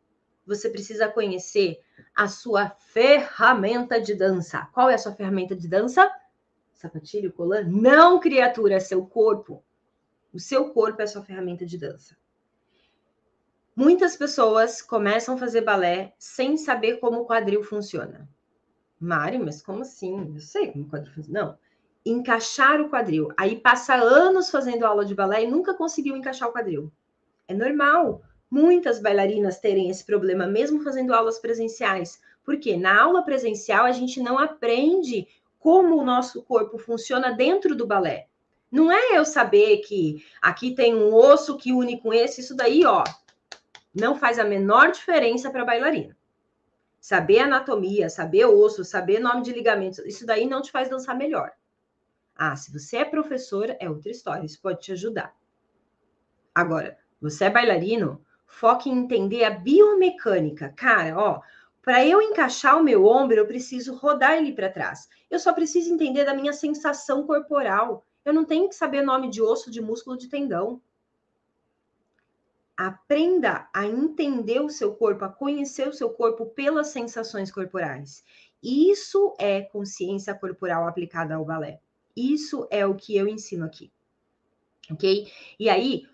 você 0.46 0.70
precisa 0.70 1.08
conhecer 1.08 1.80
a 2.14 2.28
sua 2.28 2.70
ferramenta 2.70 4.00
de 4.00 4.14
dança. 4.14 4.68
Qual 4.72 4.88
é 4.88 4.94
a 4.94 4.98
sua 4.98 5.12
ferramenta 5.12 5.56
de 5.56 5.66
dança? 5.66 6.08
Sapatilho, 6.74 7.32
colã? 7.32 7.62
Não, 7.62 8.20
criatura, 8.20 8.74
é 8.74 8.80
seu 8.80 9.04
corpo. 9.04 9.64
O 10.32 10.38
seu 10.38 10.70
corpo 10.70 11.00
é 11.00 11.04
a 11.04 11.08
sua 11.08 11.22
ferramenta 11.22 11.64
de 11.64 11.78
dança. 11.78 12.16
Muitas 13.78 14.16
pessoas 14.16 14.80
começam 14.80 15.34
a 15.34 15.38
fazer 15.38 15.60
balé 15.60 16.14
sem 16.18 16.56
saber 16.56 16.96
como 16.96 17.20
o 17.20 17.26
quadril 17.26 17.62
funciona. 17.62 18.26
Mari, 18.98 19.38
mas 19.38 19.60
como 19.60 19.82
assim? 19.82 20.32
Eu 20.34 20.40
sei 20.40 20.72
como 20.72 20.84
o 20.84 20.88
quadril 20.88 21.12
funciona. 21.12 21.40
Não. 21.40 21.58
Encaixar 22.06 22.80
o 22.80 22.88
quadril. 22.88 23.28
Aí 23.36 23.56
passa 23.56 23.94
anos 23.94 24.48
fazendo 24.48 24.86
aula 24.86 25.04
de 25.04 25.14
balé 25.14 25.44
e 25.44 25.46
nunca 25.46 25.74
conseguiu 25.74 26.16
encaixar 26.16 26.48
o 26.48 26.52
quadril. 26.52 26.90
É 27.46 27.52
normal 27.52 28.22
muitas 28.50 28.98
bailarinas 28.98 29.58
terem 29.58 29.90
esse 29.90 30.06
problema, 30.06 30.46
mesmo 30.46 30.82
fazendo 30.82 31.12
aulas 31.12 31.38
presenciais. 31.38 32.18
Porque 32.42 32.78
na 32.78 33.02
aula 33.02 33.24
presencial 33.24 33.84
a 33.84 33.92
gente 33.92 34.22
não 34.22 34.38
aprende 34.38 35.28
como 35.58 35.96
o 35.96 36.04
nosso 36.04 36.42
corpo 36.42 36.78
funciona 36.78 37.30
dentro 37.30 37.76
do 37.76 37.86
balé. 37.86 38.26
Não 38.72 38.90
é 38.90 39.18
eu 39.18 39.24
saber 39.26 39.82
que 39.82 40.24
aqui 40.40 40.74
tem 40.74 40.94
um 40.94 41.14
osso 41.14 41.58
que 41.58 41.74
une 41.74 42.00
com 42.00 42.14
esse, 42.14 42.40
isso 42.40 42.54
daí, 42.54 42.86
ó, 42.86 43.04
não 43.96 44.14
faz 44.14 44.38
a 44.38 44.44
menor 44.44 44.92
diferença 44.92 45.50
para 45.50 45.64
bailarina. 45.64 46.16
Saber 47.00 47.40
anatomia, 47.40 48.10
saber 48.10 48.44
osso, 48.44 48.84
saber 48.84 49.18
nome 49.18 49.42
de 49.42 49.52
ligamentos, 49.52 49.98
isso 50.00 50.26
daí 50.26 50.46
não 50.46 50.60
te 50.60 50.70
faz 50.70 50.88
dançar 50.90 51.16
melhor. 51.16 51.52
Ah, 52.34 52.54
se 52.54 52.70
você 52.70 52.98
é 52.98 53.04
professor, 53.04 53.74
é 53.80 53.88
outra 53.88 54.10
história, 54.10 54.44
isso 54.44 54.60
pode 54.60 54.80
te 54.80 54.92
ajudar. 54.92 55.34
Agora, 56.54 56.98
você 57.20 57.46
é 57.46 57.50
bailarino, 57.50 58.22
foque 58.46 58.90
em 58.90 58.98
entender 58.98 59.44
a 59.44 59.50
biomecânica. 59.50 60.72
Cara, 60.76 61.16
ó, 61.16 61.40
para 61.82 62.04
eu 62.04 62.20
encaixar 62.20 62.78
o 62.78 62.82
meu 62.82 63.06
ombro, 63.06 63.36
eu 63.36 63.46
preciso 63.46 63.94
rodar 63.94 64.36
ele 64.36 64.52
para 64.52 64.68
trás. 64.68 65.08
Eu 65.30 65.38
só 65.38 65.52
preciso 65.52 65.94
entender 65.94 66.24
da 66.24 66.34
minha 66.34 66.52
sensação 66.52 67.26
corporal. 67.26 68.04
Eu 68.24 68.34
não 68.34 68.44
tenho 68.44 68.68
que 68.68 68.74
saber 68.74 69.02
nome 69.02 69.30
de 69.30 69.40
osso, 69.40 69.70
de 69.70 69.80
músculo, 69.80 70.18
de 70.18 70.28
tendão. 70.28 70.82
Aprenda 72.76 73.68
a 73.72 73.86
entender 73.86 74.60
o 74.60 74.68
seu 74.68 74.94
corpo, 74.94 75.24
a 75.24 75.28
conhecer 75.28 75.88
o 75.88 75.92
seu 75.92 76.10
corpo 76.10 76.46
pelas 76.46 76.88
sensações 76.88 77.50
corporais. 77.50 78.22
Isso 78.62 79.34
é 79.38 79.62
consciência 79.62 80.34
corporal 80.34 80.86
aplicada 80.86 81.34
ao 81.34 81.44
balé. 81.44 81.80
Isso 82.16 82.66
é 82.70 82.84
o 82.86 82.94
que 82.94 83.16
eu 83.16 83.28
ensino 83.28 83.64
aqui. 83.64 83.92
Ok? 84.90 85.30
E 85.58 85.68
aí, 85.68 86.06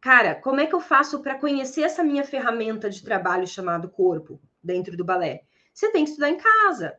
cara, 0.00 0.34
como 0.34 0.60
é 0.60 0.66
que 0.66 0.74
eu 0.74 0.80
faço 0.80 1.20
para 1.20 1.38
conhecer 1.38 1.82
essa 1.82 2.02
minha 2.02 2.24
ferramenta 2.24 2.88
de 2.88 3.02
trabalho 3.02 3.46
chamado 3.46 3.88
corpo 3.88 4.40
dentro 4.62 4.96
do 4.96 5.04
balé? 5.04 5.44
Você 5.72 5.90
tem 5.92 6.04
que 6.04 6.10
estudar 6.10 6.30
em 6.30 6.38
casa. 6.38 6.98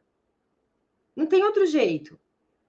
Não 1.16 1.26
tem 1.26 1.44
outro 1.44 1.66
jeito. 1.66 2.20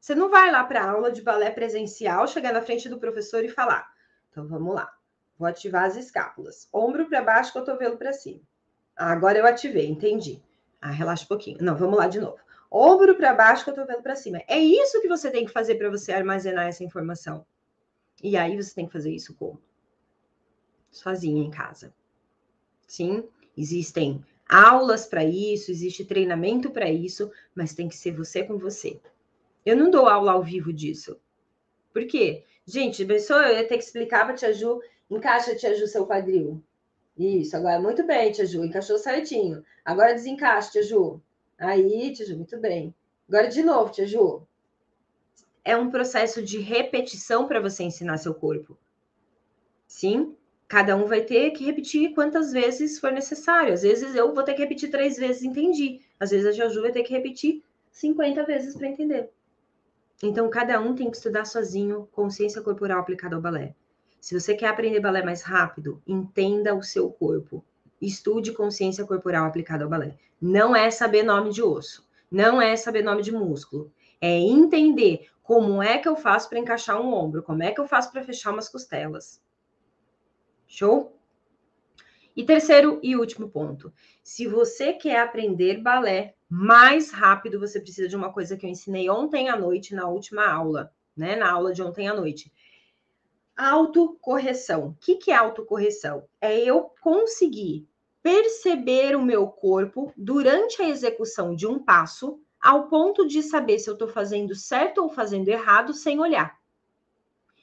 Você 0.01 0.15
não 0.15 0.31
vai 0.31 0.51
lá 0.51 0.65
para 0.65 0.91
aula 0.91 1.13
de 1.13 1.21
balé 1.21 1.51
presencial, 1.51 2.27
chegar 2.27 2.53
na 2.53 2.63
frente 2.63 2.89
do 2.89 2.99
professor 2.99 3.45
e 3.45 3.49
falar: 3.49 3.93
então 4.31 4.47
vamos 4.47 4.75
lá. 4.75 4.98
Vou 5.39 5.47
ativar 5.49 5.85
as 5.85 5.97
escápulas. 5.97 6.69
Ombro 6.73 7.09
para 7.09 7.23
baixo, 7.23 7.53
cotovelo 7.53 7.97
para 7.97 8.13
cima. 8.13 8.41
Ah, 8.97 9.13
agora 9.13 9.39
eu 9.39 9.47
ativei, 9.47 9.87
entendi. 9.87 10.43
Ah, 10.81 10.91
relaxa 10.91 11.25
um 11.25 11.29
pouquinho. 11.29 11.59
Não, 11.61 11.77
vamos 11.77 11.97
lá 11.97 12.09
de 12.09 12.21
novo. 12.21 12.39
ombro 12.71 13.15
para 13.17 13.33
baixo, 13.35 13.65
cotovelo 13.65 14.03
para 14.03 14.17
cima. 14.17 14.43
É 14.49 14.59
isso 14.59 15.01
que 15.01 15.09
você 15.09 15.31
tem 15.31 15.47
que 15.47 15.53
fazer 15.53 15.77
para 15.77 15.89
você 15.91 16.13
armazenar 16.13 16.67
essa 16.67 16.85
informação. 16.85 17.47
E 18.23 18.37
aí 18.37 18.57
você 18.57 18.75
tem 18.75 18.87
que 18.87 18.93
fazer 18.93 19.13
isso 19.13 19.35
como? 19.35 19.61
Sozinho 20.91 21.43
em 21.45 21.51
casa. 21.51 21.95
Sim, 22.87 23.29
existem 23.57 24.25
aulas 24.49 25.07
para 25.07 25.25
isso, 25.25 25.71
existe 25.71 26.05
treinamento 26.05 26.71
para 26.71 26.91
isso, 26.91 27.31
mas 27.55 27.75
tem 27.75 27.89
que 27.89 27.97
ser 27.97 28.13
você 28.13 28.43
com 28.43 28.59
você. 28.59 29.01
Eu 29.65 29.77
não 29.77 29.91
dou 29.91 30.07
aula 30.09 30.33
ao 30.33 30.43
vivo 30.43 30.73
disso. 30.73 31.21
Por 31.93 32.07
quê? 32.07 32.45
Gente, 32.67 33.05
pessoa, 33.05 33.47
eu 33.49 33.57
ia 33.59 33.69
ter 33.69 33.77
que 33.77 33.85
explicar 33.85 34.25
para 34.25 34.35
encaixa, 35.11 35.55
Tia 35.55 35.75
Ju, 35.75 35.87
seu 35.87 36.07
quadril. 36.07 36.63
Isso, 37.17 37.57
agora 37.57 37.81
muito 37.81 38.07
bem, 38.07 38.31
Tia 38.31 38.47
Ju, 38.47 38.65
encaixou 38.65 38.99
certinho. 38.99 39.65
Agora 39.85 40.15
desencaixa, 40.15 40.71
Tia 40.73 40.83
Ju. 40.83 41.21
Aí, 41.59 42.13
Tia 42.13 42.27
Ju, 42.27 42.37
muito 42.37 42.59
bem. 42.59 42.95
Agora 43.29 43.49
de 43.49 43.63
novo, 43.63 43.91
Tia 43.91 44.07
Ju. 44.07 44.43
É 45.65 45.77
um 45.77 45.91
processo 45.91 46.43
de 46.43 46.59
repetição 46.59 47.47
para 47.47 47.61
você 47.61 47.83
ensinar 47.83 48.19
seu 48.19 48.35
corpo. 48.35 48.79
Sim? 49.87 50.37
Cada 50.69 50.95
um 50.97 51.07
vai 51.07 51.23
ter 51.23 51.51
que 51.53 51.65
repetir 51.65 52.15
quantas 52.15 52.53
vezes 52.53 52.99
for 52.99 53.11
necessário. 53.11 53.73
Às 53.73 53.83
vezes 53.83 54.15
eu 54.15 54.35
vou 54.35 54.45
ter 54.45 54.55
que 54.55 54.63
repetir 54.63 54.91
três 54.91 55.17
vezes, 55.17 55.43
entendi. 55.43 56.01
Às 56.21 56.31
vezes 56.31 56.47
a 56.47 56.53
Jaju 56.53 56.83
vai 56.83 56.93
ter 56.93 57.03
que 57.03 57.13
repetir 57.13 57.65
50 57.91 58.45
vezes 58.45 58.77
para 58.77 58.89
entender. 58.89 59.31
Então, 60.23 60.51
cada 60.51 60.81
um 60.81 60.95
tem 60.95 61.11
que 61.11 61.17
estudar 61.17 61.45
sozinho 61.45 62.09
consciência 62.13 62.61
corporal 62.61 63.01
aplicada 63.01 63.37
ao 63.37 63.43
balé. 63.43 63.75
Se 64.21 64.39
você 64.39 64.55
quer 64.55 64.69
aprender 64.69 65.01
balé 65.01 65.23
mais 65.23 65.43
rápido, 65.43 66.03
entenda 66.07 66.75
o 66.75 66.83
seu 66.83 67.11
corpo. 67.11 67.65
Estude 68.01 68.53
consciência 68.53 69.05
corporal 69.05 69.47
aplicada 69.47 69.85
ao 69.85 69.91
balé. 69.91 70.17
Não 70.41 70.75
é 70.75 70.91
saber 70.91 71.23
nome 71.23 71.51
de 71.51 71.63
osso, 71.63 72.09
não 72.31 72.61
é 72.61 72.77
saber 72.77 73.03
nome 73.03 73.23
de 73.23 73.33
músculo. 73.33 73.93
É 74.21 74.39
entender 74.39 75.29
como 75.43 75.83
é 75.83 75.99
que 75.99 76.09
eu 76.09 76.17
faço 76.17 76.49
para 76.49 76.59
encaixar 76.59 77.01
um 77.01 77.13
ombro, 77.13 77.43
como 77.43 77.63
é 77.63 77.73
que 77.73 77.81
eu 77.81 77.87
faço 77.87 78.13
para 78.13 78.23
fechar 78.23 78.53
umas 78.53 78.69
costelas. 78.69 79.43
Show? 80.67 81.17
E 82.37 82.45
terceiro 82.45 83.01
e 83.03 83.17
último 83.17 83.49
ponto. 83.49 83.93
Se 84.23 84.47
você 84.47 84.93
quer 84.93 85.21
aprender 85.21 85.83
balé 85.83 86.35
mais 86.49 87.11
rápido, 87.11 87.59
você 87.59 87.81
precisa 87.81 88.07
de 88.07 88.15
uma 88.15 88.33
coisa 88.33 88.57
que 88.57 88.65
eu 88.65 88.71
ensinei 88.71 89.09
ontem 89.11 89.49
à 89.49 89.57
noite 89.57 89.95
na 89.95 90.07
última 90.09 90.47
aula, 90.47 90.93
né? 91.17 91.35
Na 91.35 91.51
aula 91.51 91.73
de 91.73 91.83
ontem 91.83 92.09
à 92.09 92.15
noite. 92.15 92.53
Autocorreção. 93.59 94.91
O 94.91 94.95
que, 95.01 95.17
que 95.17 95.33
é 95.33 95.35
autocorreção? 95.35 96.29
É 96.41 96.57
eu 96.61 96.93
conseguir 97.01 97.89
perceber 98.23 99.17
o 99.17 99.23
meu 99.23 99.49
corpo 99.49 100.13
durante 100.17 100.81
a 100.81 100.89
execução 100.89 101.57
de 101.57 101.67
um 101.67 101.77
passo, 101.77 102.41
ao 102.61 102.89
ponto 102.89 103.27
de 103.27 103.43
saber 103.43 103.81
se 103.81 103.91
eu 103.91 103.95
estou 103.95 104.07
fazendo 104.07 104.55
certo 104.55 105.03
ou 105.03 105.09
fazendo 105.09 105.49
errado 105.49 105.93
sem 105.93 106.21
olhar. 106.21 106.57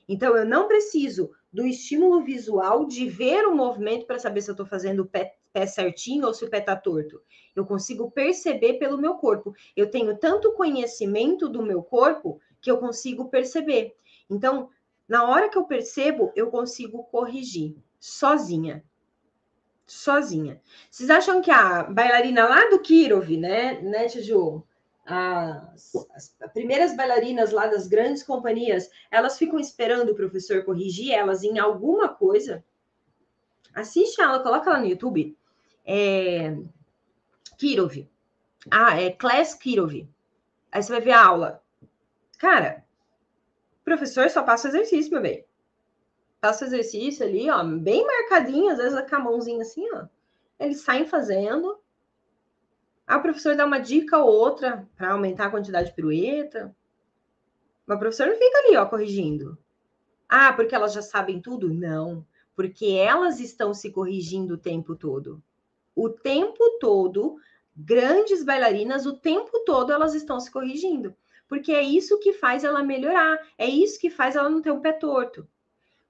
Então, 0.06 0.36
eu 0.36 0.46
não 0.46 0.68
preciso 0.68 1.32
do 1.52 1.66
estímulo 1.66 2.22
visual 2.26 2.86
de 2.86 3.08
ver 3.08 3.46
o 3.46 3.56
movimento 3.56 4.06
para 4.06 4.20
saber 4.20 4.42
se 4.42 4.50
eu 4.50 4.54
estou 4.54 4.66
fazendo 4.66 5.04
o 5.04 5.06
pé, 5.06 5.38
pé 5.54 5.66
certinho 5.66 6.28
ou 6.28 6.34
se 6.34 6.44
o 6.44 6.50
pé 6.50 6.58
está 6.60 6.76
torto. 6.76 7.22
Eu 7.56 7.66
consigo 7.66 8.12
perceber 8.12 8.74
pelo 8.74 8.98
meu 8.98 9.14
corpo. 9.14 9.54
Eu 9.78 9.90
tenho 9.90 10.18
tanto 10.18 10.52
conhecimento 10.52 11.48
do 11.48 11.64
meu 11.64 11.82
corpo 11.82 12.42
que 12.60 12.70
eu 12.70 12.80
consigo 12.80 13.30
perceber. 13.30 13.96
Então, 14.30 14.70
na 15.08 15.24
hora 15.28 15.50
que 15.50 15.58
eu 15.58 15.66
percebo, 15.66 16.32
eu 16.36 16.50
consigo 16.50 17.04
corrigir 17.06 17.76
sozinha. 18.00 18.84
Sozinha. 19.86 20.62
Vocês 20.90 21.10
acham 21.10 21.42
que 21.42 21.52
a 21.52 21.84
bailarina 21.84 22.48
lá 22.48 22.70
do 22.70 22.80
Kirov, 22.80 23.30
né, 23.38 23.80
né, 23.82 24.08
Tiju? 24.08 24.64
as, 25.06 25.94
as, 26.16 26.36
primeiras 26.52 26.96
bailarinas 26.96 27.52
lá 27.52 27.68
das 27.68 27.88
grandes 27.88 28.24
companhias, 28.24 28.90
elas 29.12 29.38
ficam 29.38 29.60
esperando 29.60 30.10
o 30.10 30.16
professor 30.16 30.64
corrigir 30.64 31.12
elas 31.12 31.44
em 31.44 31.60
alguma 31.60 32.10
coisa. 32.10 32.64
Assiste 33.74 34.20
ela, 34.20 34.40
coloca 34.40 34.70
ela 34.70 34.80
no 34.80 34.88
YouTube. 34.88 35.38
É, 35.86 36.58
Kirov. 37.58 38.08
Ah, 38.72 39.00
é 39.00 39.12
Class 39.12 39.54
Kirov. 39.54 40.08
Aí 40.72 40.84
você 40.84 40.92
vai 40.92 41.02
ver 41.02 41.12
a 41.12 41.26
aula. 41.26 41.64
Cara, 42.40 42.85
professor 43.86 44.30
só 44.30 44.44
passa 44.44 44.68
exercício, 44.68 45.12
meu 45.12 45.22
bem. 45.22 45.46
Passa 46.42 46.66
exercício 46.66 47.26
ali, 47.26 47.50
ó, 47.50 47.64
bem 47.64 48.06
marcadinho, 48.06 48.72
às 48.72 48.78
vezes 48.78 49.10
com 49.10 49.16
a 49.16 49.20
mãozinha 49.20 49.62
assim, 49.62 49.88
ó. 49.94 50.06
Eles 50.60 50.82
saem 50.82 51.06
fazendo, 51.06 51.80
Aí 53.08 53.18
o 53.18 53.22
professor 53.22 53.56
dá 53.56 53.66
uma 53.66 53.80
dica 53.80 54.18
ou 54.18 54.28
outra 54.28 54.88
para 54.98 55.12
aumentar 55.12 55.46
a 55.46 55.52
quantidade 55.52 55.90
de 55.90 55.96
pirueta. 55.96 56.76
Mas 57.86 57.98
o 57.98 58.00
professor 58.00 58.28
não 58.28 58.36
fica 58.36 58.58
ali, 58.60 58.76
ó, 58.76 58.86
corrigindo. 58.86 59.58
Ah, 60.28 60.52
porque 60.54 60.74
elas 60.74 60.92
já 60.92 61.04
sabem 61.04 61.40
tudo? 61.40 61.72
Não, 61.72 62.26
porque 62.56 62.88
elas 62.88 63.40
estão 63.40 63.74
se 63.76 63.92
corrigindo 63.92 64.56
o 64.56 64.58
tempo 64.58 64.96
todo. 64.96 65.42
O 65.96 66.10
tempo 66.10 66.78
todo, 66.80 67.38
grandes 67.76 68.44
bailarinas, 68.44 69.06
o 69.06 69.16
tempo 69.16 69.60
todo 69.66 69.94
elas 69.94 70.16
estão 70.16 70.40
se 70.40 70.50
corrigindo. 70.50 71.16
Porque 71.48 71.72
é 71.72 71.82
isso 71.82 72.20
que 72.20 72.34
faz 72.34 72.64
ela 72.64 72.84
melhorar, 72.84 73.40
é 73.58 73.68
isso 73.68 74.00
que 74.00 74.10
faz 74.10 74.36
ela 74.36 74.50
não 74.50 74.62
ter 74.62 74.72
o 74.72 74.82
pé 74.82 74.94
torto. 74.94 75.48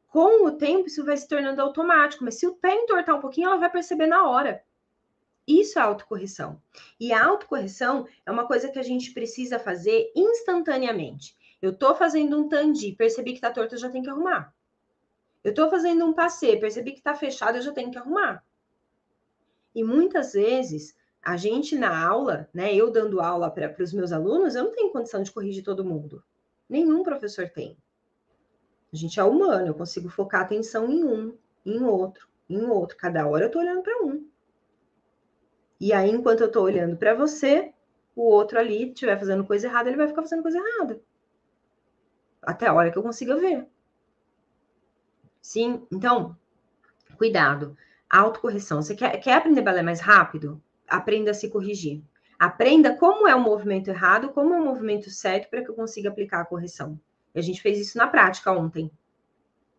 Com 0.07 0.45
o 0.45 0.51
tempo, 0.51 0.87
isso 0.87 1.03
vai 1.03 1.17
se 1.17 1.27
tornando 1.27 1.61
automático, 1.61 2.23
mas 2.23 2.35
se 2.35 2.47
o 2.47 2.55
pé 2.55 2.73
entortar 2.73 3.15
um 3.15 3.19
pouquinho, 3.19 3.47
ela 3.47 3.57
vai 3.57 3.69
perceber 3.69 4.07
na 4.07 4.27
hora. 4.27 4.63
Isso 5.47 5.77
é 5.77 5.81
autocorreção. 5.81 6.61
E 6.99 7.11
a 7.13 7.23
autocorreção 7.23 8.07
é 8.25 8.31
uma 8.31 8.47
coisa 8.47 8.69
que 8.69 8.79
a 8.79 8.83
gente 8.83 9.11
precisa 9.11 9.59
fazer 9.59 10.11
instantaneamente. 10.15 11.35
Eu 11.61 11.71
estou 11.71 11.95
fazendo 11.95 12.39
um 12.39 12.47
tandi, 12.47 12.93
percebi 12.93 13.31
que 13.31 13.37
está 13.37 13.51
torto, 13.51 13.75
eu 13.75 13.79
já 13.79 13.89
tenho 13.89 14.03
que 14.03 14.09
arrumar. 14.09 14.53
Eu 15.43 15.51
estou 15.51 15.69
fazendo 15.69 16.05
um 16.05 16.13
passe, 16.13 16.57
percebi 16.57 16.91
que 16.91 16.97
está 16.97 17.13
fechado, 17.13 17.57
eu 17.57 17.61
já 17.61 17.71
tenho 17.71 17.91
que 17.91 17.97
arrumar. 17.97 18.43
E 19.75 19.83
muitas 19.83 20.33
vezes, 20.33 20.95
a 21.25 21.35
gente 21.37 21.75
na 21.75 22.07
aula, 22.07 22.47
né, 22.53 22.75
eu 22.75 22.91
dando 22.91 23.19
aula 23.19 23.49
para 23.49 23.73
os 23.83 23.91
meus 23.91 24.11
alunos, 24.11 24.53
eu 24.53 24.65
não 24.65 24.71
tenho 24.71 24.91
condição 24.91 25.23
de 25.23 25.31
corrigir 25.31 25.63
todo 25.63 25.83
mundo. 25.83 26.23
Nenhum 26.69 27.01
professor 27.01 27.49
tem. 27.49 27.75
A 28.93 28.95
gente 28.95 29.19
é 29.19 29.23
humano, 29.23 29.65
eu 29.65 29.73
consigo 29.73 30.07
focar 30.07 30.41
a 30.41 30.43
atenção 30.43 30.87
em 30.87 31.03
um, 31.03 31.35
em 31.65 31.83
outro, 31.83 32.27
em 32.47 32.61
outro. 32.61 32.95
Cada 32.95 33.27
hora 33.27 33.45
eu 33.45 33.47
estou 33.47 33.63
olhando 33.63 33.81
para 33.81 34.03
um. 34.03 34.29
E 35.81 35.91
aí, 35.91 36.11
enquanto 36.11 36.41
eu 36.41 36.47
estou 36.47 36.63
olhando 36.63 36.95
para 36.95 37.15
você, 37.15 37.73
o 38.15 38.21
outro 38.21 38.59
ali 38.59 38.89
estiver 38.89 39.17
fazendo 39.17 39.43
coisa 39.43 39.65
errada, 39.65 39.89
ele 39.89 39.97
vai 39.97 40.07
ficar 40.07 40.21
fazendo 40.21 40.43
coisa 40.43 40.59
errada. 40.59 41.01
Até 42.39 42.67
a 42.67 42.73
hora 42.73 42.91
que 42.91 42.97
eu 42.97 43.03
consiga 43.03 43.35
ver. 43.35 43.67
Sim, 45.41 45.85
então, 45.91 46.37
cuidado. 47.17 47.75
Autocorreção. 48.07 48.81
Você 48.83 48.95
quer, 48.95 49.17
quer 49.17 49.33
aprender 49.33 49.61
balé 49.61 49.81
mais 49.81 49.99
rápido? 49.99 50.61
Aprenda 50.87 51.31
a 51.31 51.33
se 51.33 51.49
corrigir. 51.49 52.03
Aprenda 52.37 52.95
como 52.95 53.27
é 53.27 53.35
o 53.35 53.41
movimento 53.41 53.89
errado, 53.89 54.29
como 54.29 54.53
é 54.53 54.59
o 54.59 54.65
movimento 54.65 55.09
certo, 55.09 55.49
para 55.49 55.63
que 55.63 55.69
eu 55.69 55.75
consiga 55.75 56.09
aplicar 56.09 56.41
a 56.41 56.45
correção. 56.45 56.99
E 57.33 57.39
a 57.39 57.41
gente 57.41 57.61
fez 57.61 57.79
isso 57.79 57.97
na 57.97 58.07
prática 58.07 58.51
ontem 58.51 58.91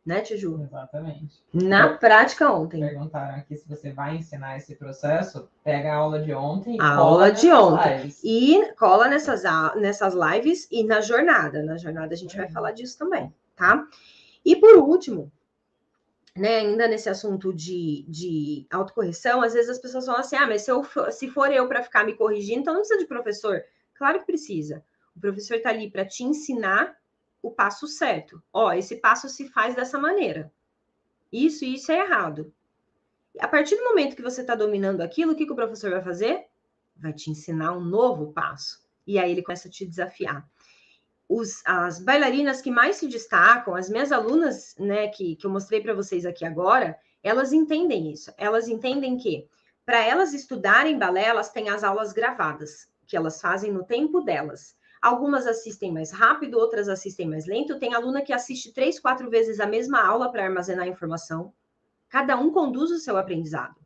né, 0.07 0.21
Tiju? 0.21 0.63
Exatamente. 0.63 1.43
Na 1.53 1.89
Eu, 1.89 1.99
prática 1.99 2.51
ontem. 2.53 2.81
Perguntaram 2.81 3.35
aqui 3.35 3.57
se 3.57 3.69
você 3.69 3.93
vai 3.93 4.17
ensinar 4.17 4.57
esse 4.57 4.77
processo, 4.77 5.49
pega 5.65 5.93
a 5.93 5.97
aula 5.97 6.23
de 6.23 6.33
ontem. 6.33 6.81
A 6.81 6.95
aula 6.95 7.33
de 7.33 7.51
ontem. 7.51 8.03
Lives. 8.03 8.21
E 8.23 8.73
cola 8.79 9.09
nessas, 9.09 9.43
nessas 9.75 10.15
lives 10.15 10.69
e 10.71 10.85
na 10.85 11.01
jornada. 11.01 11.61
Na 11.65 11.77
jornada 11.77 12.15
a 12.15 12.17
gente 12.17 12.37
vai 12.37 12.49
falar 12.49 12.71
disso 12.71 12.97
também, 12.97 13.35
tá? 13.57 13.85
E 14.45 14.55
por 14.55 14.77
último, 14.77 15.33
né, 16.37 16.59
ainda 16.59 16.87
nesse 16.87 17.09
assunto 17.09 17.53
de, 17.53 18.05
de 18.09 18.67
autocorreção, 18.71 19.43
às 19.43 19.55
vezes 19.55 19.71
as 19.71 19.79
pessoas 19.79 20.05
falam 20.07 20.21
assim: 20.21 20.37
ah, 20.37 20.47
mas 20.47 20.63
se, 20.63 20.71
eu, 20.71 20.85
se 21.11 21.29
for 21.29 21.51
eu 21.51 21.67
para 21.67 21.83
ficar 21.83 22.05
me 22.05 22.15
corrigindo, 22.15 22.61
então 22.61 22.75
não 22.75 22.81
precisa 22.81 23.01
de 23.01 23.07
professor. 23.07 23.63
Claro 23.95 24.21
que 24.21 24.27
precisa. 24.27 24.85
O 25.15 25.21
professor 25.21 25.57
está 25.57 25.71
ali 25.71 25.91
para 25.91 26.05
te 26.05 26.23
ensinar 26.23 26.97
o 27.43 27.51
passo 27.51 27.87
certo. 27.87 28.43
Ó, 28.53 28.73
esse 28.73 28.97
passo 28.97 29.29
se 29.29 29.49
faz 29.49 29.75
dessa 29.75 29.99
maneira. 29.99 30.53
Isso 31.33 31.65
e 31.65 31.75
isso 31.75 31.91
é 31.91 32.01
errado. 32.01 32.53
A 33.39 33.49
partir 33.49 33.77
do 33.77 33.85
momento 33.85 34.17
que 34.17 34.23
você 34.23 34.43
está 34.43 34.55
dominando 34.55 35.01
aquilo, 35.01 35.33
o 35.33 35.35
que, 35.35 35.47
que 35.47 35.53
o 35.53 35.57
professor 35.57 35.91
vai 35.91 36.03
fazer? 36.03 36.47
Vai 36.97 37.13
te 37.13 37.31
ensinar 37.31 37.73
um 37.73 37.81
novo 37.81 38.33
passo. 38.33 38.85
E 39.07 39.19
aí 39.19 39.31
ele 39.31 39.43
começa 39.43 39.69
a 39.69 39.71
te 39.71 39.87
desafiar. 39.87 40.47
Os, 41.29 41.61
as 41.65 41.99
bailarinas 41.99 42.61
que 42.61 42.71
mais 42.71 42.97
se 42.97 43.09
destacam, 43.09 43.75
as 43.75 43.89
minhas 43.89 44.13
alunas, 44.13 44.75
né, 44.79 45.09
que, 45.09 45.37
que 45.37 45.47
eu 45.47 45.51
mostrei 45.51 45.81
para 45.81 45.95
vocês 45.95 46.25
aqui 46.25 46.45
agora, 46.45 46.97
elas 47.23 47.53
entendem 47.53 48.13
isso. 48.13 48.33
Elas 48.39 48.69
entendem 48.69 49.17
que 49.17 49.49
para 49.85 50.05
elas 50.05 50.35
estudarem 50.35 50.99
balé, 50.99 51.25
elas 51.25 51.51
têm 51.51 51.69
as 51.69 51.85
aulas 51.85 52.13
gravadas, 52.13 52.89
que 53.07 53.17
elas 53.17 53.41
fazem 53.41 53.73
no 53.73 53.85
tempo 53.85 54.21
delas. 54.21 54.77
Algumas 55.01 55.47
assistem 55.47 55.93
mais 55.93 56.11
rápido, 56.11 56.59
outras 56.59 56.89
assistem 56.89 57.29
mais 57.29 57.47
lento. 57.47 57.79
Tem 57.79 57.95
aluna 57.95 58.23
que 58.23 58.33
assiste 58.33 58.73
três, 58.73 58.99
quatro 58.99 59.31
vezes 59.31 59.61
a 59.61 59.67
mesma 59.67 60.05
aula 60.05 60.31
para 60.33 60.45
armazenar 60.45 60.89
informação. 60.89 61.53
Cada 62.09 62.37
um 62.37 62.51
conduz 62.51 62.91
o 62.91 62.99
seu 62.99 63.17
aprendizado. 63.17 63.77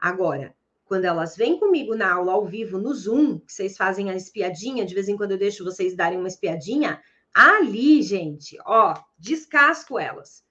Agora, 0.00 0.54
quando 0.90 1.04
elas 1.04 1.36
vêm 1.36 1.56
comigo 1.56 1.94
na 1.94 2.14
aula 2.14 2.32
ao 2.32 2.44
vivo 2.44 2.76
no 2.76 2.92
Zoom, 2.92 3.38
que 3.38 3.52
vocês 3.52 3.76
fazem 3.76 4.10
a 4.10 4.16
espiadinha, 4.16 4.84
de 4.84 4.92
vez 4.92 5.08
em 5.08 5.16
quando 5.16 5.30
eu 5.30 5.38
deixo 5.38 5.62
vocês 5.62 5.94
darem 5.94 6.18
uma 6.18 6.26
espiadinha, 6.26 7.00
ali, 7.32 8.02
gente, 8.02 8.58
ó, 8.66 8.94
descasco 9.16 10.00
elas. 10.00 10.42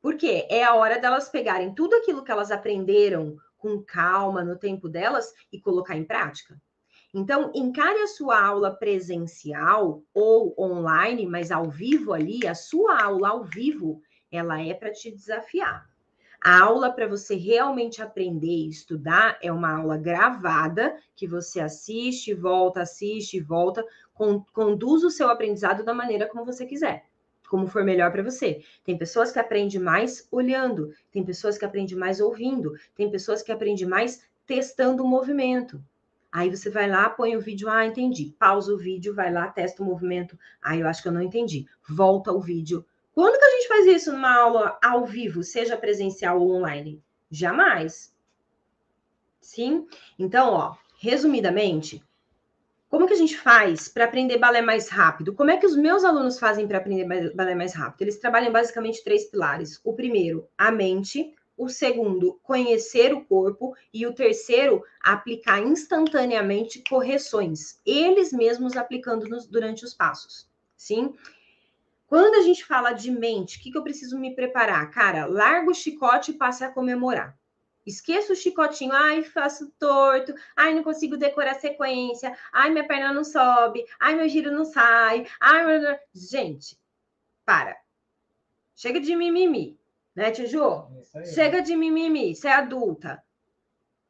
Porque 0.00 0.46
é 0.48 0.64
a 0.64 0.74
hora 0.74 0.98
delas 0.98 1.28
pegarem 1.28 1.74
tudo 1.74 1.94
aquilo 1.94 2.24
que 2.24 2.32
elas 2.32 2.50
aprenderam 2.50 3.36
com 3.58 3.84
calma 3.84 4.42
no 4.42 4.58
tempo 4.58 4.88
delas 4.88 5.30
e 5.52 5.60
colocar 5.60 5.94
em 5.94 6.06
prática. 6.06 6.58
Então, 7.12 7.52
encare 7.54 8.00
a 8.00 8.06
sua 8.06 8.42
aula 8.42 8.74
presencial 8.74 10.02
ou 10.14 10.54
online, 10.58 11.26
mas 11.26 11.50
ao 11.50 11.68
vivo 11.68 12.14
ali, 12.14 12.46
a 12.46 12.54
sua 12.54 13.02
aula 13.02 13.28
ao 13.28 13.44
vivo, 13.44 14.00
ela 14.32 14.58
é 14.58 14.72
para 14.72 14.90
te 14.90 15.10
desafiar. 15.10 15.86
A 16.48 16.60
aula 16.62 16.92
para 16.92 17.08
você 17.08 17.34
realmente 17.34 18.00
aprender 18.00 18.46
e 18.46 18.68
estudar 18.68 19.36
é 19.42 19.50
uma 19.50 19.78
aula 19.78 19.96
gravada 19.96 20.96
que 21.16 21.26
você 21.26 21.58
assiste, 21.58 22.32
volta, 22.32 22.82
assiste, 22.82 23.40
volta, 23.40 23.84
conduz 24.52 25.02
o 25.02 25.10
seu 25.10 25.28
aprendizado 25.28 25.82
da 25.82 25.92
maneira 25.92 26.28
como 26.28 26.44
você 26.44 26.64
quiser 26.64 27.04
como 27.48 27.66
for 27.66 27.84
melhor 27.84 28.12
para 28.12 28.24
você. 28.24 28.62
Tem 28.84 28.96
pessoas 28.96 29.30
que 29.32 29.40
aprendem 29.40 29.80
mais 29.80 30.26
olhando, 30.30 30.92
tem 31.12 31.24
pessoas 31.24 31.58
que 31.58 31.64
aprendem 31.64 31.96
mais 31.96 32.20
ouvindo, 32.20 32.74
tem 32.94 33.10
pessoas 33.10 33.40
que 33.42 33.50
aprendem 33.50 33.86
mais 33.86 34.22
testando 34.46 35.04
o 35.04 35.08
movimento. 35.08 35.82
Aí 36.30 36.50
você 36.50 36.70
vai 36.70 36.88
lá, 36.88 37.08
põe 37.08 37.36
o 37.36 37.40
vídeo, 37.40 37.68
ah, 37.68 37.86
entendi. 37.86 38.34
Pausa 38.38 38.72
o 38.72 38.78
vídeo, 38.78 39.14
vai 39.14 39.32
lá, 39.32 39.48
testa 39.48 39.82
o 39.82 39.86
movimento. 39.86 40.38
Ah, 40.60 40.76
eu 40.76 40.86
acho 40.86 41.02
que 41.02 41.08
eu 41.08 41.12
não 41.12 41.22
entendi. 41.22 41.66
Volta 41.88 42.32
o 42.32 42.40
vídeo. 42.40 42.84
Quando 43.16 43.38
que 43.38 43.44
a 43.46 43.50
gente 43.52 43.68
faz 43.68 43.86
isso 43.86 44.12
numa 44.12 44.30
aula 44.30 44.78
ao 44.84 45.06
vivo, 45.06 45.42
seja 45.42 45.74
presencial 45.74 46.38
ou 46.38 46.50
online? 46.50 47.02
Jamais. 47.30 48.14
Sim? 49.40 49.86
Então, 50.18 50.52
ó, 50.52 50.76
resumidamente, 51.00 52.04
como 52.90 53.06
que 53.06 53.14
a 53.14 53.16
gente 53.16 53.38
faz 53.38 53.88
para 53.88 54.04
aprender 54.04 54.36
balé 54.36 54.60
mais 54.60 54.90
rápido? 54.90 55.32
Como 55.32 55.50
é 55.50 55.56
que 55.56 55.64
os 55.64 55.74
meus 55.74 56.04
alunos 56.04 56.38
fazem 56.38 56.68
para 56.68 56.76
aprender 56.76 57.32
balé 57.34 57.54
mais 57.54 57.72
rápido? 57.72 58.02
Eles 58.02 58.18
trabalham 58.18 58.52
basicamente 58.52 59.02
três 59.02 59.24
pilares. 59.24 59.80
O 59.82 59.94
primeiro, 59.94 60.46
a 60.58 60.70
mente. 60.70 61.34
O 61.56 61.70
segundo, 61.70 62.38
conhecer 62.42 63.14
o 63.14 63.24
corpo. 63.24 63.74
E 63.94 64.06
o 64.06 64.12
terceiro, 64.12 64.84
aplicar 65.02 65.58
instantaneamente 65.62 66.84
correções. 66.86 67.80
Eles 67.86 68.30
mesmos 68.30 68.76
aplicando 68.76 69.26
nos, 69.26 69.46
durante 69.46 69.86
os 69.86 69.94
passos. 69.94 70.46
Sim? 70.76 71.14
Quando 72.06 72.36
a 72.36 72.42
gente 72.42 72.64
fala 72.64 72.92
de 72.92 73.10
mente, 73.10 73.58
o 73.58 73.60
que, 73.60 73.70
que 73.70 73.76
eu 73.76 73.82
preciso 73.82 74.18
me 74.18 74.34
preparar? 74.34 74.88
Cara, 74.90 75.26
larga 75.26 75.70
o 75.70 75.74
chicote 75.74 76.30
e 76.30 76.34
passe 76.34 76.64
a 76.64 76.70
comemorar. 76.70 77.36
Esqueça 77.84 78.32
o 78.32 78.36
chicotinho, 78.36 78.92
ai, 78.92 79.22
faço 79.22 79.72
torto, 79.78 80.34
ai, 80.56 80.74
não 80.74 80.82
consigo 80.82 81.16
decorar 81.16 81.52
a 81.52 81.60
sequência, 81.60 82.36
ai, 82.52 82.70
minha 82.70 82.86
perna 82.86 83.12
não 83.12 83.22
sobe, 83.22 83.84
ai, 84.00 84.14
meu 84.16 84.28
giro 84.28 84.50
não 84.50 84.64
sai, 84.64 85.26
ai, 85.40 85.98
gente, 86.12 86.76
para. 87.44 87.76
Chega 88.74 89.00
de 89.00 89.14
mimimi, 89.14 89.78
né, 90.14 90.30
Tiju? 90.32 90.88
Chega 91.32 91.62
de 91.62 91.76
mimimi, 91.76 92.34
você 92.34 92.48
é 92.48 92.54
adulta. 92.54 93.22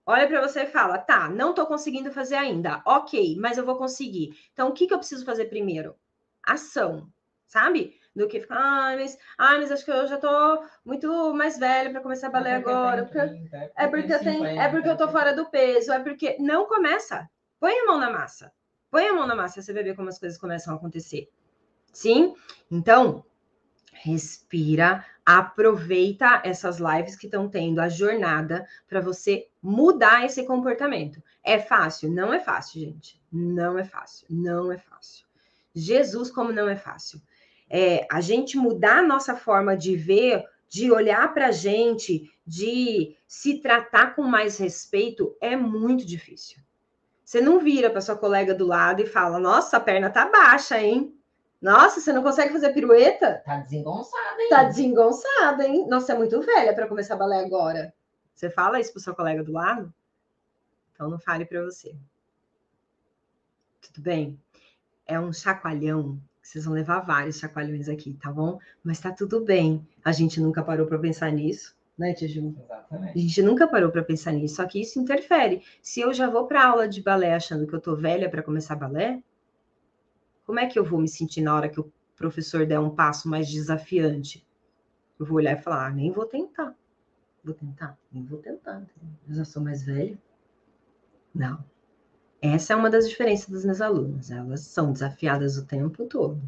Olha 0.06 0.26
para 0.26 0.40
você 0.46 0.62
e 0.62 0.66
fala, 0.66 0.98
tá, 0.98 1.28
não 1.28 1.52
tô 1.52 1.66
conseguindo 1.66 2.10
fazer 2.12 2.36
ainda, 2.36 2.82
ok, 2.86 3.36
mas 3.38 3.58
eu 3.58 3.64
vou 3.64 3.76
conseguir. 3.76 4.38
Então, 4.52 4.68
o 4.68 4.72
que, 4.72 4.86
que 4.86 4.94
eu 4.94 4.98
preciso 4.98 5.24
fazer 5.24 5.46
primeiro? 5.46 5.96
Ação, 6.42 7.12
sabe? 7.46 7.98
do 8.16 8.26
que 8.26 8.40
ficar, 8.40 8.56
ai, 8.58 8.96
mas, 8.96 9.18
ai, 9.36 9.58
mas 9.58 9.70
acho 9.70 9.84
que 9.84 9.90
eu 9.90 10.08
já 10.08 10.16
tô 10.16 10.64
muito 10.84 11.34
mais 11.34 11.58
velha 11.58 11.90
para 11.90 12.00
começar 12.00 12.28
a 12.28 12.30
balé 12.30 12.50
é 12.50 12.54
agora. 12.54 13.04
Porque, 13.04 13.18
é 13.76 13.86
porque, 13.86 14.12
eu 14.12 14.18
tenho, 14.20 14.46
é 14.46 14.68
porque 14.70 14.88
eu 14.88 14.96
tô 14.96 15.06
fora 15.08 15.34
do 15.34 15.44
peso, 15.50 15.92
é 15.92 16.00
porque 16.00 16.36
não 16.40 16.66
começa. 16.66 17.28
Põe 17.60 17.78
a 17.78 17.84
mão 17.84 17.98
na 17.98 18.10
massa. 18.10 18.50
Põe 18.90 19.06
a 19.06 19.12
mão 19.12 19.26
na 19.26 19.34
massa, 19.34 19.60
você 19.60 19.72
vai 19.72 19.82
ver 19.82 19.94
como 19.94 20.08
as 20.08 20.18
coisas 20.18 20.38
começam 20.38 20.72
a 20.72 20.76
acontecer. 20.78 21.28
Sim? 21.92 22.34
Então, 22.70 23.22
respira, 23.92 25.04
aproveita 25.24 26.40
essas 26.42 26.78
lives 26.78 27.16
que 27.16 27.26
estão 27.26 27.50
tendo 27.50 27.80
a 27.80 27.88
jornada 27.90 28.66
para 28.88 29.00
você 29.00 29.48
mudar 29.60 30.24
esse 30.24 30.46
comportamento. 30.46 31.22
É 31.44 31.58
fácil? 31.58 32.10
Não 32.10 32.32
é 32.32 32.40
fácil, 32.40 32.80
gente. 32.80 33.20
Não 33.30 33.78
é 33.78 33.84
fácil. 33.84 34.26
Não 34.30 34.72
é 34.72 34.78
fácil. 34.78 35.26
Jesus, 35.74 36.30
como 36.30 36.50
não 36.50 36.66
é 36.66 36.76
fácil 36.76 37.20
é, 37.68 38.06
a 38.10 38.20
gente 38.20 38.56
mudar 38.56 38.98
a 38.98 39.06
nossa 39.06 39.36
forma 39.36 39.76
de 39.76 39.96
ver, 39.96 40.44
de 40.68 40.90
olhar 40.90 41.32
para 41.32 41.48
a 41.48 41.52
gente, 41.52 42.30
de 42.46 43.16
se 43.26 43.60
tratar 43.60 44.14
com 44.14 44.22
mais 44.22 44.58
respeito, 44.58 45.36
é 45.40 45.56
muito 45.56 46.06
difícil. 46.06 46.58
Você 47.24 47.40
não 47.40 47.58
vira 47.58 47.90
para 47.90 48.00
sua 48.00 48.16
colega 48.16 48.54
do 48.54 48.66
lado 48.66 49.02
e 49.02 49.06
fala: 49.06 49.38
Nossa, 49.38 49.76
a 49.76 49.80
perna 49.80 50.10
tá 50.10 50.28
baixa, 50.28 50.80
hein? 50.80 51.12
Nossa, 51.60 52.00
você 52.00 52.12
não 52.12 52.22
consegue 52.22 52.52
fazer 52.52 52.72
pirueta? 52.72 53.42
Tá 53.44 53.56
desengonçada, 53.56 54.42
hein? 54.42 54.48
Tá 54.48 54.64
desengonçada, 54.64 55.66
hein? 55.66 55.86
Nossa, 55.88 56.12
é 56.12 56.16
muito 56.16 56.40
velha 56.40 56.72
para 56.72 56.86
começar 56.86 57.14
a 57.14 57.16
balé 57.16 57.40
agora. 57.40 57.92
Você 58.34 58.50
fala 58.50 58.78
isso 58.78 58.92
pro 58.92 59.00
seu 59.00 59.14
colega 59.14 59.42
do 59.42 59.52
lado? 59.52 59.92
Então 60.92 61.10
não 61.10 61.18
fale 61.18 61.44
para 61.44 61.64
você. 61.64 61.96
Tudo 63.80 64.02
bem? 64.02 64.40
É 65.06 65.18
um 65.18 65.32
chacoalhão 65.32 66.20
vocês 66.46 66.64
vão 66.64 66.74
levar 66.74 67.00
vários 67.00 67.38
chacoalhões 67.38 67.88
aqui, 67.88 68.14
tá 68.22 68.30
bom? 68.30 68.60
Mas 68.84 69.00
tá 69.00 69.10
tudo 69.10 69.44
bem. 69.44 69.84
A 70.04 70.12
gente 70.12 70.40
nunca 70.40 70.62
parou 70.62 70.86
para 70.86 70.96
pensar 70.96 71.32
nisso, 71.32 71.76
né, 71.98 72.14
Tiju? 72.14 72.54
Exatamente. 72.56 73.18
A 73.18 73.20
gente 73.20 73.42
nunca 73.42 73.66
parou 73.66 73.90
para 73.90 74.04
pensar 74.04 74.30
nisso, 74.30 74.54
só 74.54 74.64
que 74.64 74.80
isso 74.80 75.00
interfere. 75.00 75.64
Se 75.82 76.00
eu 76.00 76.14
já 76.14 76.30
vou 76.30 76.46
para 76.46 76.64
aula 76.64 76.88
de 76.88 77.02
balé 77.02 77.34
achando 77.34 77.66
que 77.66 77.74
eu 77.74 77.80
tô 77.80 77.96
velha 77.96 78.30
para 78.30 78.44
começar 78.44 78.76
balé, 78.76 79.20
como 80.44 80.60
é 80.60 80.66
que 80.68 80.78
eu 80.78 80.84
vou 80.84 81.00
me 81.00 81.08
sentir 81.08 81.40
na 81.40 81.52
hora 81.52 81.68
que 81.68 81.80
o 81.80 81.92
professor 82.14 82.64
der 82.64 82.78
um 82.78 82.90
passo 82.90 83.28
mais 83.28 83.48
desafiante? 83.48 84.46
Eu 85.18 85.26
vou 85.26 85.38
olhar 85.38 85.58
e 85.58 85.60
falar, 85.60 85.86
ah, 85.88 85.90
nem 85.90 86.12
vou 86.12 86.26
tentar. 86.26 86.76
Vou 87.42 87.54
tentar? 87.54 87.98
Nem 88.12 88.24
vou 88.24 88.38
tentar. 88.38 88.86
Eu 89.28 89.34
já 89.34 89.44
sou 89.44 89.60
mais 89.60 89.82
velha. 89.82 90.16
Não, 91.34 91.62
essa 92.40 92.74
é 92.74 92.76
uma 92.76 92.90
das 92.90 93.08
diferenças 93.08 93.48
das 93.48 93.62
minhas 93.62 93.80
alunas. 93.80 94.30
Elas 94.30 94.60
são 94.60 94.92
desafiadas 94.92 95.56
o 95.56 95.66
tempo 95.66 96.04
todo. 96.06 96.40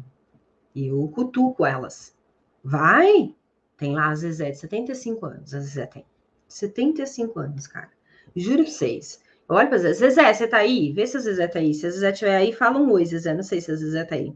E 0.75 0.87
eu 0.87 1.07
cutuco 1.09 1.65
elas. 1.65 2.15
Vai! 2.63 3.33
Tem 3.77 3.93
lá 3.93 4.09
a 4.09 4.15
Zezé 4.15 4.51
de 4.51 4.57
75 4.57 5.25
anos. 5.25 5.53
A 5.53 5.59
Zezé 5.59 5.85
tem 5.87 6.05
75 6.47 7.39
anos, 7.39 7.67
cara. 7.67 7.89
Juro 8.35 8.63
pra 8.63 8.71
vocês. 8.71 9.21
Olha 9.47 9.67
pra 9.67 9.77
Zezé. 9.77 10.09
Zezé, 10.09 10.33
você 10.33 10.47
tá 10.47 10.57
aí? 10.57 10.91
Vê 10.91 11.07
se 11.07 11.17
a 11.17 11.19
Zezé 11.19 11.47
tá 11.47 11.59
aí. 11.59 11.73
Se 11.73 11.87
a 11.87 11.89
Zezé 11.89 12.11
estiver 12.11 12.35
aí, 12.35 12.53
fala 12.53 12.77
um 12.77 12.91
oi, 12.91 13.05
Zezé. 13.05 13.33
Não 13.33 13.43
sei 13.43 13.59
se 13.59 13.71
a 13.71 13.75
Zezé 13.75 14.03
tá 14.05 14.15
aí. 14.15 14.33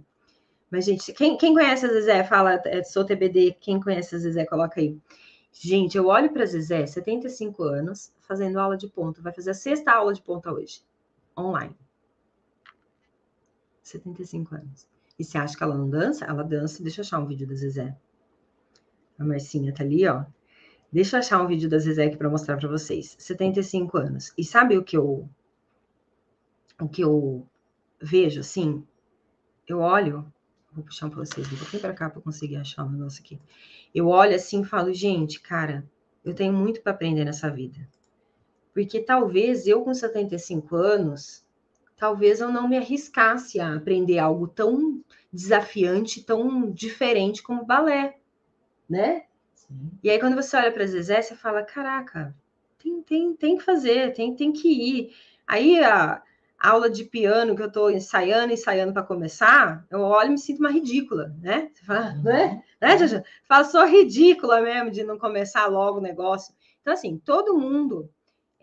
Mas, 0.72 0.86
gente, 0.86 1.14
quem, 1.14 1.38
quem 1.38 1.54
conhece 1.54 1.86
a 1.86 1.89
Zezé, 1.89 2.24
fala, 2.24 2.60
é, 2.66 2.84
sou 2.84 3.06
TBD. 3.06 3.58
Quem 3.60 3.80
conhece 3.80 4.16
a 4.16 4.18
Zezé, 4.18 4.45
coloca 4.45 4.80
aí. 4.80 4.97
Gente, 5.51 5.97
eu 5.97 6.08
olho 6.08 6.32
pra 6.34 6.45
Zezé, 6.45 6.88
75 6.88 7.62
anos, 7.64 8.12
fazendo 8.22 8.60
aula 8.60 8.76
de 8.76 8.88
ponta. 8.88 9.22
Vai 9.22 9.32
fazer 9.32 9.51
a 9.51 9.54
sexta 9.54 9.91
aula 9.91 10.14
de 10.14 10.22
ponta 10.22 10.51
hoje 10.51 10.82
online. 11.38 11.75
75 13.81 14.55
anos. 14.55 14.88
E 15.17 15.23
você 15.23 15.38
acha 15.38 15.55
que 15.55 15.63
ela 15.63 15.77
não 15.77 15.89
dança? 15.89 16.25
Ela 16.25 16.43
dança. 16.43 16.81
Deixa 16.81 17.01
eu 17.01 17.03
achar 17.03 17.19
um 17.19 17.27
vídeo 17.27 17.47
da 17.47 17.55
Zezé. 17.55 17.95
A 19.19 19.23
Marcinha 19.23 19.73
tá 19.73 19.84
ali, 19.84 20.07
ó. 20.07 20.25
Deixa 20.91 21.15
eu 21.15 21.19
achar 21.19 21.41
um 21.41 21.47
vídeo 21.47 21.69
da 21.69 21.77
Zezé 21.77 22.05
aqui 22.05 22.17
para 22.17 22.29
mostrar 22.29 22.57
para 22.57 22.69
vocês. 22.69 23.15
75 23.19 23.97
anos. 23.97 24.34
E 24.38 24.43
sabe 24.43 24.77
o 24.77 24.84
que 24.84 24.97
eu 24.97 25.29
o 26.79 26.89
que 26.89 27.03
eu 27.03 27.47
vejo 28.01 28.39
assim? 28.39 28.86
Eu 29.67 29.79
olho, 29.79 30.31
vou 30.71 30.84
puxar 30.84 31.09
para 31.09 31.19
vocês 31.19 31.51
um 31.51 31.55
pouquinho 31.55 31.81
para 31.81 31.93
cá 31.93 32.09
para 32.09 32.21
conseguir 32.21 32.57
achar 32.57 32.84
um 32.84 32.91
negócio 32.91 33.23
aqui. 33.23 33.39
Eu 33.93 34.07
olho 34.07 34.36
assim 34.36 34.61
e 34.61 34.65
falo, 34.65 34.93
gente, 34.93 35.39
cara, 35.39 35.88
eu 36.25 36.34
tenho 36.34 36.53
muito 36.53 36.81
para 36.81 36.91
aprender 36.91 37.23
nessa 37.23 37.49
vida. 37.49 37.88
Porque 38.74 38.99
talvez 38.99 39.67
eu, 39.67 39.84
com 39.84 39.93
75 39.93 40.76
anos, 40.76 41.45
talvez 41.95 42.39
eu 42.39 42.51
não 42.51 42.67
me 42.67 42.78
arriscasse 42.78 43.59
a 43.59 43.76
aprender 43.76 44.19
algo 44.19 44.47
tão 44.47 45.03
desafiante, 45.32 46.24
tão 46.24 46.71
diferente 46.71 47.43
como 47.43 47.65
balé, 47.65 48.17
né? 48.89 49.24
Sim. 49.53 49.91
E 50.03 50.09
aí, 50.09 50.19
quando 50.19 50.36
você 50.36 50.57
olha 50.57 50.71
para 50.71 50.86
Zezé, 50.86 51.21
você 51.21 51.36
fala: 51.36 51.63
caraca, 51.63 52.36
tem, 52.80 53.01
tem, 53.03 53.36
tem 53.36 53.57
que 53.57 53.63
fazer, 53.63 54.13
tem, 54.13 54.36
tem 54.36 54.51
que 54.51 54.67
ir. 54.67 55.15
Aí, 55.47 55.84
a, 55.84 56.21
aula 56.63 56.89
de 56.89 57.03
piano 57.03 57.55
que 57.57 57.61
eu 57.61 57.67
estou 57.67 57.91
ensaiando, 57.91 58.53
ensaiando 58.53 58.93
para 58.93 59.03
começar, 59.03 59.86
eu 59.91 59.99
olho 59.99 60.30
e 60.30 60.32
me 60.32 60.38
sinto 60.39 60.59
uma 60.59 60.71
ridícula, 60.71 61.36
né? 61.41 61.69
Você 61.74 61.84
fala, 61.84 62.13
uhum. 62.13 62.24
né? 62.24 62.63
né, 62.80 62.97
Jaja? 62.97 63.26
Fala, 63.45 63.65
sou 63.65 63.86
ridícula 63.86 64.61
mesmo 64.61 64.89
de 64.89 65.03
não 65.03 65.19
começar 65.19 65.65
logo 65.67 65.97
o 65.97 66.01
negócio. 66.01 66.55
Então, 66.82 66.93
assim, 66.93 67.17
todo 67.17 67.57
mundo 67.57 68.09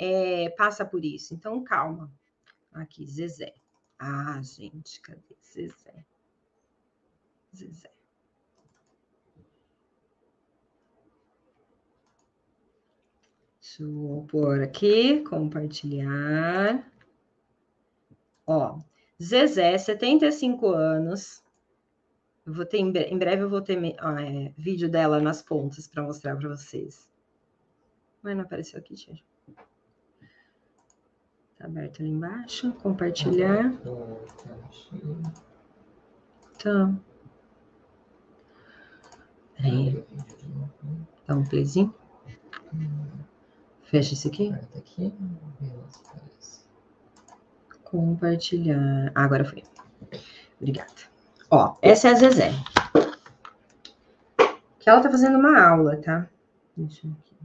é, 0.01 0.48
passa 0.48 0.82
por 0.82 1.05
isso. 1.05 1.34
Então, 1.34 1.62
calma. 1.62 2.11
Aqui, 2.72 3.07
Zezé. 3.07 3.53
Ah, 3.98 4.40
gente, 4.42 4.98
cadê 5.03 5.36
Zezé? 5.44 6.07
Zezé. 7.55 7.90
Deixa 13.61 13.82
eu 13.82 14.26
pôr 14.30 14.62
aqui, 14.62 15.22
compartilhar. 15.24 16.90
Ó, 18.46 18.80
Zezé, 19.22 19.76
75 19.76 20.68
anos. 20.68 21.44
Eu 22.46 22.55
vou 22.55 22.64
ter, 22.64 22.78
em 22.78 23.18
breve 23.18 23.42
eu 23.42 23.51
vou 23.51 23.61
ter 23.61 23.76
é, 23.84 24.55
vídeo 24.57 24.88
dela 24.90 25.20
nas 25.20 25.42
pontas 25.42 25.86
para 25.86 26.03
mostrar 26.03 26.36
para 26.36 26.48
vocês. 26.48 27.07
Mas 28.22 28.34
não 28.34 28.44
apareceu 28.44 28.78
aqui, 28.78 28.96
gente. 28.96 29.30
Tá 31.61 31.66
aberto 31.66 32.00
ali 32.00 32.08
embaixo. 32.08 32.72
Compartilhar. 32.82 33.70
Tá. 36.62 36.94
Peraí. 39.56 40.02
Dá 41.26 41.36
um 41.36 41.44
playzinho. 41.44 41.94
Fecha 43.82 44.14
esse 44.14 44.26
aqui. 44.26 44.54
Compartilhar. 47.84 49.12
Ah, 49.14 49.24
agora 49.24 49.44
foi. 49.44 49.62
Obrigada. 50.58 50.90
Ó, 51.50 51.76
essa 51.82 52.08
é 52.08 52.12
a 52.12 52.14
Zezé. 52.14 52.52
Que 54.78 54.88
ela 54.88 55.02
tá 55.02 55.11
fazendo 55.11 55.36
uma 55.38 55.61
aula, 55.62 55.98
tá? 55.98 56.26
Deixa 56.74 57.06
eu 57.06 57.12
aqui. 57.12 57.36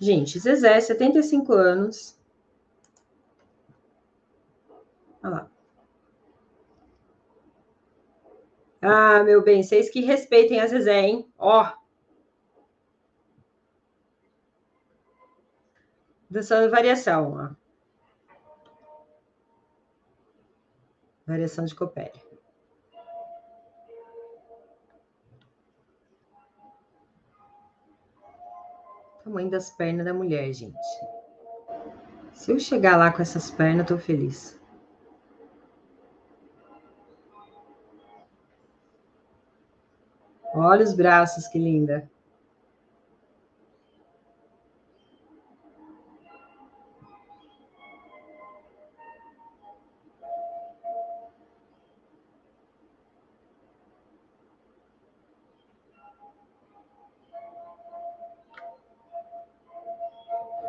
Gente, 0.00 0.40
Zezé, 0.40 0.80
75 0.80 1.52
anos. 1.52 2.15
Olha 5.26 5.34
lá. 5.34 5.50
Ah, 8.80 9.24
meu 9.24 9.42
bem, 9.42 9.62
vocês 9.62 9.90
que 9.90 10.00
respeitem 10.00 10.60
a 10.60 10.66
Zezé, 10.68 11.00
hein? 11.00 11.32
Ó. 11.36 11.72
Dançando 16.30 16.70
variação, 16.70 17.32
ó. 17.34 17.56
Variação 21.26 21.64
de 21.64 21.74
Copélia. 21.74 22.22
Tamanho 29.24 29.50
das 29.50 29.70
pernas 29.70 30.06
da 30.06 30.14
mulher, 30.14 30.52
gente. 30.52 30.78
Se 32.32 32.52
eu 32.52 32.60
chegar 32.60 32.96
lá 32.96 33.10
com 33.10 33.22
essas 33.22 33.50
pernas, 33.50 33.90
eu 33.90 33.96
tô 33.96 33.98
feliz. 33.98 34.56
Olha 40.58 40.82
os 40.82 40.94
braços, 40.94 41.46
que 41.46 41.58
linda. 41.58 42.08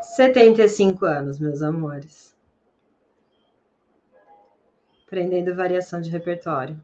Setenta 0.01 0.63
e 0.63 0.67
cinco 0.67 1.05
anos, 1.05 1.39
meus 1.39 1.61
amores. 1.61 2.35
Aprendendo 5.05 5.55
variação 5.55 6.01
de 6.01 6.09
repertório. 6.09 6.77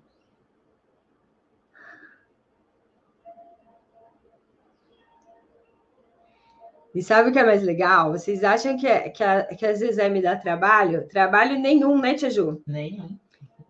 E 6.93 7.01
sabe 7.01 7.29
o 7.29 7.33
que 7.33 7.39
é 7.39 7.45
mais 7.45 7.63
legal? 7.63 8.11
Vocês 8.11 8.43
acham 8.43 8.77
que, 8.77 8.85
é, 8.85 9.09
que, 9.09 9.23
a, 9.23 9.45
que 9.45 9.65
a 9.65 9.73
Zezé 9.73 10.09
me 10.09 10.21
dá 10.21 10.35
trabalho? 10.35 11.07
Trabalho 11.07 11.57
nenhum, 11.57 11.99
né, 11.99 12.13
Tia 12.13 12.29
Ju? 12.29 12.61
Nenhum. 12.67 13.17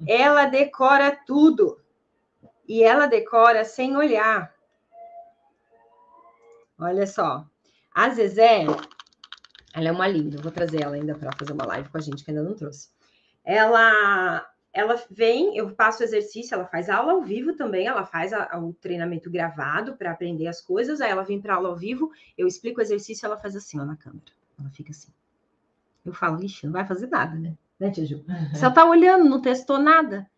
Ela 0.05 0.45
decora 0.45 1.17
tudo. 1.25 1.79
E 2.67 2.83
ela 2.83 3.07
decora 3.07 3.63
sem 3.63 3.95
olhar. 3.95 4.53
Olha 6.77 7.07
só. 7.07 7.45
A 7.95 8.09
Zezé, 8.09 8.65
ela 9.73 9.87
é 9.87 9.91
uma 9.91 10.07
linda. 10.07 10.41
vou 10.41 10.51
trazer 10.51 10.83
ela 10.83 10.95
ainda 10.95 11.15
para 11.15 11.31
fazer 11.37 11.53
uma 11.53 11.65
live 11.65 11.87
com 11.89 11.97
a 11.97 12.01
gente, 12.01 12.25
que 12.25 12.31
ainda 12.31 12.43
não 12.43 12.55
trouxe. 12.55 12.89
Ela 13.45 14.45
ela 14.73 14.99
vem, 15.09 15.55
eu 15.55 15.69
passo 15.75 16.01
o 16.01 16.03
exercício, 16.03 16.55
ela 16.55 16.65
faz 16.65 16.89
aula 16.89 17.13
ao 17.13 17.21
vivo 17.21 17.53
também, 17.53 17.85
ela 17.85 18.03
faz 18.05 18.33
a, 18.33 18.49
a, 18.51 18.59
o 18.59 18.73
treinamento 18.73 19.29
gravado 19.29 19.95
para 19.95 20.11
aprender 20.11 20.47
as 20.47 20.61
coisas, 20.61 20.99
aí 20.99 21.11
ela 21.11 21.23
vem 21.23 21.39
para 21.39 21.53
aula 21.53 21.69
ao 21.69 21.75
vivo, 21.75 22.11
eu 22.35 22.47
explico 22.47 22.79
o 22.79 22.83
exercício, 22.83 23.25
ela 23.25 23.37
faz 23.37 23.55
assim, 23.55 23.79
ó, 23.79 23.85
na 23.85 23.95
câmera. 23.95 24.31
Ela 24.59 24.69
fica 24.71 24.89
assim. 24.89 25.11
Eu 26.03 26.11
falo, 26.11 26.43
ixi, 26.43 26.65
não 26.65 26.73
vai 26.73 26.85
fazer 26.85 27.07
nada, 27.07 27.37
né? 27.37 27.55
Né, 27.79 27.91
tia 27.91 28.05
Ju? 28.05 28.25
Uhum. 28.27 28.73
Tá 28.73 28.85
olhando, 28.85 29.25
não 29.25 29.41
testou 29.41 29.77
nada. 29.77 30.29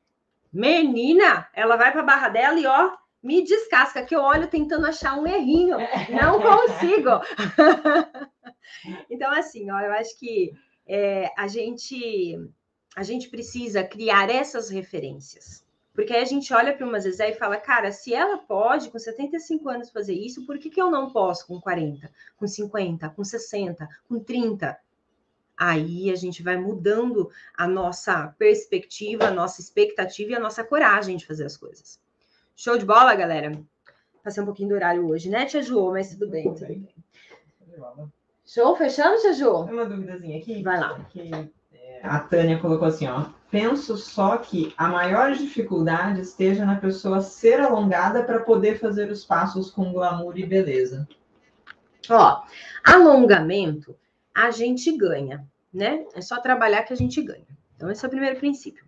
Menina, 0.52 1.48
ela 1.54 1.78
vai 1.78 1.92
para 1.92 2.02
a 2.02 2.06
barra 2.06 2.30
dela 2.30 2.60
e, 2.60 2.66
ó, 2.66 2.92
me 3.24 3.44
descasca, 3.44 4.04
que 4.04 4.16
eu 4.16 4.22
olho 4.22 4.48
tentando 4.48 4.86
achar 4.86 5.18
um 5.18 5.26
errinho. 5.26 5.78
Não 6.10 6.42
consigo. 6.42 7.10
então, 9.10 9.32
assim, 9.32 9.72
ó, 9.72 9.80
eu 9.80 9.94
acho 9.94 10.18
que 10.20 10.52
é, 10.88 11.32
a 11.38 11.48
gente 11.48 12.38
a 12.96 13.04
gente 13.04 13.30
precisa 13.30 13.84
criar 13.84 14.30
essas 14.30 14.70
referências. 14.70 15.66
Porque 15.94 16.14
aí 16.14 16.22
a 16.22 16.26
gente 16.26 16.54
olha 16.54 16.76
para 16.76 16.86
uma 16.86 17.00
Zezé 17.00 17.32
e 17.32 17.36
fala, 17.36 17.58
cara, 17.58 17.92
se 17.92 18.14
ela 18.14 18.38
pode 18.38 18.90
com 18.90 19.00
75 19.00 19.70
anos 19.70 19.90
fazer 19.90 20.14
isso, 20.14 20.46
por 20.46 20.58
que, 20.58 20.70
que 20.70 20.82
eu 20.82 20.90
não 20.90 21.10
posso 21.10 21.48
com 21.48 21.60
40, 21.60 22.10
com 22.38 22.48
50, 22.48 23.10
com 23.10 23.24
60, 23.24 23.88
com 24.08 24.20
30? 24.20 24.78
Aí 25.58 26.12
a 26.12 26.16
gente 26.16 26.44
vai 26.44 26.58
mudando 26.58 27.30
a 27.56 27.66
nossa 27.66 28.28
perspectiva, 28.38 29.26
a 29.26 29.32
nossa 29.32 29.62
expectativa 29.62 30.32
e 30.32 30.36
a 30.36 30.40
nossa 30.40 30.66
coragem 30.66 31.16
de 31.16 31.26
fazer 31.26 31.46
as 31.46 31.56
coisas. 31.56 31.98
Show 32.58 32.78
de 32.78 32.86
bola, 32.86 33.16
galera? 33.16 33.58
Passei 34.22 34.44
um 34.44 34.46
pouquinho 34.46 34.70
do 34.70 34.76
horário 34.76 35.08
hoje, 35.08 35.30
né, 35.30 35.46
Tia 35.46 35.62
Ju? 35.62 35.92
Mas 35.92 36.10
tudo 36.10 36.28
bem, 36.28 36.54
tudo 36.54 36.68
bem. 36.68 36.90
Show, 38.46 38.76
fechando, 38.76 39.22
Tia 39.22 39.34
Ju? 39.34 39.62
Uma 39.62 39.86
duvidazinha 39.86 40.40
aqui. 40.40 40.62
Vai 40.62 40.78
lá. 40.78 41.00
Que 41.06 41.50
a 42.06 42.20
Tânia 42.20 42.60
colocou 42.60 42.88
assim, 42.88 43.08
ó. 43.08 43.26
Penso 43.50 43.96
só 43.98 44.38
que 44.38 44.74
a 44.78 44.88
maior 44.88 45.34
dificuldade 45.34 46.22
esteja 46.22 46.66
na 46.66 46.76
pessoa 46.76 47.22
ser 47.22 47.62
alongada 47.62 48.24
para 48.24 48.40
poder 48.40 48.80
fazer 48.80 49.10
os 49.10 49.24
passos 49.24 49.72
com 49.72 49.94
glamour 49.94 50.38
e 50.38 50.46
beleza. 50.46 51.08
Ó, 52.10 52.44
alongamento 52.84 53.96
a 54.34 54.52
gente 54.52 54.92
ganha, 54.98 55.48
né? 55.74 56.06
É 56.14 56.22
só 56.22 56.42
trabalhar 56.42 56.84
que 56.84 56.94
a 56.94 56.98
gente 56.98 57.22
ganha. 57.22 57.48
Então, 57.76 57.90
esse 57.90 58.04
é 58.04 58.08
o 58.08 58.12
primeiro 58.12 58.38
princípio. 58.38 58.86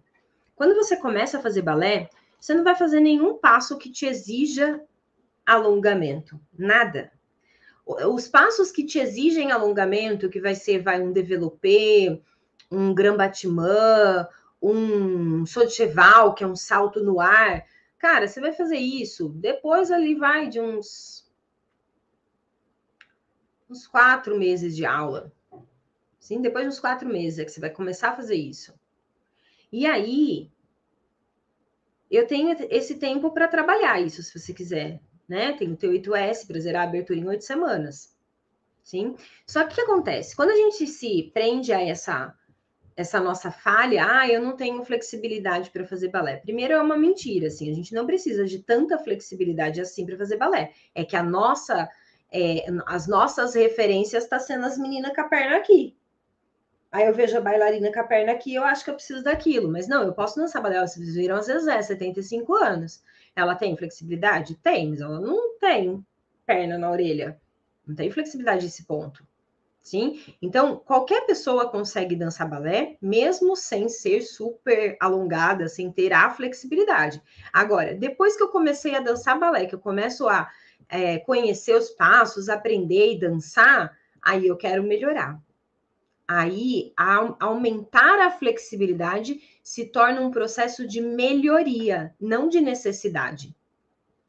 Quando 0.56 0.76
você 0.76 0.98
começa 0.98 1.38
a 1.38 1.42
fazer 1.42 1.62
balé, 1.62 2.10
você 2.40 2.54
não 2.54 2.64
vai 2.64 2.76
fazer 2.76 3.00
nenhum 3.00 3.38
passo 3.38 3.78
que 3.78 3.92
te 3.92 4.06
exija 4.06 4.82
alongamento, 5.46 6.40
nada. 6.58 7.12
Os 7.86 8.28
passos 8.28 8.70
que 8.70 8.84
te 8.84 9.00
exigem 9.00 9.52
alongamento, 9.52 10.30
que 10.30 10.42
vai 10.42 10.56
ser 10.56 10.84
vai 10.84 11.02
um 11.02 11.14
développé, 11.14 12.20
um 12.72 12.94
Grand 12.94 13.18
Batman, 13.18 14.28
um 14.62 15.46
Socheval, 15.46 16.34
que 16.34 16.44
é 16.44 16.48
um 16.48 16.56
salto 16.56 17.04
no 17.04 17.20
ar. 17.20 17.66
Cara, 17.98 18.28
você 18.28 18.40
vai 18.40 18.52
fazer 18.52 18.78
isso. 18.78 19.30
Depois 19.30 19.92
ali 19.92 20.16
vai 20.16 20.48
de 20.48 20.60
uns 20.60 21.26
uns 23.70 23.86
quatro 23.86 24.38
meses 24.38 24.76
de 24.76 24.86
aula. 24.86 25.32
Sim, 26.20 26.42
depois 26.42 26.64
de 26.64 26.70
uns 26.70 26.80
quatro 26.80 27.08
meses 27.08 27.40
é 27.40 27.46
que 27.46 27.52
você 27.52 27.60
vai 27.60 27.70
começar 27.70 28.10
a 28.10 28.16
fazer 28.16 28.36
isso. 28.36 28.74
E 29.72 29.86
aí, 29.86 30.50
eu 32.10 32.26
tenho 32.26 32.56
esse 32.70 32.96
tempo 32.96 33.32
para 33.32 33.48
trabalhar 33.48 34.02
isso, 34.02 34.24
se 34.24 34.38
você 34.38 34.54
quiser, 34.54 35.02
né? 35.28 35.54
Tem 35.54 35.72
o 35.72 35.76
teu 35.76 35.92
8S 35.92 36.48
para 36.48 36.60
zerar 36.60 36.86
a 36.86 36.88
abertura 36.88 37.20
em 37.20 37.28
oito 37.28 37.44
semanas. 37.44 38.16
Sim? 38.84 39.16
Só 39.46 39.66
que 39.66 39.74
o 39.74 39.76
que 39.76 39.82
acontece? 39.82 40.34
Quando 40.34 40.52
a 40.52 40.56
gente 40.56 40.88
se 40.88 41.30
prende 41.34 41.74
a 41.74 41.82
essa 41.82 42.34
essa 42.98 43.20
nossa 43.20 43.52
falha, 43.52 44.04
ah, 44.10 44.28
eu 44.28 44.42
não 44.42 44.56
tenho 44.56 44.84
flexibilidade 44.84 45.70
para 45.70 45.86
fazer 45.86 46.08
balé. 46.08 46.38
Primeiro 46.38 46.74
é 46.74 46.82
uma 46.82 46.98
mentira, 46.98 47.46
assim, 47.46 47.70
a 47.70 47.76
gente 47.76 47.94
não 47.94 48.08
precisa 48.08 48.44
de 48.44 48.58
tanta 48.64 48.98
flexibilidade 48.98 49.80
assim 49.80 50.04
para 50.04 50.18
fazer 50.18 50.36
balé. 50.36 50.72
É 50.96 51.06
que 51.06 51.16
a 51.16 51.22
nossa, 51.22 51.88
é, 52.34 52.66
as 52.88 53.08
nossas 53.08 53.54
referências 53.54 54.24
está 54.24 54.40
sendo 54.40 54.66
as 54.66 54.80
meninas 54.80 55.14
com 55.14 55.22
a 55.22 55.26
perna 55.26 55.58
aqui. 55.58 55.96
Aí 56.92 57.06
eu 57.06 57.14
vejo 57.14 57.38
a 57.38 57.42
bailarina 57.42 57.94
com 57.94 58.00
a 58.00 58.04
perna 58.04 58.32
aqui, 58.32 58.56
eu 58.56 58.64
acho 58.64 58.84
que 58.84 58.90
eu 58.90 58.96
preciso 58.96 59.24
daquilo. 59.24 59.72
Mas 59.72 59.88
não, 59.88 60.02
eu 60.02 60.14
posso 60.14 60.40
dançar 60.40 60.64
balé. 60.64 60.80
Vocês 60.82 61.14
viram 61.14 61.36
a 61.36 61.42
Zezé, 61.42 61.80
75 61.80 62.56
anos. 62.56 63.04
Ela 63.36 63.54
tem 63.54 63.78
flexibilidade? 63.78 64.56
Tem, 64.56 64.90
mas 64.90 65.02
ela 65.02 65.20
não 65.20 65.60
tem 65.60 66.04
perna 66.48 66.80
na 66.80 66.90
orelha. 66.90 67.40
Não 67.86 67.94
tem 67.94 68.10
flexibilidade 68.10 68.66
nesse 68.66 68.86
ponto. 68.86 69.27
Sim? 69.88 70.22
Então, 70.42 70.78
qualquer 70.78 71.26
pessoa 71.26 71.70
consegue 71.70 72.16
dançar 72.16 72.50
balé, 72.50 72.98
mesmo 73.02 73.56
sem 73.56 73.88
ser 73.88 74.22
super 74.22 74.98
alongada, 75.00 75.68
sem 75.68 75.92
ter 75.92 76.14
a 76.14 76.30
flexibilidade. 76.30 77.22
Agora, 77.54 77.94
depois 77.94 78.36
que 78.36 78.44
eu 78.44 78.50
comecei 78.50 78.96
a 78.96 79.00
dançar 79.00 79.40
balé, 79.40 79.66
que 79.66 79.76
eu 79.76 79.80
começo 79.80 80.28
a 80.28 80.50
é, 80.90 81.20
conhecer 81.20 81.76
os 81.76 81.90
passos, 81.90 82.50
aprender 82.50 83.14
e 83.14 83.20
dançar, 83.20 83.96
Aí 84.28 84.46
eu 84.46 84.58
quero 84.58 84.84
melhorar. 84.84 85.42
Aí, 86.28 86.92
a, 86.98 87.34
aumentar 87.40 88.20
a 88.20 88.30
flexibilidade 88.30 89.42
se 89.64 89.86
torna 89.86 90.20
um 90.20 90.30
processo 90.30 90.86
de 90.86 91.00
melhoria, 91.00 92.14
não 92.20 92.50
de 92.50 92.60
necessidade. 92.60 93.56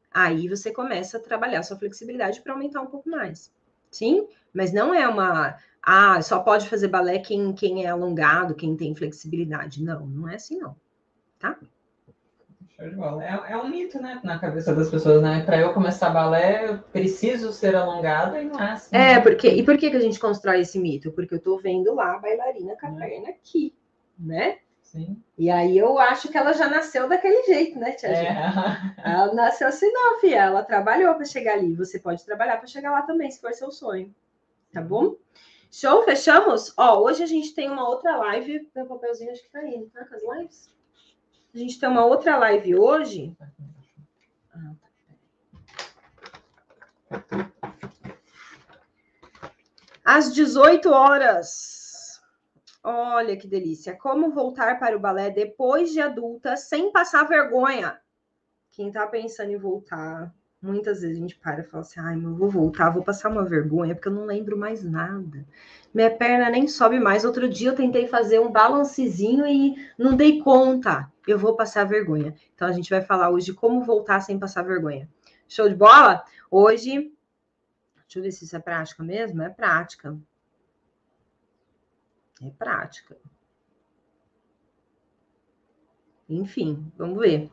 Aí 0.09 0.47
você 0.47 0.71
começa 0.71 1.17
a 1.17 1.21
trabalhar 1.21 1.63
sua 1.63 1.77
flexibilidade 1.77 2.39
para 2.39 2.53
aumentar 2.53 2.81
um 2.81 2.87
pouco 2.87 3.09
mais. 3.09 3.51
Sim? 3.91 4.27
Mas 4.53 4.71
não 4.71 4.93
é 4.93 5.07
uma. 5.07 5.55
Ah, 5.81 6.21
só 6.21 6.39
pode 6.39 6.69
fazer 6.69 6.87
balé 6.87 7.19
quem, 7.19 7.53
quem 7.53 7.85
é 7.85 7.89
alongado, 7.89 8.55
quem 8.55 8.75
tem 8.75 8.95
flexibilidade. 8.95 9.83
Não, 9.83 10.05
não 10.05 10.29
é 10.29 10.35
assim, 10.35 10.57
não. 10.57 10.75
Tá? 11.39 11.57
É, 12.79 13.51
é 13.51 13.57
um 13.57 13.69
mito, 13.69 14.01
né, 14.01 14.21
na 14.23 14.39
cabeça 14.39 14.73
das 14.73 14.89
pessoas, 14.89 15.21
né? 15.21 15.43
Para 15.43 15.59
eu 15.59 15.73
começar 15.73 16.11
balé, 16.11 16.69
eu 16.69 16.77
preciso 16.77 17.51
ser 17.51 17.75
alongada 17.75 18.41
e 18.41 18.45
não 18.45 18.57
é 18.57 18.71
assim. 18.71 18.95
É, 18.95 19.19
porque 19.19 19.49
e 19.49 19.63
por 19.63 19.77
que, 19.77 19.91
que 19.91 19.97
a 19.97 20.01
gente 20.01 20.17
constrói 20.17 20.61
esse 20.61 20.79
mito? 20.79 21.11
Porque 21.11 21.35
eu 21.35 21.41
tô 21.41 21.57
vendo 21.57 21.93
lá 21.93 22.15
a 22.15 22.19
bailarina 22.19 22.77
com 22.79 22.87
a 22.87 22.91
perna 22.91 23.29
aqui, 23.29 23.75
né? 24.17 24.59
Sim. 24.91 25.23
E 25.37 25.51
aí 25.51 25.77
eu 25.77 25.99
acho 25.99 26.29
que 26.29 26.37
ela 26.37 26.51
já 26.51 26.67
nasceu 26.67 27.07
daquele 27.07 27.43
jeito, 27.43 27.77
né, 27.77 27.91
Tia 27.91 28.09
é. 28.09 28.33
Ela 29.05 29.31
nasceu 29.35 29.67
assim, 29.67 29.91
não, 29.91 30.19
filha. 30.19 30.37
Ela 30.37 30.63
trabalhou 30.63 31.13
para 31.13 31.25
chegar 31.25 31.53
ali. 31.53 31.75
Você 31.75 31.99
pode 31.99 32.25
trabalhar 32.25 32.57
para 32.57 32.65
chegar 32.65 32.91
lá 32.91 33.03
também, 33.03 33.29
se 33.29 33.39
for 33.39 33.53
seu 33.53 33.69
sonho. 33.69 34.13
Tá 34.73 34.81
bom? 34.81 35.15
Show, 35.71 36.03
fechamos? 36.03 36.73
Ó, 36.75 37.03
hoje 37.03 37.21
a 37.21 37.27
gente 37.27 37.53
tem 37.53 37.69
uma 37.69 37.87
outra 37.87 38.17
live. 38.17 38.67
Meu 38.75 38.87
papelzinho 38.87 39.31
acho 39.31 39.43
que 39.43 39.51
tá 39.51 39.63
indo, 39.63 39.87
tá? 39.91 40.03
Com 40.05 40.15
as 40.15 40.23
lives? 40.23 40.71
A 41.53 41.57
gente 41.59 41.79
tem 41.79 41.87
uma 41.87 42.05
outra 42.05 42.37
live 42.37 42.75
hoje. 42.75 43.37
Às 50.03 50.33
18 50.33 50.89
horas. 50.89 51.78
Olha 52.83 53.35
que 53.35 53.47
delícia. 53.47 53.95
Como 53.95 54.31
voltar 54.31 54.79
para 54.79 54.95
o 54.95 54.99
balé 54.99 55.29
depois 55.29 55.91
de 55.91 55.99
adulta 55.99 56.55
sem 56.55 56.91
passar 56.91 57.23
vergonha? 57.27 57.99
Quem 58.71 58.91
tá 58.91 59.05
pensando 59.07 59.51
em 59.51 59.57
voltar, 59.57 60.33
muitas 60.61 61.01
vezes 61.01 61.17
a 61.17 61.19
gente 61.19 61.37
para 61.37 61.61
e 61.61 61.63
fala 61.63 61.81
assim: 61.81 61.99
ai, 61.99 62.15
eu 62.15 62.35
vou 62.35 62.49
voltar, 62.49 62.89
vou 62.89 63.03
passar 63.03 63.29
uma 63.29 63.43
vergonha, 63.43 63.93
porque 63.93 64.07
eu 64.07 64.13
não 64.13 64.25
lembro 64.25 64.57
mais 64.57 64.83
nada. 64.83 65.45
Minha 65.93 66.15
perna 66.15 66.49
nem 66.49 66.67
sobe 66.67 66.99
mais. 66.99 67.25
Outro 67.25 67.49
dia 67.49 67.69
eu 67.69 67.75
tentei 67.75 68.07
fazer 68.07 68.39
um 68.39 68.51
balancezinho 68.51 69.45
e 69.45 69.75
não 69.97 70.15
dei 70.15 70.41
conta 70.41 71.11
eu 71.31 71.37
vou 71.37 71.55
passar 71.55 71.83
vergonha. 71.85 72.35
Então 72.55 72.67
a 72.67 72.71
gente 72.71 72.89
vai 72.89 73.01
falar 73.01 73.29
hoje 73.29 73.53
como 73.53 73.83
voltar 73.83 74.21
sem 74.21 74.39
passar 74.39 74.63
vergonha. 74.63 75.09
Show 75.47 75.69
de 75.69 75.75
bola? 75.75 76.23
Hoje, 76.49 77.11
deixa 77.95 78.19
eu 78.19 78.23
ver 78.23 78.31
se 78.31 78.45
isso 78.45 78.55
é 78.55 78.59
prática 78.59 79.03
mesmo. 79.03 79.41
É 79.41 79.49
prática. 79.49 80.17
É 82.41 82.49
prática. 82.51 83.17
Enfim, 86.29 86.91
vamos 86.97 87.19
ver. 87.19 87.49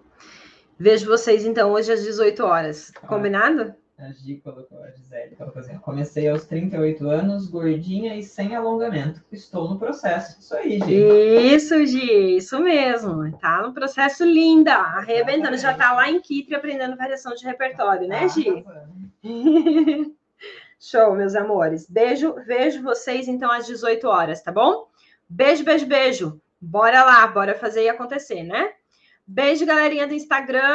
Vejo 0.78 1.06
vocês 1.06 1.44
então 1.44 1.72
hoje 1.72 1.92
às 1.92 2.02
18 2.02 2.44
horas. 2.44 2.90
Combinado? 3.06 3.74
A 3.98 4.12
Gi 4.12 4.36
colocou, 4.44 4.82
a 4.82 4.90
Gisele 4.90 5.34
colocou 5.36 5.60
assim: 5.60 5.78
comecei 5.78 6.28
aos 6.28 6.44
38 6.44 7.08
anos, 7.08 7.48
gordinha 7.48 8.14
e 8.14 8.22
sem 8.22 8.54
alongamento. 8.54 9.24
Estou 9.32 9.70
no 9.70 9.78
processo. 9.78 10.38
Isso 10.38 10.54
aí, 10.54 10.78
Gi. 10.80 11.54
Isso, 11.54 11.86
Gi, 11.86 12.36
isso 12.36 12.60
mesmo. 12.60 13.34
Tá 13.38 13.62
no 13.62 13.72
processo 13.72 14.22
linda, 14.22 14.74
arrebentando. 14.74 15.56
Já 15.56 15.72
tá 15.72 15.94
lá 15.94 16.10
em 16.10 16.20
Kitri 16.20 16.54
aprendendo 16.54 16.94
variação 16.94 17.34
de 17.34 17.46
repertório, 17.46 18.06
né, 18.06 18.28
Gi? 18.28 18.64
Show, 20.78 21.14
meus 21.14 21.34
amores. 21.34 21.88
Beijo, 21.88 22.34
vejo 22.46 22.82
vocês 22.82 23.28
então 23.28 23.50
às 23.50 23.66
18 23.66 24.06
horas, 24.06 24.42
tá 24.42 24.52
bom? 24.52 24.88
Beijo, 25.28 25.64
beijo, 25.64 25.86
beijo. 25.86 26.40
Bora 26.60 27.04
lá, 27.04 27.26
bora 27.26 27.54
fazer 27.54 27.84
e 27.84 27.88
acontecer, 27.88 28.42
né? 28.42 28.72
Beijo, 29.26 29.66
galerinha 29.66 30.06
do 30.06 30.14
Instagram. 30.14 30.74